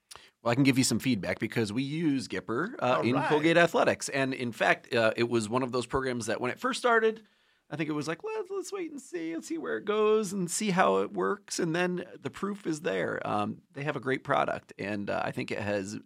well, 0.42 0.50
I 0.50 0.54
can 0.56 0.64
give 0.64 0.78
you 0.78 0.84
some 0.84 0.98
feedback 0.98 1.38
because 1.38 1.72
we 1.72 1.84
use 1.84 2.26
Gipper 2.26 2.74
uh, 2.80 3.02
in 3.04 3.14
right. 3.14 3.28
Colgate 3.28 3.58
Athletics. 3.58 4.08
And 4.08 4.32
in 4.32 4.50
fact, 4.52 4.92
uh, 4.92 5.12
it 5.14 5.28
was 5.28 5.48
one 5.48 5.62
of 5.62 5.70
those 5.70 5.86
programs 5.86 6.26
that 6.26 6.40
when 6.40 6.50
it 6.50 6.58
first 6.58 6.80
started, 6.80 7.22
I 7.70 7.76
think 7.76 7.88
it 7.88 7.92
was 7.94 8.08
like, 8.08 8.24
let's, 8.24 8.50
let's 8.50 8.72
wait 8.72 8.90
and 8.90 9.00
see, 9.00 9.34
let's 9.34 9.46
see 9.46 9.58
where 9.58 9.76
it 9.76 9.84
goes 9.84 10.32
and 10.32 10.50
see 10.50 10.70
how 10.70 10.98
it 10.98 11.12
works. 11.12 11.60
And 11.60 11.74
then 11.74 12.04
the 12.20 12.30
proof 12.30 12.66
is 12.66 12.80
there. 12.80 13.20
Um, 13.24 13.58
they 13.74 13.84
have 13.84 13.96
a 13.96 14.00
great 14.00 14.24
product. 14.24 14.72
And 14.78 15.08
uh, 15.08 15.22
I 15.24 15.30
think 15.30 15.52
it 15.52 15.60
has 15.60 15.98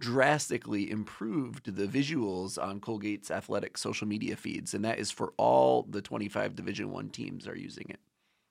drastically 0.00 0.90
improved 0.90 1.76
the 1.76 1.86
visuals 1.86 2.60
on 2.60 2.80
Colgate's 2.80 3.30
athletic 3.30 3.78
social 3.78 4.08
media 4.08 4.34
feeds. 4.34 4.74
And 4.74 4.84
that 4.84 4.98
is 4.98 5.12
for 5.12 5.32
all 5.36 5.86
the 5.88 6.02
25 6.02 6.56
Division 6.56 6.90
One 6.90 7.08
teams 7.08 7.46
are 7.46 7.56
using 7.56 7.86
it. 7.88 8.00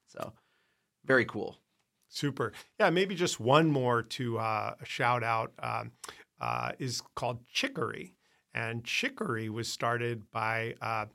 So 0.07 0.31
very 1.03 1.25
cool. 1.25 1.57
Super. 2.07 2.53
Yeah, 2.79 2.89
maybe 2.89 3.15
just 3.15 3.39
one 3.39 3.69
more 3.69 4.03
to 4.03 4.39
uh, 4.39 4.75
shout 4.83 5.23
out 5.23 5.51
um, 5.59 5.91
uh, 6.39 6.71
is 6.79 7.01
called 7.15 7.45
Chicory. 7.47 8.15
And 8.53 8.83
Chicory 8.85 9.49
was 9.49 9.67
started 9.67 10.31
by 10.31 10.75
uh, 10.81 11.05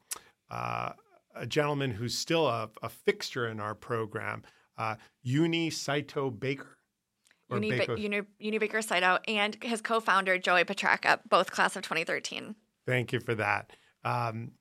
uh 0.51 0.93
a 1.37 1.47
gentleman 1.47 1.91
who's 1.91 2.17
still 2.17 2.47
a, 2.47 2.71
a, 2.83 2.89
fixture 2.89 3.49
in 3.49 3.61
our 3.61 3.75
program, 3.75 4.43
uh, 4.79 4.97
Uni 5.23 5.71
Saito 5.71 6.31
Baker. 6.31 6.79
Uni, 7.51 7.71
Baker. 7.71 7.97
Uni, 7.97 8.23
Uni 8.39 8.59
Baker 8.59 8.83
Saito 8.83 9.19
and 9.29 9.57
his 9.63 9.81
co 9.81 10.01
founder, 10.01 10.39
Joey 10.39 10.65
Petracca, 10.65 11.21
both 11.29 11.51
class 11.51 11.77
of 11.77 11.83
2013. 11.83 12.57
Thank 12.87 13.13
you 13.13 13.21
for 13.21 13.35
that. 13.35 13.73
Um, 14.05 14.53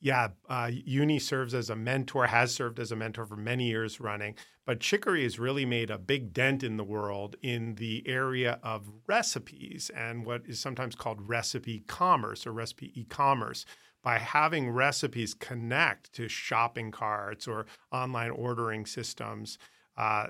yeah, 0.00 0.28
uh, 0.50 0.70
Uni 0.70 1.18
serves 1.18 1.54
as 1.54 1.70
a 1.70 1.76
mentor, 1.76 2.26
has 2.26 2.54
served 2.54 2.78
as 2.78 2.92
a 2.92 2.96
mentor 2.96 3.24
for 3.24 3.36
many 3.36 3.68
years 3.68 4.00
running. 4.00 4.34
But 4.66 4.80
Chicory 4.80 5.22
has 5.22 5.38
really 5.38 5.64
made 5.64 5.90
a 5.90 5.96
big 5.96 6.34
dent 6.34 6.62
in 6.62 6.76
the 6.76 6.84
world 6.84 7.36
in 7.42 7.76
the 7.76 8.02
area 8.06 8.58
of 8.62 8.90
recipes 9.06 9.90
and 9.96 10.26
what 10.26 10.42
is 10.46 10.60
sometimes 10.60 10.94
called 10.94 11.26
recipe 11.26 11.84
commerce 11.86 12.46
or 12.46 12.52
recipe 12.52 12.92
e 12.94 13.04
commerce. 13.04 13.64
By 14.04 14.18
having 14.18 14.70
recipes 14.70 15.34
connect 15.34 16.12
to 16.12 16.28
shopping 16.28 16.92
carts 16.92 17.48
or 17.48 17.66
online 17.90 18.30
ordering 18.30 18.86
systems, 18.86 19.58
uh, 19.96 20.28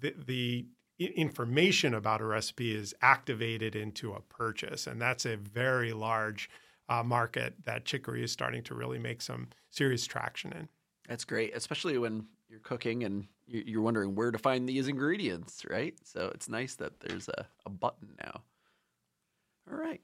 the, 0.00 0.14
the 0.26 0.66
information 0.98 1.94
about 1.94 2.20
a 2.20 2.24
recipe 2.24 2.76
is 2.76 2.94
activated 3.02 3.74
into 3.74 4.12
a 4.12 4.20
purchase. 4.20 4.86
And 4.86 5.00
that's 5.00 5.24
a 5.24 5.36
very 5.36 5.92
large 5.92 6.50
uh, 6.88 7.02
market 7.02 7.54
that 7.64 7.86
chicory 7.86 8.22
is 8.22 8.30
starting 8.30 8.62
to 8.64 8.74
really 8.74 8.98
make 8.98 9.22
some 9.22 9.48
serious 9.70 10.06
traction 10.06 10.52
in. 10.52 10.68
That's 11.08 11.24
great, 11.24 11.56
especially 11.56 11.98
when 11.98 12.26
you're 12.48 12.60
cooking 12.60 13.04
and 13.04 13.26
you're 13.46 13.82
wondering 13.82 14.14
where 14.14 14.30
to 14.30 14.38
find 14.38 14.68
these 14.68 14.86
ingredients, 14.88 15.64
right? 15.68 15.94
So 16.04 16.30
it's 16.34 16.48
nice 16.48 16.74
that 16.76 17.00
there's 17.00 17.28
a, 17.28 17.46
a 17.66 17.70
button 17.70 18.16
now. 18.22 18.42
All 19.70 19.78
right. 19.78 20.00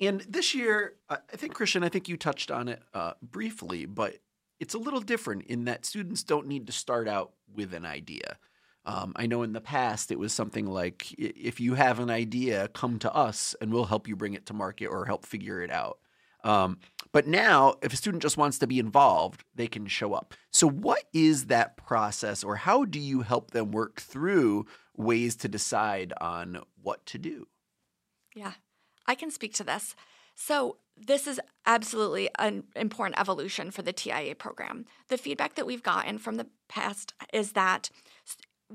And 0.00 0.20
this 0.22 0.54
year, 0.54 0.94
I 1.08 1.18
think, 1.36 1.54
Christian, 1.54 1.84
I 1.84 1.88
think 1.88 2.08
you 2.08 2.16
touched 2.16 2.50
on 2.50 2.68
it 2.68 2.82
uh, 2.92 3.12
briefly, 3.22 3.86
but 3.86 4.16
it's 4.58 4.74
a 4.74 4.78
little 4.78 5.00
different 5.00 5.44
in 5.44 5.64
that 5.66 5.84
students 5.86 6.22
don't 6.22 6.46
need 6.46 6.66
to 6.66 6.72
start 6.72 7.08
out 7.08 7.32
with 7.52 7.74
an 7.74 7.86
idea. 7.86 8.38
Um, 8.86 9.12
I 9.16 9.26
know 9.26 9.42
in 9.42 9.52
the 9.52 9.60
past 9.60 10.10
it 10.10 10.18
was 10.18 10.32
something 10.32 10.66
like 10.66 11.12
if 11.12 11.58
you 11.60 11.74
have 11.74 12.00
an 12.00 12.10
idea, 12.10 12.68
come 12.68 12.98
to 12.98 13.14
us 13.14 13.54
and 13.60 13.72
we'll 13.72 13.84
help 13.84 14.08
you 14.08 14.16
bring 14.16 14.34
it 14.34 14.46
to 14.46 14.52
market 14.52 14.86
or 14.86 15.06
help 15.06 15.24
figure 15.24 15.62
it 15.62 15.70
out. 15.70 15.98
Um, 16.42 16.78
but 17.10 17.26
now, 17.26 17.76
if 17.82 17.92
a 17.94 17.96
student 17.96 18.22
just 18.22 18.36
wants 18.36 18.58
to 18.58 18.66
be 18.66 18.78
involved, 18.78 19.44
they 19.54 19.66
can 19.66 19.86
show 19.86 20.12
up. 20.12 20.34
So, 20.52 20.68
what 20.68 21.04
is 21.14 21.46
that 21.46 21.78
process, 21.78 22.44
or 22.44 22.56
how 22.56 22.84
do 22.84 23.00
you 23.00 23.22
help 23.22 23.52
them 23.52 23.70
work 23.70 24.00
through 24.00 24.66
ways 24.94 25.36
to 25.36 25.48
decide 25.48 26.12
on 26.20 26.60
what 26.82 27.06
to 27.06 27.18
do? 27.18 27.46
Yeah, 28.34 28.52
I 29.06 29.14
can 29.14 29.30
speak 29.30 29.54
to 29.54 29.64
this. 29.64 29.94
So, 30.34 30.78
this 30.96 31.26
is 31.26 31.40
absolutely 31.66 32.30
an 32.38 32.64
important 32.76 33.18
evolution 33.18 33.72
for 33.72 33.82
the 33.82 33.92
TIA 33.92 34.34
program. 34.36 34.86
The 35.08 35.18
feedback 35.18 35.56
that 35.56 35.66
we've 35.66 35.82
gotten 35.82 36.18
from 36.18 36.36
the 36.36 36.46
past 36.68 37.14
is 37.32 37.52
that 37.52 37.90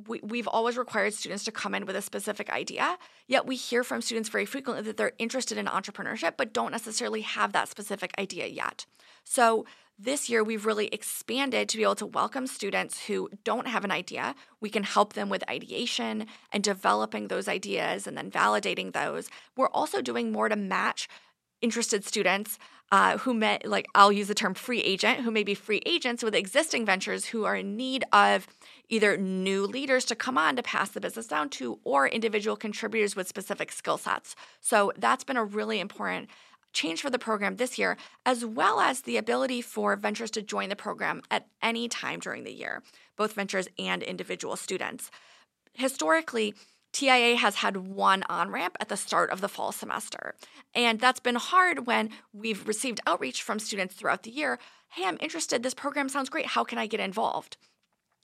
we, 0.07 0.19
we've 0.23 0.47
always 0.47 0.77
required 0.77 1.13
students 1.13 1.43
to 1.45 1.51
come 1.51 1.73
in 1.75 1.85
with 1.85 1.95
a 1.95 2.01
specific 2.01 2.49
idea, 2.49 2.97
yet 3.27 3.45
we 3.45 3.55
hear 3.55 3.83
from 3.83 4.01
students 4.01 4.29
very 4.29 4.45
frequently 4.45 4.83
that 4.83 4.97
they're 4.97 5.13
interested 5.17 5.57
in 5.57 5.65
entrepreneurship 5.65 6.33
but 6.37 6.53
don't 6.53 6.71
necessarily 6.71 7.21
have 7.21 7.53
that 7.53 7.69
specific 7.69 8.13
idea 8.17 8.47
yet. 8.47 8.85
So 9.23 9.65
this 10.01 10.29
year, 10.29 10.45
we've 10.45 10.65
really 10.65 10.87
expanded 10.87 11.67
to 11.67 11.75
be 11.75 11.83
able 11.83 11.95
to 11.95 12.05
welcome 12.05 12.47
students 12.47 13.07
who 13.07 13.29
don't 13.43 13.67
have 13.67 13.83
an 13.83 13.91
idea. 13.91 14.33
We 14.61 14.69
can 14.69 14.83
help 14.83 15.11
them 15.11 15.27
with 15.27 15.49
ideation 15.49 16.27
and 16.53 16.63
developing 16.63 17.27
those 17.27 17.49
ideas 17.49 18.07
and 18.07 18.17
then 18.17 18.31
validating 18.31 18.93
those. 18.93 19.29
We're 19.57 19.67
also 19.67 20.01
doing 20.01 20.31
more 20.31 20.47
to 20.47 20.55
match 20.55 21.09
interested 21.61 22.05
students 22.05 22.57
uh, 22.91 23.17
who 23.19 23.33
met, 23.33 23.65
like, 23.67 23.87
I'll 23.93 24.11
use 24.11 24.27
the 24.27 24.35
term 24.35 24.53
free 24.53 24.79
agent, 24.79 25.19
who 25.19 25.31
may 25.31 25.43
be 25.43 25.53
free 25.53 25.81
agents 25.85 26.23
with 26.23 26.33
existing 26.33 26.85
ventures 26.85 27.25
who 27.25 27.45
are 27.45 27.55
in 27.55 27.75
need 27.77 28.03
of 28.11 28.47
either 28.89 29.15
new 29.17 29.65
leaders 29.65 30.05
to 30.05 30.15
come 30.15 30.37
on 30.37 30.55
to 30.55 30.63
pass 30.63 30.89
the 30.89 31.01
business 31.01 31.27
down 31.27 31.49
to 31.49 31.79
or 31.83 32.07
individual 32.07 32.55
contributors 32.55 33.15
with 33.15 33.27
specific 33.27 33.71
skill 33.71 33.97
sets. 33.97 34.35
So 34.59 34.91
that's 34.97 35.23
been 35.23 35.37
a 35.37 35.43
really 35.43 35.79
important 35.79 36.29
change 36.73 37.01
for 37.01 37.09
the 37.09 37.19
program 37.19 37.55
this 37.55 37.77
year, 37.77 37.97
as 38.25 38.45
well 38.45 38.79
as 38.79 39.01
the 39.01 39.17
ability 39.17 39.61
for 39.61 39.95
ventures 39.95 40.31
to 40.31 40.41
join 40.41 40.69
the 40.69 40.75
program 40.75 41.21
at 41.29 41.47
any 41.61 41.87
time 41.87 42.19
during 42.19 42.43
the 42.43 42.53
year, 42.53 42.81
both 43.17 43.33
ventures 43.33 43.67
and 43.77 44.03
individual 44.03 44.55
students. 44.55 45.09
Historically, 45.73 46.53
TIA 46.91 47.35
has 47.35 47.55
had 47.55 47.77
one 47.77 48.23
on 48.29 48.51
ramp 48.51 48.75
at 48.79 48.89
the 48.89 48.97
start 48.97 49.29
of 49.29 49.41
the 49.41 49.49
fall 49.49 49.71
semester. 49.71 50.35
And 50.73 50.99
that's 50.99 51.19
been 51.19 51.35
hard 51.35 51.85
when 51.85 52.09
we've 52.33 52.67
received 52.67 52.99
outreach 53.05 53.43
from 53.43 53.59
students 53.59 53.95
throughout 53.95 54.23
the 54.23 54.31
year. 54.31 54.59
Hey, 54.89 55.05
I'm 55.05 55.17
interested. 55.21 55.61
This 55.61 55.73
program 55.73 56.09
sounds 56.09 56.29
great. 56.29 56.47
How 56.47 56.63
can 56.63 56.77
I 56.77 56.87
get 56.87 56.99
involved? 56.99 57.57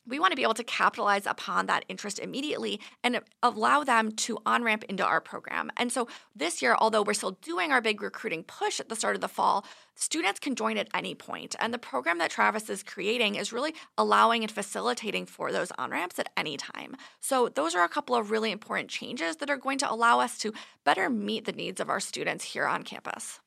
We 0.07 0.19
want 0.19 0.31
to 0.31 0.35
be 0.35 0.43
able 0.43 0.53
to 0.53 0.63
capitalize 0.63 1.25
upon 1.25 1.65
that 1.65 1.85
interest 1.89 2.19
immediately 2.19 2.79
and 3.03 3.21
allow 3.41 3.83
them 3.83 4.11
to 4.11 4.37
on 4.45 4.63
ramp 4.63 4.83
into 4.85 5.05
our 5.05 5.21
program. 5.21 5.71
And 5.77 5.91
so 5.91 6.07
this 6.35 6.61
year, 6.61 6.75
although 6.79 7.01
we're 7.01 7.13
still 7.13 7.37
doing 7.41 7.71
our 7.71 7.81
big 7.81 8.01
recruiting 8.01 8.43
push 8.43 8.79
at 8.79 8.89
the 8.89 8.95
start 8.95 9.15
of 9.15 9.21
the 9.21 9.27
fall, 9.27 9.65
students 9.95 10.39
can 10.39 10.55
join 10.55 10.77
at 10.77 10.89
any 10.93 11.15
point. 11.15 11.55
And 11.59 11.73
the 11.73 11.79
program 11.79 12.17
that 12.19 12.31
Travis 12.31 12.69
is 12.69 12.83
creating 12.83 13.35
is 13.35 13.53
really 13.53 13.73
allowing 13.97 14.43
and 14.43 14.51
facilitating 14.51 15.25
for 15.25 15.51
those 15.51 15.71
on 15.77 15.91
ramps 15.91 16.19
at 16.19 16.29
any 16.37 16.57
time. 16.57 16.95
So 17.19 17.49
those 17.49 17.75
are 17.75 17.83
a 17.83 17.89
couple 17.89 18.15
of 18.15 18.31
really 18.31 18.51
important 18.51 18.89
changes 18.89 19.37
that 19.37 19.49
are 19.49 19.57
going 19.57 19.77
to 19.79 19.91
allow 19.91 20.19
us 20.19 20.37
to 20.39 20.53
better 20.83 21.09
meet 21.09 21.45
the 21.45 21.51
needs 21.51 21.79
of 21.79 21.89
our 21.89 21.99
students 21.99 22.43
here 22.43 22.65
on 22.65 22.83
campus. 22.83 23.39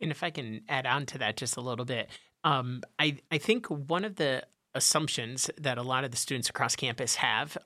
And 0.00 0.10
if 0.10 0.22
I 0.22 0.30
can 0.30 0.60
add 0.68 0.86
on 0.86 1.06
to 1.06 1.18
that 1.18 1.36
just 1.36 1.56
a 1.56 1.62
little 1.62 1.84
bit, 1.86 2.10
um, 2.44 2.82
I, 2.98 3.18
I 3.32 3.38
think 3.38 3.66
one 3.66 4.04
of 4.04 4.16
the 4.16 4.42
assumptions 4.76 5.50
that 5.58 5.78
a 5.78 5.82
lot 5.82 6.04
of 6.04 6.10
the 6.10 6.16
students 6.16 6.48
across 6.48 6.76
campus 6.76 7.16
have 7.16 7.58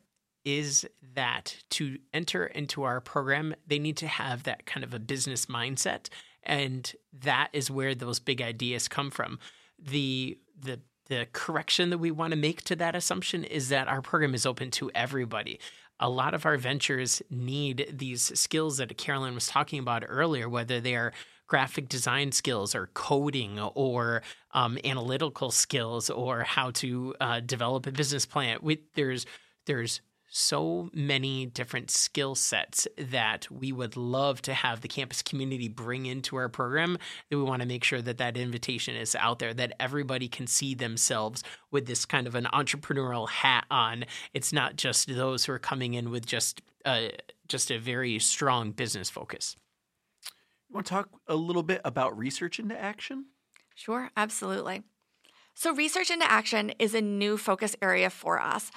is 0.44 0.86
that 1.14 1.56
to 1.70 1.98
enter 2.14 2.46
into 2.46 2.82
our 2.82 3.00
program, 3.00 3.54
they 3.66 3.78
need 3.78 3.96
to 3.98 4.06
have 4.06 4.44
that 4.44 4.64
kind 4.64 4.84
of 4.84 4.94
a 4.94 4.98
business 4.98 5.46
mindset. 5.46 6.08
And 6.42 6.90
that 7.12 7.48
is 7.52 7.70
where 7.70 7.94
those 7.94 8.18
big 8.18 8.40
ideas 8.40 8.88
come 8.88 9.10
from. 9.10 9.38
The 9.78 10.38
the 10.58 10.80
the 11.06 11.26
correction 11.32 11.90
that 11.90 11.98
we 11.98 12.12
want 12.12 12.30
to 12.30 12.38
make 12.38 12.62
to 12.62 12.76
that 12.76 12.94
assumption 12.94 13.42
is 13.44 13.68
that 13.68 13.88
our 13.88 14.00
program 14.00 14.32
is 14.32 14.46
open 14.46 14.70
to 14.70 14.90
everybody. 14.94 15.58
A 15.98 16.08
lot 16.08 16.34
of 16.34 16.46
our 16.46 16.56
ventures 16.56 17.20
need 17.28 17.86
these 17.92 18.38
skills 18.38 18.78
that 18.78 18.96
Carolyn 18.96 19.34
was 19.34 19.48
talking 19.48 19.80
about 19.80 20.04
earlier, 20.06 20.48
whether 20.48 20.80
they 20.80 20.94
are 20.94 21.12
graphic 21.50 21.88
design 21.88 22.30
skills 22.30 22.76
or 22.76 22.86
coding 22.94 23.58
or 23.58 24.22
um, 24.52 24.78
analytical 24.84 25.50
skills 25.50 26.08
or 26.08 26.44
how 26.44 26.70
to 26.70 27.12
uh, 27.20 27.40
develop 27.40 27.86
a 27.88 27.92
business 27.92 28.24
plan. 28.24 28.56
We, 28.62 28.80
there's 28.94 29.26
there's 29.66 30.00
so 30.32 30.88
many 30.94 31.46
different 31.46 31.90
skill 31.90 32.36
sets 32.36 32.86
that 32.96 33.50
we 33.50 33.72
would 33.72 33.96
love 33.96 34.40
to 34.40 34.54
have 34.54 34.80
the 34.80 34.86
campus 34.86 35.22
community 35.22 35.66
bring 35.66 36.06
into 36.06 36.36
our 36.36 36.48
program 36.48 36.96
that 37.28 37.36
we 37.36 37.42
want 37.42 37.62
to 37.62 37.66
make 37.66 37.82
sure 37.82 38.00
that 38.00 38.18
that 38.18 38.36
invitation 38.36 38.94
is 38.94 39.16
out 39.16 39.40
there 39.40 39.52
that 39.52 39.72
everybody 39.80 40.28
can 40.28 40.46
see 40.46 40.72
themselves 40.72 41.42
with 41.72 41.86
this 41.86 42.04
kind 42.04 42.28
of 42.28 42.36
an 42.36 42.46
entrepreneurial 42.52 43.28
hat 43.28 43.64
on 43.72 44.04
it's 44.32 44.52
not 44.52 44.76
just 44.76 45.08
those 45.08 45.44
who 45.44 45.52
are 45.52 45.58
coming 45.58 45.94
in 45.94 46.12
with 46.12 46.24
just 46.24 46.62
uh, 46.84 47.08
just 47.48 47.72
a 47.72 47.78
very 47.78 48.20
strong 48.20 48.70
business 48.70 49.10
focus 49.10 49.56
want 50.72 50.86
to 50.86 50.90
talk 50.90 51.08
a 51.26 51.36
little 51.36 51.62
bit 51.62 51.80
about 51.84 52.16
research 52.16 52.58
into 52.58 52.80
action? 52.80 53.26
Sure, 53.74 54.10
absolutely. 54.16 54.82
So, 55.54 55.74
research 55.74 56.10
into 56.10 56.30
action 56.30 56.72
is 56.78 56.94
a 56.94 57.00
new 57.00 57.36
focus 57.36 57.76
area 57.82 58.10
for 58.10 58.40
us. 58.40 58.70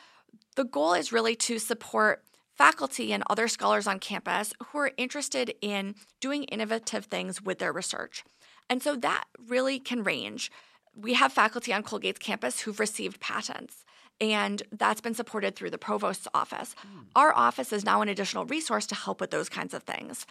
The 0.55 0.63
goal 0.63 0.93
is 0.93 1.11
really 1.11 1.35
to 1.37 1.59
support 1.59 2.23
faculty 2.55 3.11
and 3.11 3.23
other 3.29 3.47
scholars 3.47 3.87
on 3.87 3.99
campus 3.99 4.53
who 4.67 4.77
are 4.79 4.91
interested 4.97 5.53
in 5.61 5.95
doing 6.19 6.43
innovative 6.45 7.05
things 7.05 7.41
with 7.41 7.59
their 7.59 7.73
research. 7.73 8.23
And 8.69 8.81
so 8.81 8.95
that 8.97 9.25
really 9.47 9.79
can 9.79 10.03
range. 10.03 10.51
We 10.95 11.13
have 11.15 11.33
faculty 11.33 11.73
on 11.73 11.83
Colgate's 11.83 12.19
campus 12.19 12.61
who've 12.61 12.79
received 12.79 13.19
patents, 13.19 13.85
and 14.21 14.61
that's 14.71 15.01
been 15.01 15.15
supported 15.15 15.55
through 15.55 15.71
the 15.71 15.77
provost's 15.77 16.27
office. 16.33 16.75
Mm. 16.81 17.05
Our 17.15 17.35
office 17.35 17.73
is 17.73 17.83
now 17.83 18.01
an 18.01 18.09
additional 18.09 18.45
resource 18.45 18.85
to 18.87 18.95
help 18.95 19.19
with 19.19 19.31
those 19.31 19.49
kinds 19.49 19.73
of 19.73 19.83
things. 19.83 20.25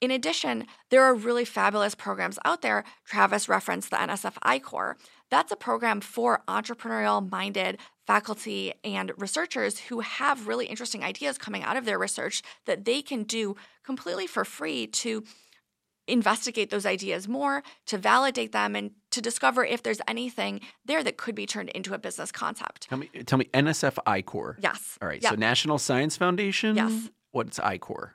In 0.00 0.10
addition, 0.10 0.66
there 0.90 1.02
are 1.02 1.14
really 1.14 1.44
fabulous 1.44 1.94
programs 1.94 2.38
out 2.44 2.62
there. 2.62 2.84
Travis 3.04 3.48
referenced 3.48 3.90
the 3.90 3.96
NSF 3.96 4.34
I-Corps. 4.42 4.96
That's 5.30 5.52
a 5.52 5.56
program 5.56 6.00
for 6.00 6.42
entrepreneurial 6.46 7.28
minded 7.30 7.78
faculty 8.06 8.72
and 8.84 9.12
researchers 9.18 9.80
who 9.80 10.00
have 10.00 10.46
really 10.46 10.66
interesting 10.66 11.04
ideas 11.04 11.36
coming 11.36 11.62
out 11.62 11.76
of 11.76 11.84
their 11.84 11.98
research 11.98 12.42
that 12.64 12.84
they 12.84 13.02
can 13.02 13.24
do 13.24 13.56
completely 13.84 14.26
for 14.26 14.44
free 14.44 14.86
to 14.86 15.24
investigate 16.06 16.70
those 16.70 16.86
ideas 16.86 17.28
more, 17.28 17.62
to 17.84 17.98
validate 17.98 18.52
them, 18.52 18.74
and 18.74 18.92
to 19.10 19.20
discover 19.20 19.64
if 19.64 19.82
there's 19.82 20.00
anything 20.08 20.60
there 20.86 21.04
that 21.04 21.18
could 21.18 21.34
be 21.34 21.44
turned 21.44 21.68
into 21.70 21.92
a 21.92 21.98
business 21.98 22.32
concept. 22.32 22.88
Tell 22.88 22.98
me, 22.98 23.10
tell 23.26 23.38
me 23.38 23.44
NSF 23.52 23.98
I-Corps. 24.06 24.56
Yes. 24.62 24.96
All 25.02 25.08
right. 25.08 25.22
Yep. 25.22 25.32
So 25.32 25.36
National 25.36 25.76
Science 25.76 26.16
Foundation. 26.16 26.76
Yes. 26.76 27.10
What's 27.32 27.58
I-Corps? 27.58 28.14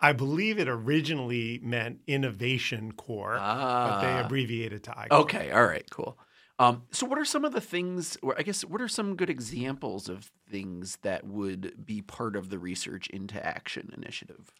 I 0.00 0.12
believe 0.12 0.58
it 0.58 0.68
originally 0.68 1.60
meant 1.62 2.00
Innovation 2.06 2.92
Corps, 2.92 3.38
ah. 3.40 3.88
but 3.88 4.00
they 4.00 4.12
ah. 4.12 4.24
abbreviated 4.24 4.84
to 4.84 4.96
I. 4.96 5.06
Okay, 5.10 5.50
all 5.50 5.64
right, 5.64 5.88
cool. 5.90 6.18
Um, 6.60 6.82
so, 6.90 7.06
what 7.06 7.18
are 7.18 7.24
some 7.24 7.44
of 7.44 7.52
the 7.52 7.60
things, 7.60 8.16
or 8.22 8.38
I 8.38 8.42
guess, 8.42 8.64
what 8.64 8.80
are 8.80 8.88
some 8.88 9.16
good 9.16 9.30
examples 9.30 10.08
of 10.08 10.30
things 10.50 10.98
that 11.02 11.24
would 11.24 11.86
be 11.86 12.02
part 12.02 12.36
of 12.36 12.50
the 12.50 12.58
Research 12.58 13.08
into 13.08 13.44
Action 13.44 13.92
initiative? 13.96 14.52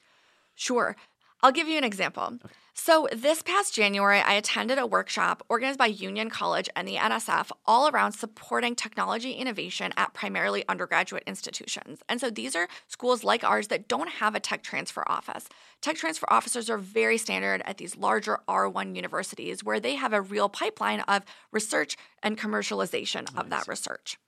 Sure. 0.54 0.96
I'll 1.42 1.52
give 1.52 1.68
you 1.68 1.78
an 1.78 1.84
example. 1.84 2.38
Okay. 2.44 2.54
So, 2.80 3.08
this 3.12 3.42
past 3.42 3.74
January, 3.74 4.20
I 4.20 4.34
attended 4.34 4.78
a 4.78 4.86
workshop 4.86 5.44
organized 5.48 5.78
by 5.78 5.86
Union 5.86 6.30
College 6.30 6.70
and 6.76 6.86
the 6.86 6.94
NSF 6.94 7.50
all 7.66 7.88
around 7.88 8.12
supporting 8.12 8.76
technology 8.76 9.32
innovation 9.32 9.92
at 9.96 10.14
primarily 10.14 10.64
undergraduate 10.68 11.24
institutions. 11.26 12.02
And 12.08 12.20
so, 12.20 12.30
these 12.30 12.54
are 12.54 12.68
schools 12.86 13.24
like 13.24 13.42
ours 13.42 13.66
that 13.66 13.88
don't 13.88 14.08
have 14.08 14.36
a 14.36 14.40
tech 14.40 14.62
transfer 14.62 15.02
office. 15.08 15.48
Tech 15.80 15.96
transfer 15.96 16.26
officers 16.32 16.70
are 16.70 16.78
very 16.78 17.18
standard 17.18 17.62
at 17.64 17.78
these 17.78 17.96
larger 17.96 18.38
R1 18.48 18.94
universities 18.94 19.64
where 19.64 19.80
they 19.80 19.96
have 19.96 20.12
a 20.12 20.20
real 20.20 20.48
pipeline 20.48 21.00
of 21.00 21.24
research 21.50 21.96
and 22.22 22.38
commercialization 22.38 23.32
nice. 23.32 23.42
of 23.42 23.50
that 23.50 23.66
research 23.66 24.18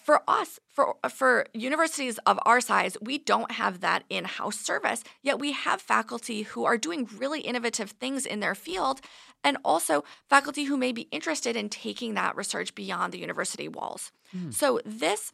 for 0.00 0.22
us 0.28 0.60
for 0.68 0.96
for 1.08 1.46
universities 1.54 2.18
of 2.26 2.38
our 2.44 2.60
size 2.60 2.96
we 3.00 3.18
don't 3.18 3.52
have 3.52 3.80
that 3.80 4.04
in-house 4.08 4.58
service 4.58 5.02
yet 5.22 5.38
we 5.38 5.52
have 5.52 5.80
faculty 5.80 6.42
who 6.42 6.64
are 6.64 6.76
doing 6.76 7.08
really 7.16 7.40
innovative 7.40 7.90
things 7.92 8.26
in 8.26 8.40
their 8.40 8.54
field 8.54 9.00
and 9.42 9.56
also 9.64 10.04
faculty 10.28 10.64
who 10.64 10.76
may 10.76 10.92
be 10.92 11.02
interested 11.10 11.56
in 11.56 11.68
taking 11.68 12.14
that 12.14 12.36
research 12.36 12.74
beyond 12.74 13.12
the 13.12 13.18
university 13.18 13.68
walls 13.68 14.12
mm. 14.36 14.52
so 14.52 14.80
this 14.84 15.32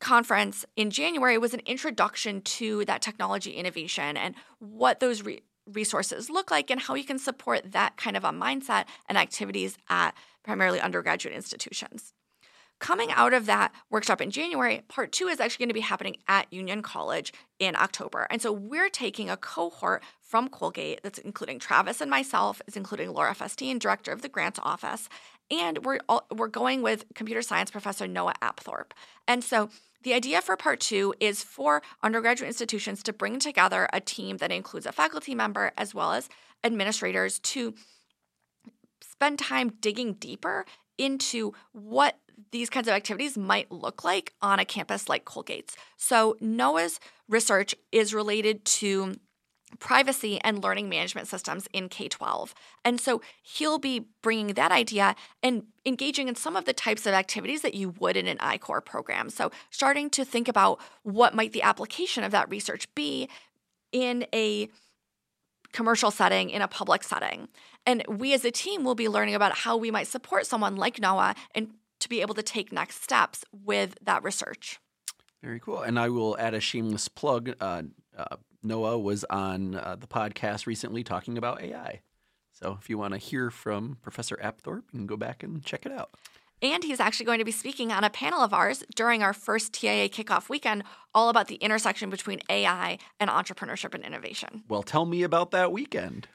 conference 0.00 0.64
in 0.76 0.90
january 0.90 1.38
was 1.38 1.54
an 1.54 1.62
introduction 1.66 2.40
to 2.42 2.84
that 2.84 3.00
technology 3.00 3.52
innovation 3.52 4.16
and 4.16 4.34
what 4.58 5.00
those 5.00 5.22
re- 5.22 5.42
resources 5.66 6.28
look 6.28 6.50
like 6.50 6.70
and 6.70 6.82
how 6.82 6.94
you 6.94 7.04
can 7.04 7.18
support 7.18 7.72
that 7.72 7.96
kind 7.96 8.16
of 8.16 8.24
a 8.24 8.30
mindset 8.30 8.84
and 9.08 9.16
activities 9.16 9.78
at 9.88 10.14
primarily 10.42 10.78
undergraduate 10.80 11.34
institutions 11.34 12.12
Coming 12.80 13.10
out 13.12 13.32
of 13.32 13.46
that 13.46 13.72
workshop 13.88 14.20
in 14.20 14.30
January, 14.30 14.82
part 14.88 15.12
two 15.12 15.28
is 15.28 15.40
actually 15.40 15.64
going 15.64 15.70
to 15.70 15.74
be 15.74 15.80
happening 15.80 16.16
at 16.28 16.52
Union 16.52 16.82
College 16.82 17.32
in 17.58 17.76
October. 17.76 18.26
And 18.30 18.42
so 18.42 18.52
we're 18.52 18.90
taking 18.90 19.30
a 19.30 19.36
cohort 19.36 20.02
from 20.20 20.48
Colgate 20.48 21.00
that's 21.02 21.18
including 21.18 21.58
Travis 21.58 22.00
and 22.00 22.10
myself, 22.10 22.60
it's 22.66 22.76
including 22.76 23.12
Laura 23.12 23.34
Festine, 23.34 23.78
director 23.78 24.12
of 24.12 24.22
the 24.22 24.28
grants 24.28 24.60
office, 24.62 25.08
and 25.50 25.84
we're 25.84 26.00
all, 26.08 26.26
we're 26.34 26.48
going 26.48 26.82
with 26.82 27.04
computer 27.14 27.42
science 27.42 27.70
professor 27.70 28.06
Noah 28.06 28.34
Apthorpe. 28.42 28.92
And 29.28 29.44
so 29.44 29.70
the 30.02 30.14
idea 30.14 30.42
for 30.42 30.56
part 30.56 30.80
two 30.80 31.14
is 31.20 31.42
for 31.42 31.82
undergraduate 32.02 32.48
institutions 32.48 33.02
to 33.04 33.12
bring 33.12 33.38
together 33.38 33.88
a 33.92 34.00
team 34.00 34.38
that 34.38 34.52
includes 34.52 34.86
a 34.86 34.92
faculty 34.92 35.34
member 35.34 35.72
as 35.78 35.94
well 35.94 36.12
as 36.12 36.28
administrators 36.62 37.38
to 37.38 37.74
spend 39.00 39.38
time 39.38 39.72
digging 39.80 40.14
deeper 40.14 40.66
into 40.98 41.52
what 41.72 42.18
these 42.50 42.70
kinds 42.70 42.88
of 42.88 42.94
activities 42.94 43.36
might 43.36 43.70
look 43.70 44.04
like 44.04 44.32
on 44.42 44.58
a 44.58 44.64
campus 44.64 45.08
like 45.08 45.24
Colgate's. 45.24 45.76
So, 45.96 46.36
Noah's 46.40 47.00
research 47.28 47.74
is 47.92 48.14
related 48.14 48.64
to 48.64 49.14
privacy 49.78 50.40
and 50.42 50.62
learning 50.62 50.88
management 50.88 51.28
systems 51.28 51.68
in 51.72 51.88
K 51.88 52.08
12. 52.08 52.54
And 52.84 53.00
so 53.00 53.20
he'll 53.42 53.78
be 53.78 54.06
bringing 54.22 54.54
that 54.54 54.72
idea 54.72 55.14
and 55.42 55.64
engaging 55.84 56.28
in 56.28 56.34
some 56.34 56.56
of 56.56 56.64
the 56.64 56.72
types 56.72 57.06
of 57.06 57.14
activities 57.14 57.62
that 57.62 57.74
you 57.74 57.90
would 57.98 58.16
in 58.16 58.26
an 58.26 58.38
I-Corps 58.40 58.80
program. 58.80 59.30
So 59.30 59.50
starting 59.70 60.10
to 60.10 60.24
think 60.24 60.48
about 60.48 60.80
what 61.02 61.34
might 61.34 61.52
the 61.52 61.62
application 61.62 62.24
of 62.24 62.32
that 62.32 62.50
research 62.50 62.92
be 62.94 63.28
in 63.92 64.26
a 64.32 64.68
commercial 65.72 66.10
setting, 66.10 66.50
in 66.50 66.62
a 66.62 66.68
public 66.68 67.02
setting. 67.02 67.48
And 67.86 68.04
we 68.08 68.32
as 68.32 68.44
a 68.44 68.50
team 68.50 68.84
will 68.84 68.94
be 68.94 69.08
learning 69.08 69.34
about 69.34 69.58
how 69.58 69.76
we 69.76 69.90
might 69.90 70.06
support 70.06 70.46
someone 70.46 70.76
like 70.76 71.00
Noah 71.00 71.34
and 71.54 71.70
to 72.04 72.08
be 72.08 72.20
able 72.20 72.34
to 72.34 72.42
take 72.42 72.72
next 72.72 73.02
steps 73.02 73.44
with 73.52 73.96
that 74.02 74.22
research. 74.22 74.78
Very 75.42 75.60
cool. 75.60 75.82
And 75.82 75.98
I 75.98 76.08
will 76.08 76.38
add 76.38 76.54
a 76.54 76.60
shameless 76.60 77.08
plug. 77.08 77.54
Uh, 77.60 77.82
uh, 78.16 78.36
Noah 78.62 78.98
was 78.98 79.24
on 79.24 79.74
uh, 79.74 79.96
the 79.98 80.06
podcast 80.06 80.66
recently 80.66 81.02
talking 81.02 81.36
about 81.36 81.60
AI. 81.60 82.00
So 82.52 82.78
if 82.80 82.88
you 82.88 82.96
want 82.96 83.12
to 83.12 83.18
hear 83.18 83.50
from 83.50 83.98
Professor 84.00 84.36
Apthorpe, 84.36 84.84
you 84.92 85.00
can 85.00 85.06
go 85.06 85.16
back 85.16 85.42
and 85.42 85.62
check 85.64 85.84
it 85.84 85.92
out. 85.92 86.10
And 86.62 86.82
he's 86.82 87.00
actually 87.00 87.26
going 87.26 87.40
to 87.40 87.44
be 87.44 87.50
speaking 87.50 87.92
on 87.92 88.04
a 88.04 88.10
panel 88.10 88.40
of 88.40 88.54
ours 88.54 88.84
during 88.94 89.22
our 89.22 89.34
first 89.34 89.74
TIA 89.74 90.08
kickoff 90.08 90.48
weekend, 90.48 90.84
all 91.14 91.28
about 91.28 91.48
the 91.48 91.56
intersection 91.56 92.08
between 92.08 92.40
AI 92.48 92.98
and 93.20 93.28
entrepreneurship 93.28 93.92
and 93.94 94.04
innovation. 94.04 94.62
Well, 94.68 94.82
tell 94.82 95.04
me 95.04 95.24
about 95.24 95.50
that 95.50 95.72
weekend. 95.72 96.28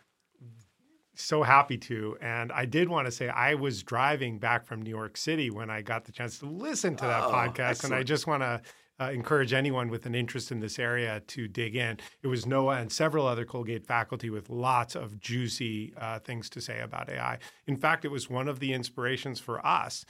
So 1.20 1.44
happy 1.44 1.78
to. 1.78 2.18
And 2.22 2.52
I 2.52 2.66
did 2.66 2.88
want 2.88 3.06
to 3.06 3.12
say 3.12 3.30
I 3.30 3.56
was 3.56 3.84
driving 3.84 4.40
back 4.40 4.66
from 4.66 4.82
New 4.82 4.90
York 4.90 5.18
City 5.18 5.50
when 5.50 5.70
I 5.70 5.82
got 5.82 6.06
the 6.06 6.12
chance 6.12 6.40
to 6.40 6.46
listen 6.46 6.96
to 6.96 7.06
that 7.06 7.24
oh, 7.24 7.32
podcast. 7.32 7.70
Excellent. 7.70 7.94
And 7.94 8.00
I 8.00 8.04
just 8.04 8.26
want 8.26 8.42
to 8.42 8.62
uh, 9.00 9.12
encourage 9.12 9.54
anyone 9.54 9.90
with 9.90 10.06
an 10.06 10.16
interest 10.16 10.52
in 10.52 10.60
this 10.60 10.78
area 10.78 11.22
to 11.28 11.48
dig 11.48 11.76
in. 11.76 11.98
It 12.22 12.28
was 12.28 12.46
Noah 12.46 12.78
and 12.78 12.92
several 12.92 13.26
other 13.26 13.46
Colgate 13.46 13.86
faculty 13.86 14.30
with 14.30 14.50
lots 14.50 14.96
of 14.96 15.20
juicy 15.20 15.94
uh, 15.98 16.20
things 16.20 16.50
to 16.52 16.62
say 16.62 16.82
about 16.82 17.10
AI. 17.10 17.38
In 17.68 17.78
fact, 17.78 18.06
it 18.06 18.10
was 18.10 18.30
one 18.30 18.48
of 18.48 18.60
the 18.60 18.74
inspirations 18.74 19.40
for 19.40 19.66
us. 19.66 20.06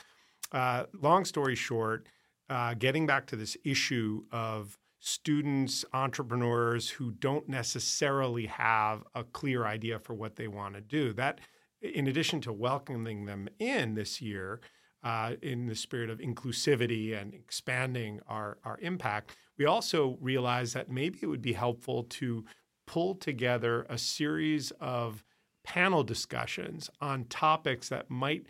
Uh, 0.52 0.86
long 1.00 1.26
story 1.26 1.56
short, 1.56 2.08
uh, 2.50 2.74
getting 2.74 3.06
back 3.06 3.28
to 3.28 3.36
this 3.36 3.56
issue 3.64 4.24
of 4.32 4.79
students, 5.00 5.86
entrepreneurs 5.94 6.90
who 6.90 7.12
don't 7.12 7.48
necessarily 7.48 8.46
have 8.48 9.04
a 9.16 9.24
clear 9.24 9.66
idea 9.66 10.00
for 10.00 10.14
what 10.14 10.36
they 10.36 10.48
want 10.48 10.76
to 10.76 10.82
do. 10.82 11.14
That, 11.14 11.40
in 11.82 12.08
addition 12.08 12.42
to 12.42 12.54
welcoming 12.54 13.26
them 13.26 13.48
in 13.60 13.96
this 13.96 14.22
year, 14.22 14.62
uh, 15.04 15.36
in 15.42 15.66
the 15.66 15.76
spirit 15.76 16.10
of 16.10 16.20
inclusivity 16.20 17.20
and 17.20 17.34
expanding 17.34 18.20
our, 18.28 18.58
our 18.66 18.78
impact, 18.82 19.36
we 19.58 19.66
also 19.66 20.18
realized 20.20 20.74
that 20.74 20.90
maybe 20.90 21.20
it 21.22 21.28
would 21.28 21.42
be 21.42 21.54
helpful 21.54 22.04
to 22.04 22.44
pull 22.86 23.16
together 23.16 23.86
a 23.90 23.98
series 23.98 24.72
of 24.82 25.24
panel 25.64 26.04
discussions 26.04 26.90
on 27.00 27.24
topics 27.26 27.90
that 27.90 28.10
might 28.10 28.48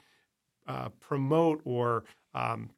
uh, 0.68 0.90
promote 1.00 1.62
or 1.66 2.04
um, 2.34 2.70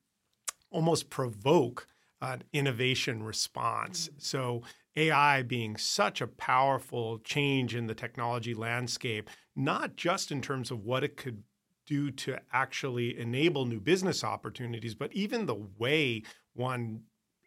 almost 0.72 1.10
provoke 1.10 1.88
an 2.22 2.44
innovation 2.54 3.24
response. 3.24 4.08
Mm-hmm. 4.08 4.20
So, 4.20 4.62
AI 4.98 5.42
being 5.44 5.78
such 5.78 6.20
a 6.20 6.28
powerful 6.28 7.20
change 7.20 7.76
in 7.76 7.88
the 7.88 7.96
technology 7.96 8.54
landscape, 8.54 9.30
not 9.56 9.96
just 9.96 10.32
in 10.32 10.42
terms 10.42 10.70
of 10.70 10.84
what 10.84 11.04
it 11.04 11.16
could 11.16 11.44
do 11.86 12.12
to 12.12 12.38
actually 12.52 13.18
enable 13.18 13.66
new 13.66 13.80
business 13.80 14.24
opportunities, 14.24 14.94
but 14.94 15.14
even 15.14 15.46
the 15.46 15.66
way 15.78 16.24
one 16.54 17.02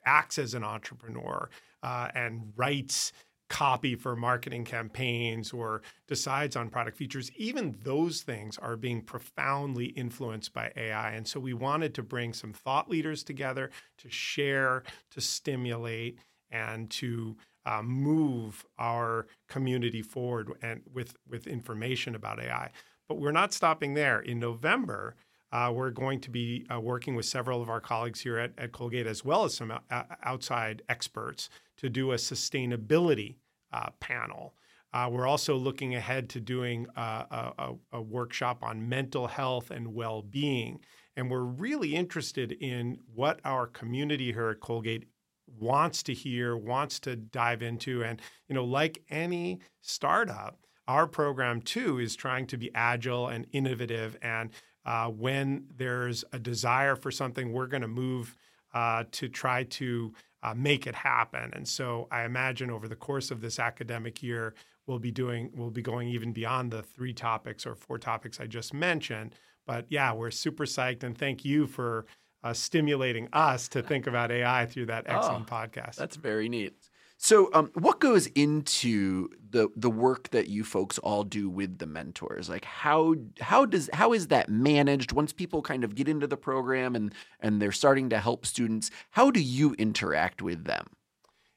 acts 0.06 0.38
as 0.38 0.54
an 0.54 0.64
entrepreneur 0.64 1.48
uh, 1.82 2.08
and 2.14 2.52
writes 2.56 3.12
copy 3.48 3.94
for 3.94 4.16
marketing 4.16 4.64
campaigns 4.64 5.52
or 5.52 5.82
decides 6.08 6.56
on 6.56 6.70
product 6.70 6.96
features, 6.96 7.30
even 7.36 7.76
those 7.82 8.22
things 8.22 8.58
are 8.58 8.76
being 8.76 9.02
profoundly 9.02 9.86
influenced 9.86 10.52
by 10.52 10.72
AI. 10.76 11.12
And 11.12 11.26
so 11.26 11.38
we 11.40 11.54
wanted 11.54 11.94
to 11.94 12.02
bring 12.02 12.32
some 12.32 12.52
thought 12.52 12.88
leaders 12.88 13.22
together 13.22 13.70
to 13.98 14.10
share, 14.10 14.82
to 15.10 15.20
stimulate, 15.20 16.18
and 16.50 16.90
to 16.90 17.36
uh, 17.66 17.82
move 17.82 18.64
our 18.78 19.26
community 19.48 20.02
forward 20.02 20.50
and 20.62 20.82
with, 20.92 21.16
with 21.28 21.46
information 21.46 22.14
about 22.14 22.40
AI. 22.40 22.70
But 23.08 23.18
we're 23.18 23.32
not 23.32 23.52
stopping 23.52 23.94
there. 23.94 24.20
In 24.20 24.38
November, 24.38 25.16
uh, 25.54 25.70
we're 25.72 25.90
going 25.90 26.20
to 26.20 26.30
be 26.30 26.66
uh, 26.74 26.80
working 26.80 27.14
with 27.14 27.24
several 27.24 27.62
of 27.62 27.70
our 27.70 27.80
colleagues 27.80 28.20
here 28.20 28.38
at, 28.38 28.52
at 28.58 28.72
Colgate, 28.72 29.06
as 29.06 29.24
well 29.24 29.44
as 29.44 29.54
some 29.54 29.70
uh, 29.70 30.02
outside 30.24 30.82
experts, 30.88 31.48
to 31.76 31.88
do 31.88 32.10
a 32.10 32.16
sustainability 32.16 33.36
uh, 33.72 33.90
panel. 34.00 34.54
Uh, 34.92 35.08
we're 35.10 35.28
also 35.28 35.54
looking 35.56 35.94
ahead 35.94 36.28
to 36.28 36.40
doing 36.40 36.86
a, 36.96 37.52
a, 37.58 37.72
a 37.92 38.02
workshop 38.02 38.62
on 38.62 38.88
mental 38.88 39.28
health 39.28 39.70
and 39.70 39.94
well 39.94 40.22
being. 40.22 40.80
And 41.16 41.30
we're 41.30 41.42
really 41.42 41.94
interested 41.94 42.50
in 42.52 42.98
what 43.14 43.40
our 43.44 43.68
community 43.68 44.32
here 44.32 44.50
at 44.50 44.60
Colgate 44.60 45.06
wants 45.46 46.02
to 46.04 46.14
hear, 46.14 46.56
wants 46.56 46.98
to 47.00 47.14
dive 47.14 47.62
into. 47.62 48.02
And, 48.02 48.20
you 48.48 48.56
know, 48.56 48.64
like 48.64 49.02
any 49.08 49.60
startup, 49.82 50.58
our 50.88 51.06
program 51.06 51.60
too 51.60 51.98
is 51.98 52.16
trying 52.16 52.46
to 52.48 52.56
be 52.56 52.70
agile 52.74 53.28
and 53.28 53.46
innovative. 53.52 54.16
And 54.20 54.50
uh, 54.84 55.08
when 55.08 55.66
there's 55.76 56.24
a 56.32 56.38
desire 56.38 56.96
for 56.96 57.10
something, 57.10 57.52
we're 57.52 57.66
going 57.66 57.82
to 57.82 57.88
move 57.88 58.36
uh, 58.74 59.04
to 59.12 59.28
try 59.28 59.64
to 59.64 60.12
uh, 60.42 60.54
make 60.54 60.86
it 60.86 60.94
happen. 60.94 61.50
And 61.54 61.66
so 61.66 62.06
I 62.10 62.24
imagine 62.24 62.70
over 62.70 62.88
the 62.88 62.96
course 62.96 63.30
of 63.30 63.40
this 63.40 63.58
academic 63.58 64.22
year, 64.22 64.54
we'll 64.86 64.98
be 64.98 65.10
doing, 65.10 65.50
we'll 65.54 65.70
be 65.70 65.82
going 65.82 66.08
even 66.08 66.32
beyond 66.32 66.70
the 66.70 66.82
three 66.82 67.14
topics 67.14 67.64
or 67.66 67.74
four 67.74 67.98
topics 67.98 68.40
I 68.40 68.46
just 68.46 68.74
mentioned. 68.74 69.34
But 69.66 69.86
yeah, 69.88 70.12
we're 70.12 70.30
super 70.30 70.66
psyched, 70.66 71.02
and 71.02 71.16
thank 71.16 71.44
you 71.44 71.66
for 71.66 72.04
uh, 72.42 72.52
stimulating 72.52 73.28
us 73.32 73.68
to 73.68 73.82
think 73.82 74.06
about 74.06 74.30
AI 74.30 74.66
through 74.66 74.86
that 74.86 75.04
excellent 75.06 75.48
oh, 75.50 75.54
podcast. 75.54 75.96
That's 75.96 76.16
very 76.16 76.50
neat. 76.50 76.90
So, 77.16 77.48
um, 77.54 77.70
what 77.74 78.00
goes 78.00 78.26
into 78.28 79.28
the 79.50 79.68
the 79.76 79.90
work 79.90 80.30
that 80.30 80.48
you 80.48 80.64
folks 80.64 80.98
all 80.98 81.24
do 81.24 81.48
with 81.48 81.78
the 81.78 81.86
mentors? 81.86 82.48
Like, 82.48 82.64
how 82.64 83.14
how 83.40 83.64
does 83.64 83.88
how 83.92 84.12
is 84.12 84.28
that 84.28 84.48
managed 84.48 85.12
once 85.12 85.32
people 85.32 85.62
kind 85.62 85.84
of 85.84 85.94
get 85.94 86.08
into 86.08 86.26
the 86.26 86.36
program 86.36 86.94
and 86.94 87.14
and 87.40 87.62
they're 87.62 87.72
starting 87.72 88.10
to 88.10 88.18
help 88.20 88.44
students? 88.46 88.90
How 89.10 89.30
do 89.30 89.40
you 89.40 89.74
interact 89.74 90.42
with 90.42 90.64
them? 90.64 90.86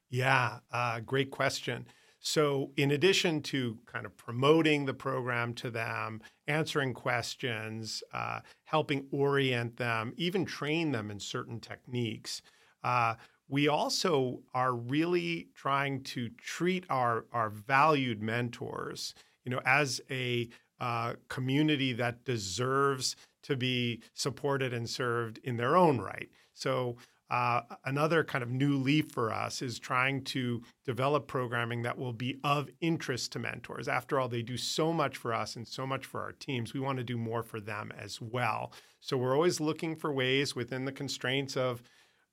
Yeah, 0.09 0.59
uh, 0.71 1.01
great 1.01 1.31
question. 1.31 1.87
So, 2.19 2.71
in 2.77 2.91
addition 2.91 3.41
to 3.43 3.77
kind 3.85 4.05
of 4.05 4.17
promoting 4.17 4.85
the 4.85 4.93
program 4.93 5.53
to 5.55 5.69
them, 5.69 6.21
answering 6.47 6.93
questions, 6.93 8.03
uh, 8.13 8.41
helping 8.65 9.07
orient 9.11 9.77
them, 9.77 10.13
even 10.17 10.45
train 10.45 10.91
them 10.91 11.11
in 11.11 11.19
certain 11.19 11.59
techniques. 11.59 12.41
Uh, 12.83 13.15
we 13.49 13.67
also 13.67 14.41
are 14.53 14.73
really 14.73 15.47
trying 15.55 16.03
to 16.03 16.29
treat 16.29 16.85
our, 16.89 17.25
our 17.31 17.49
valued 17.49 18.21
mentors, 18.21 19.13
you 19.43 19.51
know, 19.51 19.61
as 19.65 20.01
a 20.09 20.49
uh, 20.79 21.13
community 21.29 21.93
that 21.93 22.25
deserves 22.25 23.15
to 23.43 23.55
be 23.55 24.01
supported 24.13 24.73
and 24.73 24.89
served 24.89 25.39
in 25.43 25.57
their 25.57 25.75
own 25.75 25.99
right. 25.99 26.29
So 26.53 26.97
uh, 27.29 27.61
another 27.85 28.23
kind 28.23 28.43
of 28.43 28.49
new 28.49 28.77
leaf 28.77 29.11
for 29.11 29.33
us 29.33 29.61
is 29.61 29.79
trying 29.79 30.23
to 30.23 30.61
develop 30.85 31.27
programming 31.27 31.81
that 31.81 31.97
will 31.97 32.13
be 32.13 32.39
of 32.43 32.69
interest 32.79 33.33
to 33.33 33.39
mentors. 33.39 33.87
After 33.87 34.19
all, 34.19 34.29
they 34.29 34.41
do 34.41 34.55
so 34.55 34.93
much 34.93 35.17
for 35.17 35.33
us 35.33 35.55
and 35.55 35.67
so 35.67 35.85
much 35.85 36.05
for 36.05 36.21
our 36.21 36.31
teams. 36.31 36.73
We 36.73 36.79
want 36.79 36.99
to 36.99 37.03
do 37.03 37.17
more 37.17 37.43
for 37.43 37.59
them 37.59 37.91
as 37.97 38.21
well. 38.21 38.71
So 39.01 39.17
we're 39.17 39.35
always 39.35 39.59
looking 39.59 39.95
for 39.95 40.11
ways 40.13 40.55
within 40.55 40.85
the 40.85 40.91
constraints 40.91 41.57
of 41.57 41.81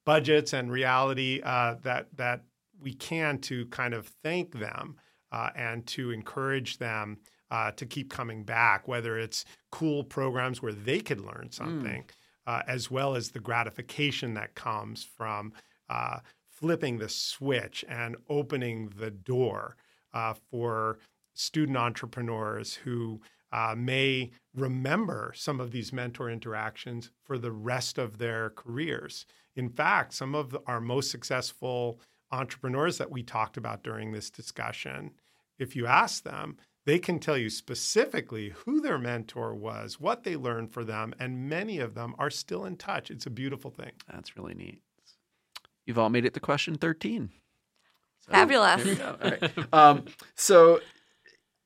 budgets 0.05 0.53
and 0.53 0.71
reality 0.71 1.41
uh, 1.45 1.77
that 1.83 2.09
that 2.17 2.43
we 2.81 2.95
can 2.95 3.39
to 3.39 3.67
kind 3.67 3.95
of 3.95 4.07
thank 4.23 4.59
them 4.59 4.97
uh, 5.33 5.51
and 5.57 5.87
to 5.87 6.11
encourage 6.11 6.79
them 6.79 7.19
uh, 7.51 7.71
to 7.73 7.87
keep 7.87 8.11
coming 8.11 8.43
back, 8.45 8.87
whether 8.89 9.19
it's 9.19 9.45
cool 9.71 10.05
programs 10.05 10.61
where 10.61 10.73
they 10.73 11.01
could 11.01 11.21
learn 11.21 11.51
something, 11.51 12.05
mm. 12.49 12.63
as 12.67 12.91
well 12.91 13.15
as 13.15 13.31
the 13.31 13.41
gratification 13.41 14.35
that 14.35 14.55
comes 14.55 15.05
from 15.05 15.53
uh, 15.89 16.19
flipping 16.49 16.99
the 16.99 17.09
switch 17.09 17.85
and 17.89 18.17
opening 18.29 18.93
the 18.97 19.11
door 19.11 19.77
uh, 20.13 20.35
for 20.51 20.99
student 21.35 21.77
entrepreneurs 21.77 22.75
who 22.75 23.21
uh, 23.53 23.75
may 23.77 24.31
remember 24.55 25.33
some 25.37 25.61
of 25.61 25.71
these 25.73 25.93
mentor 25.93 26.31
interactions 26.31 27.11
for 27.23 27.39
the 27.39 27.53
rest 27.53 27.99
of 27.99 28.19
their 28.19 28.51
careers. 28.51 29.27
In 29.57 29.69
fact, 29.69 30.13
some 30.13 30.35
of 30.35 30.57
our 30.67 30.81
most 30.81 31.11
successful 31.11 32.01
entrepreneurs 32.31 32.99
that 32.99 33.11
we 33.11 33.23
talked 33.23 33.57
about 33.57 33.83
during 33.83 34.13
this 34.13 34.31
discussion, 34.31 35.13
if 35.59 35.77
you 35.77 35.87
ask 35.87 36.25
them, 36.25 36.57
they 36.87 36.99
can 36.99 37.19
tell 37.19 37.39
you 37.39 37.49
specifically 37.49 38.51
who 38.51 38.81
their 38.81 38.99
mentor 38.99 39.55
was, 39.55 39.99
what 39.99 40.25
they 40.25 40.37
learned 40.37 40.73
for 40.73 40.85
them, 40.85 41.15
and 41.19 41.49
many 41.49 41.79
of 41.79 41.95
them 41.95 42.15
are 42.19 42.31
still 42.31 42.65
in 42.65 42.77
touch. 42.77 43.11
It's 43.11 43.27
a 43.27 43.31
beautiful 43.31 43.71
thing. 43.71 43.93
That's 44.13 44.37
really 44.37 44.55
neat. 44.55 44.83
You've 45.87 45.99
all 45.99 46.11
made 46.11 46.25
it 46.25 46.35
to 46.35 46.41
question 46.41 46.75
13. 46.75 47.31
So, 48.21 48.33
Fabulous. 48.33 49.01
All 49.01 49.17
right. 49.23 49.53
um, 49.73 50.05
so 50.35 50.81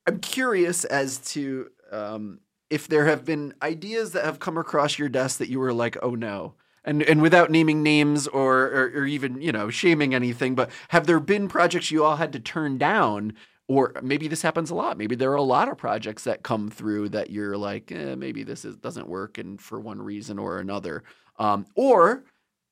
I'm 0.07 0.21
curious 0.21 0.85
as 0.85 1.19
to 1.33 1.71
um, 1.91 2.41
if 2.71 2.89
there 2.89 3.07
have 3.07 3.25
been 3.25 3.55
ideas 3.63 4.13
that 4.13 4.25
have 4.25 4.39
come 4.39 4.59
across 4.59 4.99
your 4.99 5.09
desk 5.09 5.39
that 5.39 5.49
you 5.49 5.59
were 5.59 5.73
like, 5.73 5.97
oh 6.03 6.15
no. 6.15 6.55
And, 6.89 7.03
and 7.03 7.21
without 7.21 7.51
naming 7.51 7.83
names 7.83 8.27
or, 8.27 8.63
or, 8.63 8.93
or 8.95 9.07
even 9.07 9.43
you 9.43 9.53
know 9.53 9.69
shaming 9.69 10.15
anything, 10.15 10.55
but 10.55 10.71
have 10.89 11.07
there 11.07 11.21
been 11.21 11.47
projects 11.47 11.91
you 11.91 12.03
all 12.05 12.17
had 12.17 12.33
to 12.33 12.41
turn 12.41 12.79
down 12.79 13.35
or 13.69 13.93
maybe 14.03 14.29
this 14.29 14.41
happens 14.41 14.71
a 14.71 14.75
lot. 14.75 14.97
Maybe 14.97 15.15
there 15.15 15.31
are 15.31 15.37
a 15.37 15.43
lot 15.43 15.69
of 15.69 15.77
projects 15.77 16.25
that 16.25 16.43
come 16.43 16.71
through 16.71 17.11
that 17.11 17.29
you're 17.29 17.57
like, 17.57 17.93
eh, 17.93 18.15
maybe 18.15 18.43
this 18.43 18.65
is, 18.65 18.77
doesn't 18.77 19.07
work, 19.07 19.37
and 19.37 19.61
for 19.61 19.79
one 19.79 20.01
reason 20.01 20.39
or 20.39 20.59
another. 20.59 21.05
Um, 21.39 21.67
or 21.75 22.25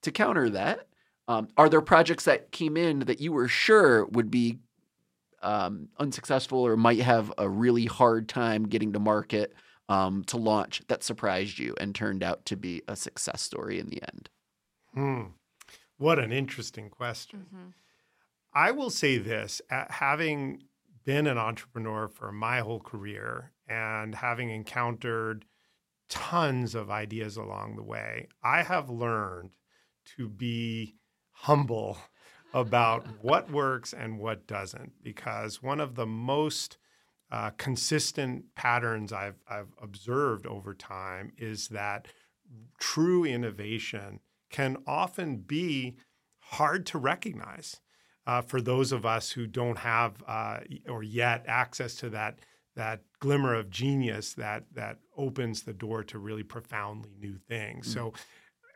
to 0.03 0.11
counter 0.11 0.49
that, 0.51 0.89
um, 1.29 1.49
are 1.59 1.69
there 1.69 1.83
projects 1.83 2.25
that 2.25 2.51
came 2.51 2.77
in 2.79 3.01
that 3.01 3.21
you 3.21 3.33
were 3.33 3.49
sure 3.49 4.07
would 4.07 4.31
be 4.31 4.59
um, 5.43 5.89
unsuccessful 5.99 6.61
or 6.61 6.77
might 6.77 7.01
have 7.01 7.31
a 7.37 7.49
really 7.49 7.85
hard 7.85 8.27
time 8.29 8.67
getting 8.67 8.95
to 8.95 8.99
market 8.99 9.53
um, 9.89 10.25
to 10.25 10.37
launch 10.37 10.83
that 10.89 11.03
surprised 11.03 11.59
you 11.59 11.75
and 11.79 11.95
turned 11.95 12.23
out 12.23 12.45
to 12.47 12.57
be 12.57 12.83
a 12.89 12.97
success 12.97 13.43
story 13.43 13.79
in 13.79 13.89
the 13.89 14.03
end? 14.03 14.29
Hmm. 14.95 15.23
What 15.99 16.19
an 16.19 16.33
interesting 16.33 16.91
question. 16.91 17.47
Mm-hmm. 17.47 17.69
I 18.53 18.71
will 18.71 18.91
say 18.91 19.19
this 19.19 19.61
having 19.71 20.63
been 21.05 21.27
an 21.27 21.39
entrepreneur 21.39 22.09
for 22.09 22.33
my 22.33 22.61
whole 22.61 22.81
career 22.81 23.53
and 23.69 24.15
having 24.15 24.51
encountered 24.51 25.45
tons 26.09 26.75
of 26.75 26.91
ideas 26.91 27.37
along 27.37 27.77
the 27.77 27.83
way, 27.83 28.29
I 28.43 28.63
have 28.63 28.91
learned 28.91 29.51
to 30.17 30.29
be 30.29 30.97
humble 31.33 31.99
about 32.53 33.07
what 33.23 33.51
works 33.51 33.93
and 33.93 34.19
what 34.19 34.47
doesn't. 34.47 34.93
Because 35.03 35.63
one 35.63 35.81
of 35.81 35.95
the 35.95 36.07
most 36.07 36.79
uh, 37.37 37.51
consistent 37.59 38.47
patterns 38.55 39.13
I've, 39.13 39.43
I've 39.47 39.75
observed 39.83 40.47
over 40.47 40.73
time 40.73 41.33
is 41.37 41.69
that 41.69 42.09
true 42.81 43.27
innovation 43.27 44.21
can 44.51 44.79
often 44.87 45.37
be 45.37 45.97
hard 46.39 46.87
to 46.87 46.99
recognize 46.99 47.79
uh, 48.27 48.41
for 48.41 48.63
those 48.63 48.91
of 48.91 49.05
us 49.05 49.33
who 49.33 49.47
don't 49.47 49.77
have 49.77 50.23
uh, 50.27 50.61
or 50.89 51.03
yet 51.03 51.45
access 51.47 51.95
to 51.97 52.09
that 52.11 52.39
that 52.75 53.03
glimmer 53.21 53.55
of 53.55 53.69
genius 53.69 54.33
that 54.33 54.65
that 54.73 54.97
opens 55.19 55.63
the 55.63 55.75
door 55.75 56.03
to 56.05 56.19
really 56.19 56.43
profoundly 56.43 57.17
new 57.21 57.37
things. 57.37 57.87
Mm. 57.87 57.93
So 57.93 58.13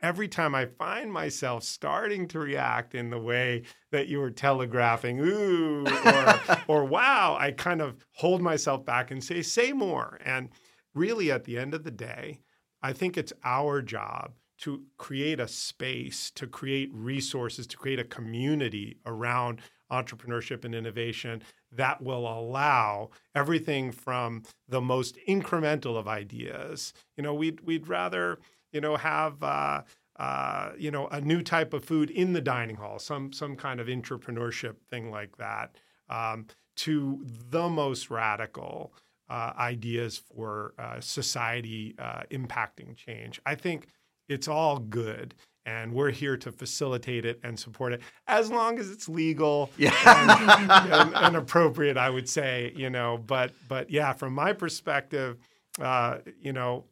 every 0.03 0.29
time 0.29 0.55
I 0.55 0.67
find 0.67 1.13
myself 1.13 1.63
starting 1.63 2.29
to 2.29 2.39
react 2.39 2.95
in 2.95 3.11
the 3.11 3.19
way 3.19 3.63
that 3.93 4.09
you 4.09 4.19
were 4.19 4.31
telegraphing, 4.31 5.21
ooh, 5.21 5.85
or, 5.87 6.41
or 6.69 6.85
wow, 6.85 7.37
I 7.39 7.53
kind 7.53 7.81
of 7.81 7.97
hold 8.13 8.43
myself 8.43 8.85
back 8.85 9.11
and 9.11 9.23
say, 9.23 9.43
say 9.43 9.73
more. 9.73 10.19
And 10.25 10.51
really, 10.95 11.31
at 11.31 11.45
the 11.45 11.59
end 11.59 11.75
of 11.75 11.85
the 11.85 11.91
day, 11.91 12.41
I 12.83 12.93
think 12.93 13.17
it's 13.17 13.33
our 13.45 13.83
job 13.83 14.33
to 14.61 14.83
create 14.99 15.41
a 15.41 15.49
space, 15.49 16.31
to 16.33 16.47
create 16.47 16.91
resources, 16.93 17.67
to 17.67 17.77
create 17.77 17.99
a 17.99 18.05
community 18.05 18.99
around 19.07 19.61
entrepreneurship 19.91 20.65
and 20.65 20.75
innovation 20.75 21.43
that 21.73 22.03
will 22.03 22.27
allow 22.27 23.11
everything 23.35 23.91
from 23.91 24.43
the 24.69 24.81
most 24.81 25.17
incremental 25.29 25.97
of 25.97 26.07
ideas. 26.07 26.93
You 27.17 27.23
know, 27.23 27.35
we'd 27.35 27.61
we'd 27.63 27.89
rather 27.89 28.39
you 28.73 28.81
know, 28.81 28.97
have 28.97 29.43
uh, 29.43 29.83
uh, 30.17 30.73
you 30.79 30.91
know 30.91 31.07
a 31.09 31.21
new 31.21 31.43
type 31.43 31.73
of 31.73 31.85
food 31.85 32.11
in 32.11 32.33
the 32.33 32.41
dining 32.41 32.77
hall, 32.77 32.99
some 32.99 33.33
some 33.33 33.57
kind 33.57 33.81
of 33.81 33.87
entrepreneurship 33.87 34.77
thing 34.89 35.11
like 35.11 35.37
that, 35.39 35.77
um, 36.09 36.47
to 36.77 37.25
the 37.51 37.69
most 37.69 38.11
radical 38.11 38.93
uh, 39.31 39.53
ideas 39.59 40.19
for 40.19 40.75
uh, 40.79 41.01
society 41.01 41.95
uh, 41.99 42.23
impacting 42.31 42.97
change. 42.97 43.41
I 43.47 43.55
think 43.55 43.87
it's 44.29 44.49
all 44.49 44.79
good. 44.79 45.35
And 45.67 45.93
we're 45.93 46.11
here 46.11 46.39
to 46.39 46.51
facilitate 46.51 47.27
it 47.27 47.39
and 47.45 47.59
support 47.59 47.93
it 47.93 48.01
as 48.27 48.51
long 48.51 48.79
as 48.79 48.91
it's 48.91 49.11
legal 49.11 49.71
yeah. 49.79 49.93
and, 50.07 50.93
and, 50.93 51.15
and 51.15 51.37
appropriate, 51.37 51.99
I 51.99 52.09
would 52.09 52.29
say, 52.29 52.73
you 52.75 52.89
know. 52.89 53.19
But 53.19 53.53
but 53.69 53.91
yeah, 53.91 54.15
from 54.15 54.33
my 54.33 54.55
perspective, 54.55 55.37
uh, 55.79 56.19
you 56.41 56.55
know, 56.55 56.87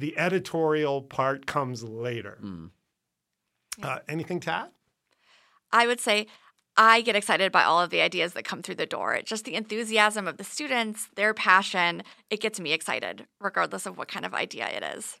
the 0.00 0.16
editorial 0.18 1.02
part 1.02 1.46
comes 1.46 1.82
later. 1.82 2.38
Mm. 2.42 2.70
Uh, 3.82 3.98
anything 4.08 4.40
to 4.40 4.52
add? 4.52 4.70
I 5.72 5.86
would 5.86 6.00
say 6.00 6.26
I 6.76 7.00
get 7.00 7.16
excited 7.16 7.52
by 7.52 7.64
all 7.64 7.80
of 7.80 7.90
the 7.90 8.00
ideas 8.00 8.34
that 8.34 8.44
come 8.44 8.62
through 8.62 8.74
the 8.76 8.86
door. 8.86 9.20
Just 9.24 9.44
the 9.44 9.54
enthusiasm 9.54 10.26
of 10.26 10.36
the 10.36 10.44
students, 10.44 11.08
their 11.16 11.34
passion, 11.34 12.02
it 12.30 12.40
gets 12.40 12.60
me 12.60 12.72
excited, 12.72 13.26
regardless 13.40 13.86
of 13.86 13.96
what 13.96 14.08
kind 14.08 14.26
of 14.26 14.34
idea 14.34 14.68
it 14.68 14.82
is. 14.96 15.18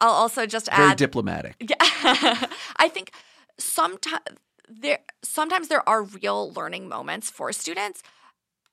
I'll 0.00 0.10
also 0.10 0.46
just 0.46 0.70
Very 0.70 0.90
add 0.90 0.98
diplomatic. 0.98 1.56
Yeah, 1.68 2.46
I 2.76 2.88
think 2.88 3.12
sometimes 3.58 4.22
there 4.68 4.98
sometimes 5.22 5.68
there 5.68 5.86
are 5.88 6.02
real 6.02 6.52
learning 6.52 6.88
moments 6.88 7.30
for 7.30 7.52
students 7.52 8.02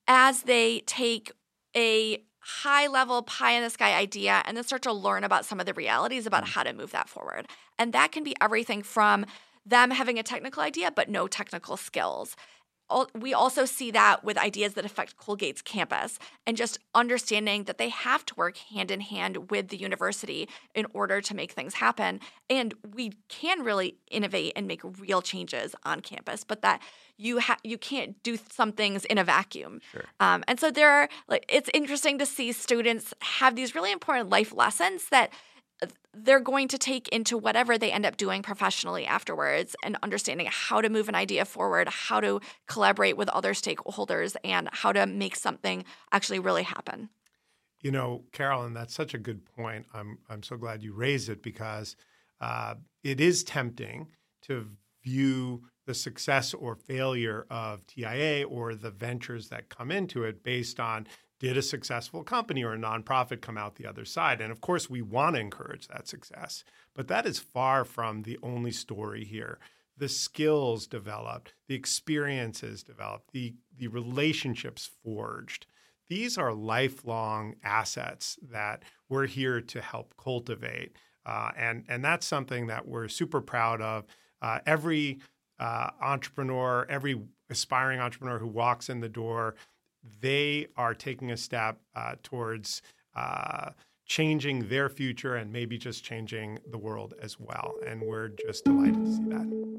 as 0.07 0.43
they 0.43 0.81
take 0.81 1.31
a 1.75 2.21
high 2.45 2.85
level 2.85 3.23
pie 3.23 3.53
in 3.53 3.63
the 3.63 3.69
sky 3.71 3.95
idea 3.95 4.43
and 4.45 4.55
then 4.55 4.63
start 4.63 4.83
to 4.83 4.93
learn 4.93 5.23
about 5.23 5.45
some 5.45 5.59
of 5.59 5.65
the 5.65 5.73
realities 5.73 6.27
about 6.27 6.43
mm. 6.43 6.49
how 6.49 6.61
to 6.61 6.73
move 6.73 6.91
that 6.91 7.09
forward. 7.09 7.47
And 7.79 7.91
that 7.93 8.11
can 8.11 8.23
be 8.23 8.35
everything 8.39 8.83
from 8.83 9.25
them 9.65 9.89
having 9.89 10.19
a 10.19 10.23
technical 10.23 10.61
idea 10.61 10.91
but 10.91 11.09
no 11.09 11.27
technical 11.27 11.75
skills 11.75 12.35
we 13.13 13.33
also 13.33 13.65
see 13.65 13.91
that 13.91 14.23
with 14.23 14.37
ideas 14.37 14.75
that 14.75 14.85
affect 14.85 15.17
Colgate's 15.17 15.61
campus 15.61 16.19
and 16.45 16.55
just 16.55 16.77
understanding 16.93 17.63
that 17.63 17.77
they 17.77 17.89
have 17.89 18.25
to 18.25 18.35
work 18.35 18.57
hand 18.57 18.91
in 18.91 19.01
hand 19.01 19.49
with 19.49 19.69
the 19.69 19.77
university 19.77 20.47
in 20.75 20.85
order 20.93 21.19
to 21.21 21.35
make 21.35 21.51
things 21.51 21.75
happen. 21.75 22.19
And 22.49 22.73
we 22.93 23.13
can 23.27 23.63
really 23.63 23.97
innovate 24.11 24.53
and 24.55 24.67
make 24.67 24.81
real 24.99 25.21
changes 25.21 25.75
on 25.83 26.01
campus, 26.01 26.43
but 26.43 26.61
that 26.61 26.81
you 27.17 27.39
ha- 27.39 27.57
you 27.63 27.77
can't 27.77 28.21
do 28.23 28.37
some 28.51 28.71
things 28.71 29.05
in 29.05 29.17
a 29.17 29.23
vacuum. 29.23 29.81
Sure. 29.91 30.03
Um, 30.19 30.43
and 30.47 30.59
so 30.59 30.69
there 30.69 30.91
are 30.91 31.09
like 31.27 31.45
it's 31.49 31.69
interesting 31.73 32.19
to 32.19 32.25
see 32.25 32.51
students 32.51 33.13
have 33.21 33.55
these 33.55 33.73
really 33.73 33.91
important 33.91 34.29
life 34.29 34.53
lessons 34.53 35.09
that 35.09 35.31
they're 36.13 36.39
going 36.39 36.67
to 36.69 36.77
take 36.77 37.07
into 37.09 37.37
whatever 37.37 37.77
they 37.77 37.91
end 37.91 38.05
up 38.05 38.17
doing 38.17 38.41
professionally 38.41 39.05
afterwards 39.05 39.75
and 39.83 39.97
understanding 40.01 40.47
how 40.49 40.81
to 40.81 40.89
move 40.89 41.09
an 41.09 41.15
idea 41.15 41.45
forward, 41.45 41.89
how 41.89 42.19
to 42.19 42.39
collaborate 42.67 43.17
with 43.17 43.29
other 43.29 43.53
stakeholders, 43.53 44.35
and 44.43 44.69
how 44.71 44.91
to 44.91 45.05
make 45.05 45.35
something 45.35 45.83
actually 46.11 46.39
really 46.39 46.63
happen. 46.63 47.09
You 47.81 47.91
know, 47.91 48.23
Carolyn, 48.31 48.73
that's 48.73 48.95
such 48.95 49.13
a 49.13 49.19
good 49.19 49.45
point. 49.45 49.85
I'm 49.93 50.17
I'm 50.29 50.41
so 50.41 50.57
glad 50.57 50.81
you 50.81 50.93
raised 50.93 51.29
it 51.29 51.43
because 51.43 51.95
uh, 52.41 52.75
it 53.03 53.19
is 53.21 53.43
tempting 53.43 54.07
to 54.43 54.67
view 55.03 55.63
the 55.85 55.93
success 55.93 56.53
or 56.53 56.75
failure 56.75 57.45
of 57.49 57.85
TIA 57.85 58.45
or 58.47 58.73
the 58.73 58.89
ventures 58.89 59.49
that 59.49 59.69
come 59.69 59.91
into 59.91 60.23
it 60.23 60.43
based 60.43 60.79
on 60.79 61.07
did 61.45 61.57
a 61.57 61.61
successful 61.61 62.23
company 62.23 62.63
or 62.63 62.73
a 62.73 62.77
nonprofit 62.77 63.39
come 63.39 63.55
out 63.55 63.75
the 63.75 63.85
other 63.85 64.03
side? 64.03 64.41
And 64.41 64.51
of 64.51 64.61
course, 64.61 64.89
we 64.89 65.03
want 65.03 65.35
to 65.35 65.39
encourage 65.39 65.87
that 65.89 66.07
success, 66.07 66.63
but 66.95 67.07
that 67.07 67.27
is 67.27 67.37
far 67.37 67.85
from 67.85 68.23
the 68.23 68.39
only 68.41 68.71
story 68.71 69.23
here. 69.23 69.59
The 69.95 70.09
skills 70.09 70.87
developed, 70.87 71.53
the 71.67 71.75
experiences 71.75 72.81
developed, 72.81 73.31
the, 73.31 73.53
the 73.77 73.89
relationships 73.89 74.89
forged. 75.03 75.67
These 76.09 76.39
are 76.39 76.51
lifelong 76.51 77.57
assets 77.63 78.39
that 78.51 78.81
we're 79.07 79.27
here 79.27 79.61
to 79.61 79.81
help 79.81 80.15
cultivate. 80.17 80.93
Uh, 81.27 81.51
and, 81.55 81.85
and 81.87 82.03
that's 82.03 82.25
something 82.25 82.65
that 82.67 82.87
we're 82.87 83.07
super 83.07 83.39
proud 83.39 83.81
of. 83.81 84.05
Uh, 84.41 84.61
every 84.65 85.19
uh, 85.59 85.91
entrepreneur, 86.01 86.87
every 86.89 87.21
aspiring 87.51 87.99
entrepreneur 87.99 88.39
who 88.39 88.47
walks 88.47 88.89
in 88.89 88.99
the 88.99 89.09
door 89.09 89.55
they 90.21 90.67
are 90.77 90.93
taking 90.93 91.31
a 91.31 91.37
step 91.37 91.79
uh, 91.95 92.15
towards 92.23 92.81
uh, 93.15 93.71
changing 94.05 94.67
their 94.69 94.89
future 94.89 95.35
and 95.35 95.51
maybe 95.51 95.77
just 95.77 96.03
changing 96.03 96.59
the 96.69 96.77
world 96.77 97.13
as 97.21 97.39
well. 97.39 97.75
And 97.85 98.01
we're 98.01 98.29
just 98.29 98.65
delighted 98.65 99.05
to 99.05 99.11
see 99.11 99.23
that. 99.29 99.75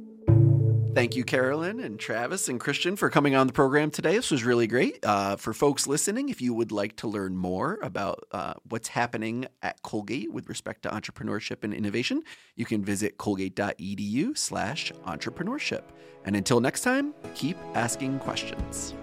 Thank 0.96 1.14
you, 1.14 1.24
Carolyn 1.24 1.80
and 1.80 2.00
Travis 2.00 2.48
and 2.48 2.58
Christian, 2.58 2.96
for 2.96 3.10
coming 3.10 3.34
on 3.34 3.46
the 3.46 3.52
program 3.52 3.90
today. 3.90 4.16
This 4.16 4.30
was 4.30 4.44
really 4.44 4.66
great. 4.66 5.04
Uh, 5.04 5.36
for 5.36 5.52
folks 5.52 5.86
listening, 5.86 6.30
if 6.30 6.40
you 6.40 6.54
would 6.54 6.72
like 6.72 6.96
to 6.96 7.06
learn 7.06 7.36
more 7.36 7.78
about 7.82 8.24
uh, 8.32 8.54
what's 8.70 8.88
happening 8.88 9.44
at 9.60 9.82
Colgate 9.82 10.32
with 10.32 10.48
respect 10.48 10.84
to 10.84 10.88
entrepreneurship 10.88 11.64
and 11.64 11.74
innovation, 11.74 12.22
you 12.54 12.64
can 12.64 12.82
visit 12.82 13.18
colgate.edu 13.18 14.38
slash 14.38 14.90
entrepreneurship. 15.06 15.82
And 16.24 16.34
until 16.34 16.60
next 16.60 16.80
time, 16.80 17.12
keep 17.34 17.58
asking 17.74 18.18
questions. 18.20 18.94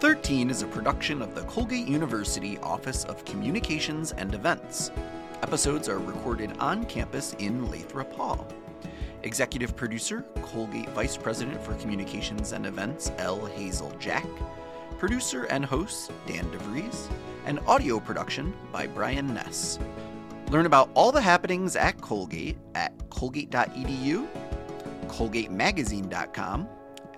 13 0.00 0.48
is 0.48 0.62
a 0.62 0.66
production 0.66 1.20
of 1.20 1.34
the 1.34 1.42
Colgate 1.42 1.86
University 1.86 2.56
Office 2.60 3.04
of 3.04 3.22
Communications 3.26 4.12
and 4.12 4.34
Events. 4.34 4.90
Episodes 5.42 5.90
are 5.90 5.98
recorded 5.98 6.56
on 6.56 6.86
campus 6.86 7.34
in 7.34 7.70
Lathrop 7.70 8.10
Hall. 8.14 8.46
Executive 9.24 9.76
producer, 9.76 10.22
Colgate 10.40 10.88
Vice 10.90 11.18
President 11.18 11.62
for 11.62 11.74
Communications 11.74 12.52
and 12.52 12.64
Events, 12.64 13.12
L. 13.18 13.44
Hazel 13.44 13.92
Jack. 13.98 14.26
Producer 14.98 15.44
and 15.44 15.66
host, 15.66 16.10
Dan 16.26 16.50
DeVries. 16.50 17.10
And 17.44 17.60
audio 17.66 18.00
production 18.00 18.54
by 18.72 18.86
Brian 18.86 19.34
Ness. 19.34 19.78
Learn 20.48 20.64
about 20.64 20.88
all 20.94 21.12
the 21.12 21.20
happenings 21.20 21.76
at 21.76 22.00
Colgate 22.00 22.56
at 22.74 22.94
colgate.edu, 23.10 24.26
colgatemagazine.com, 25.08 26.68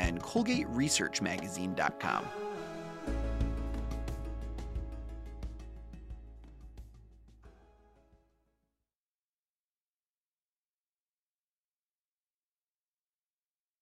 and 0.00 0.20
colgateresearchmagazine.com. 0.20 2.41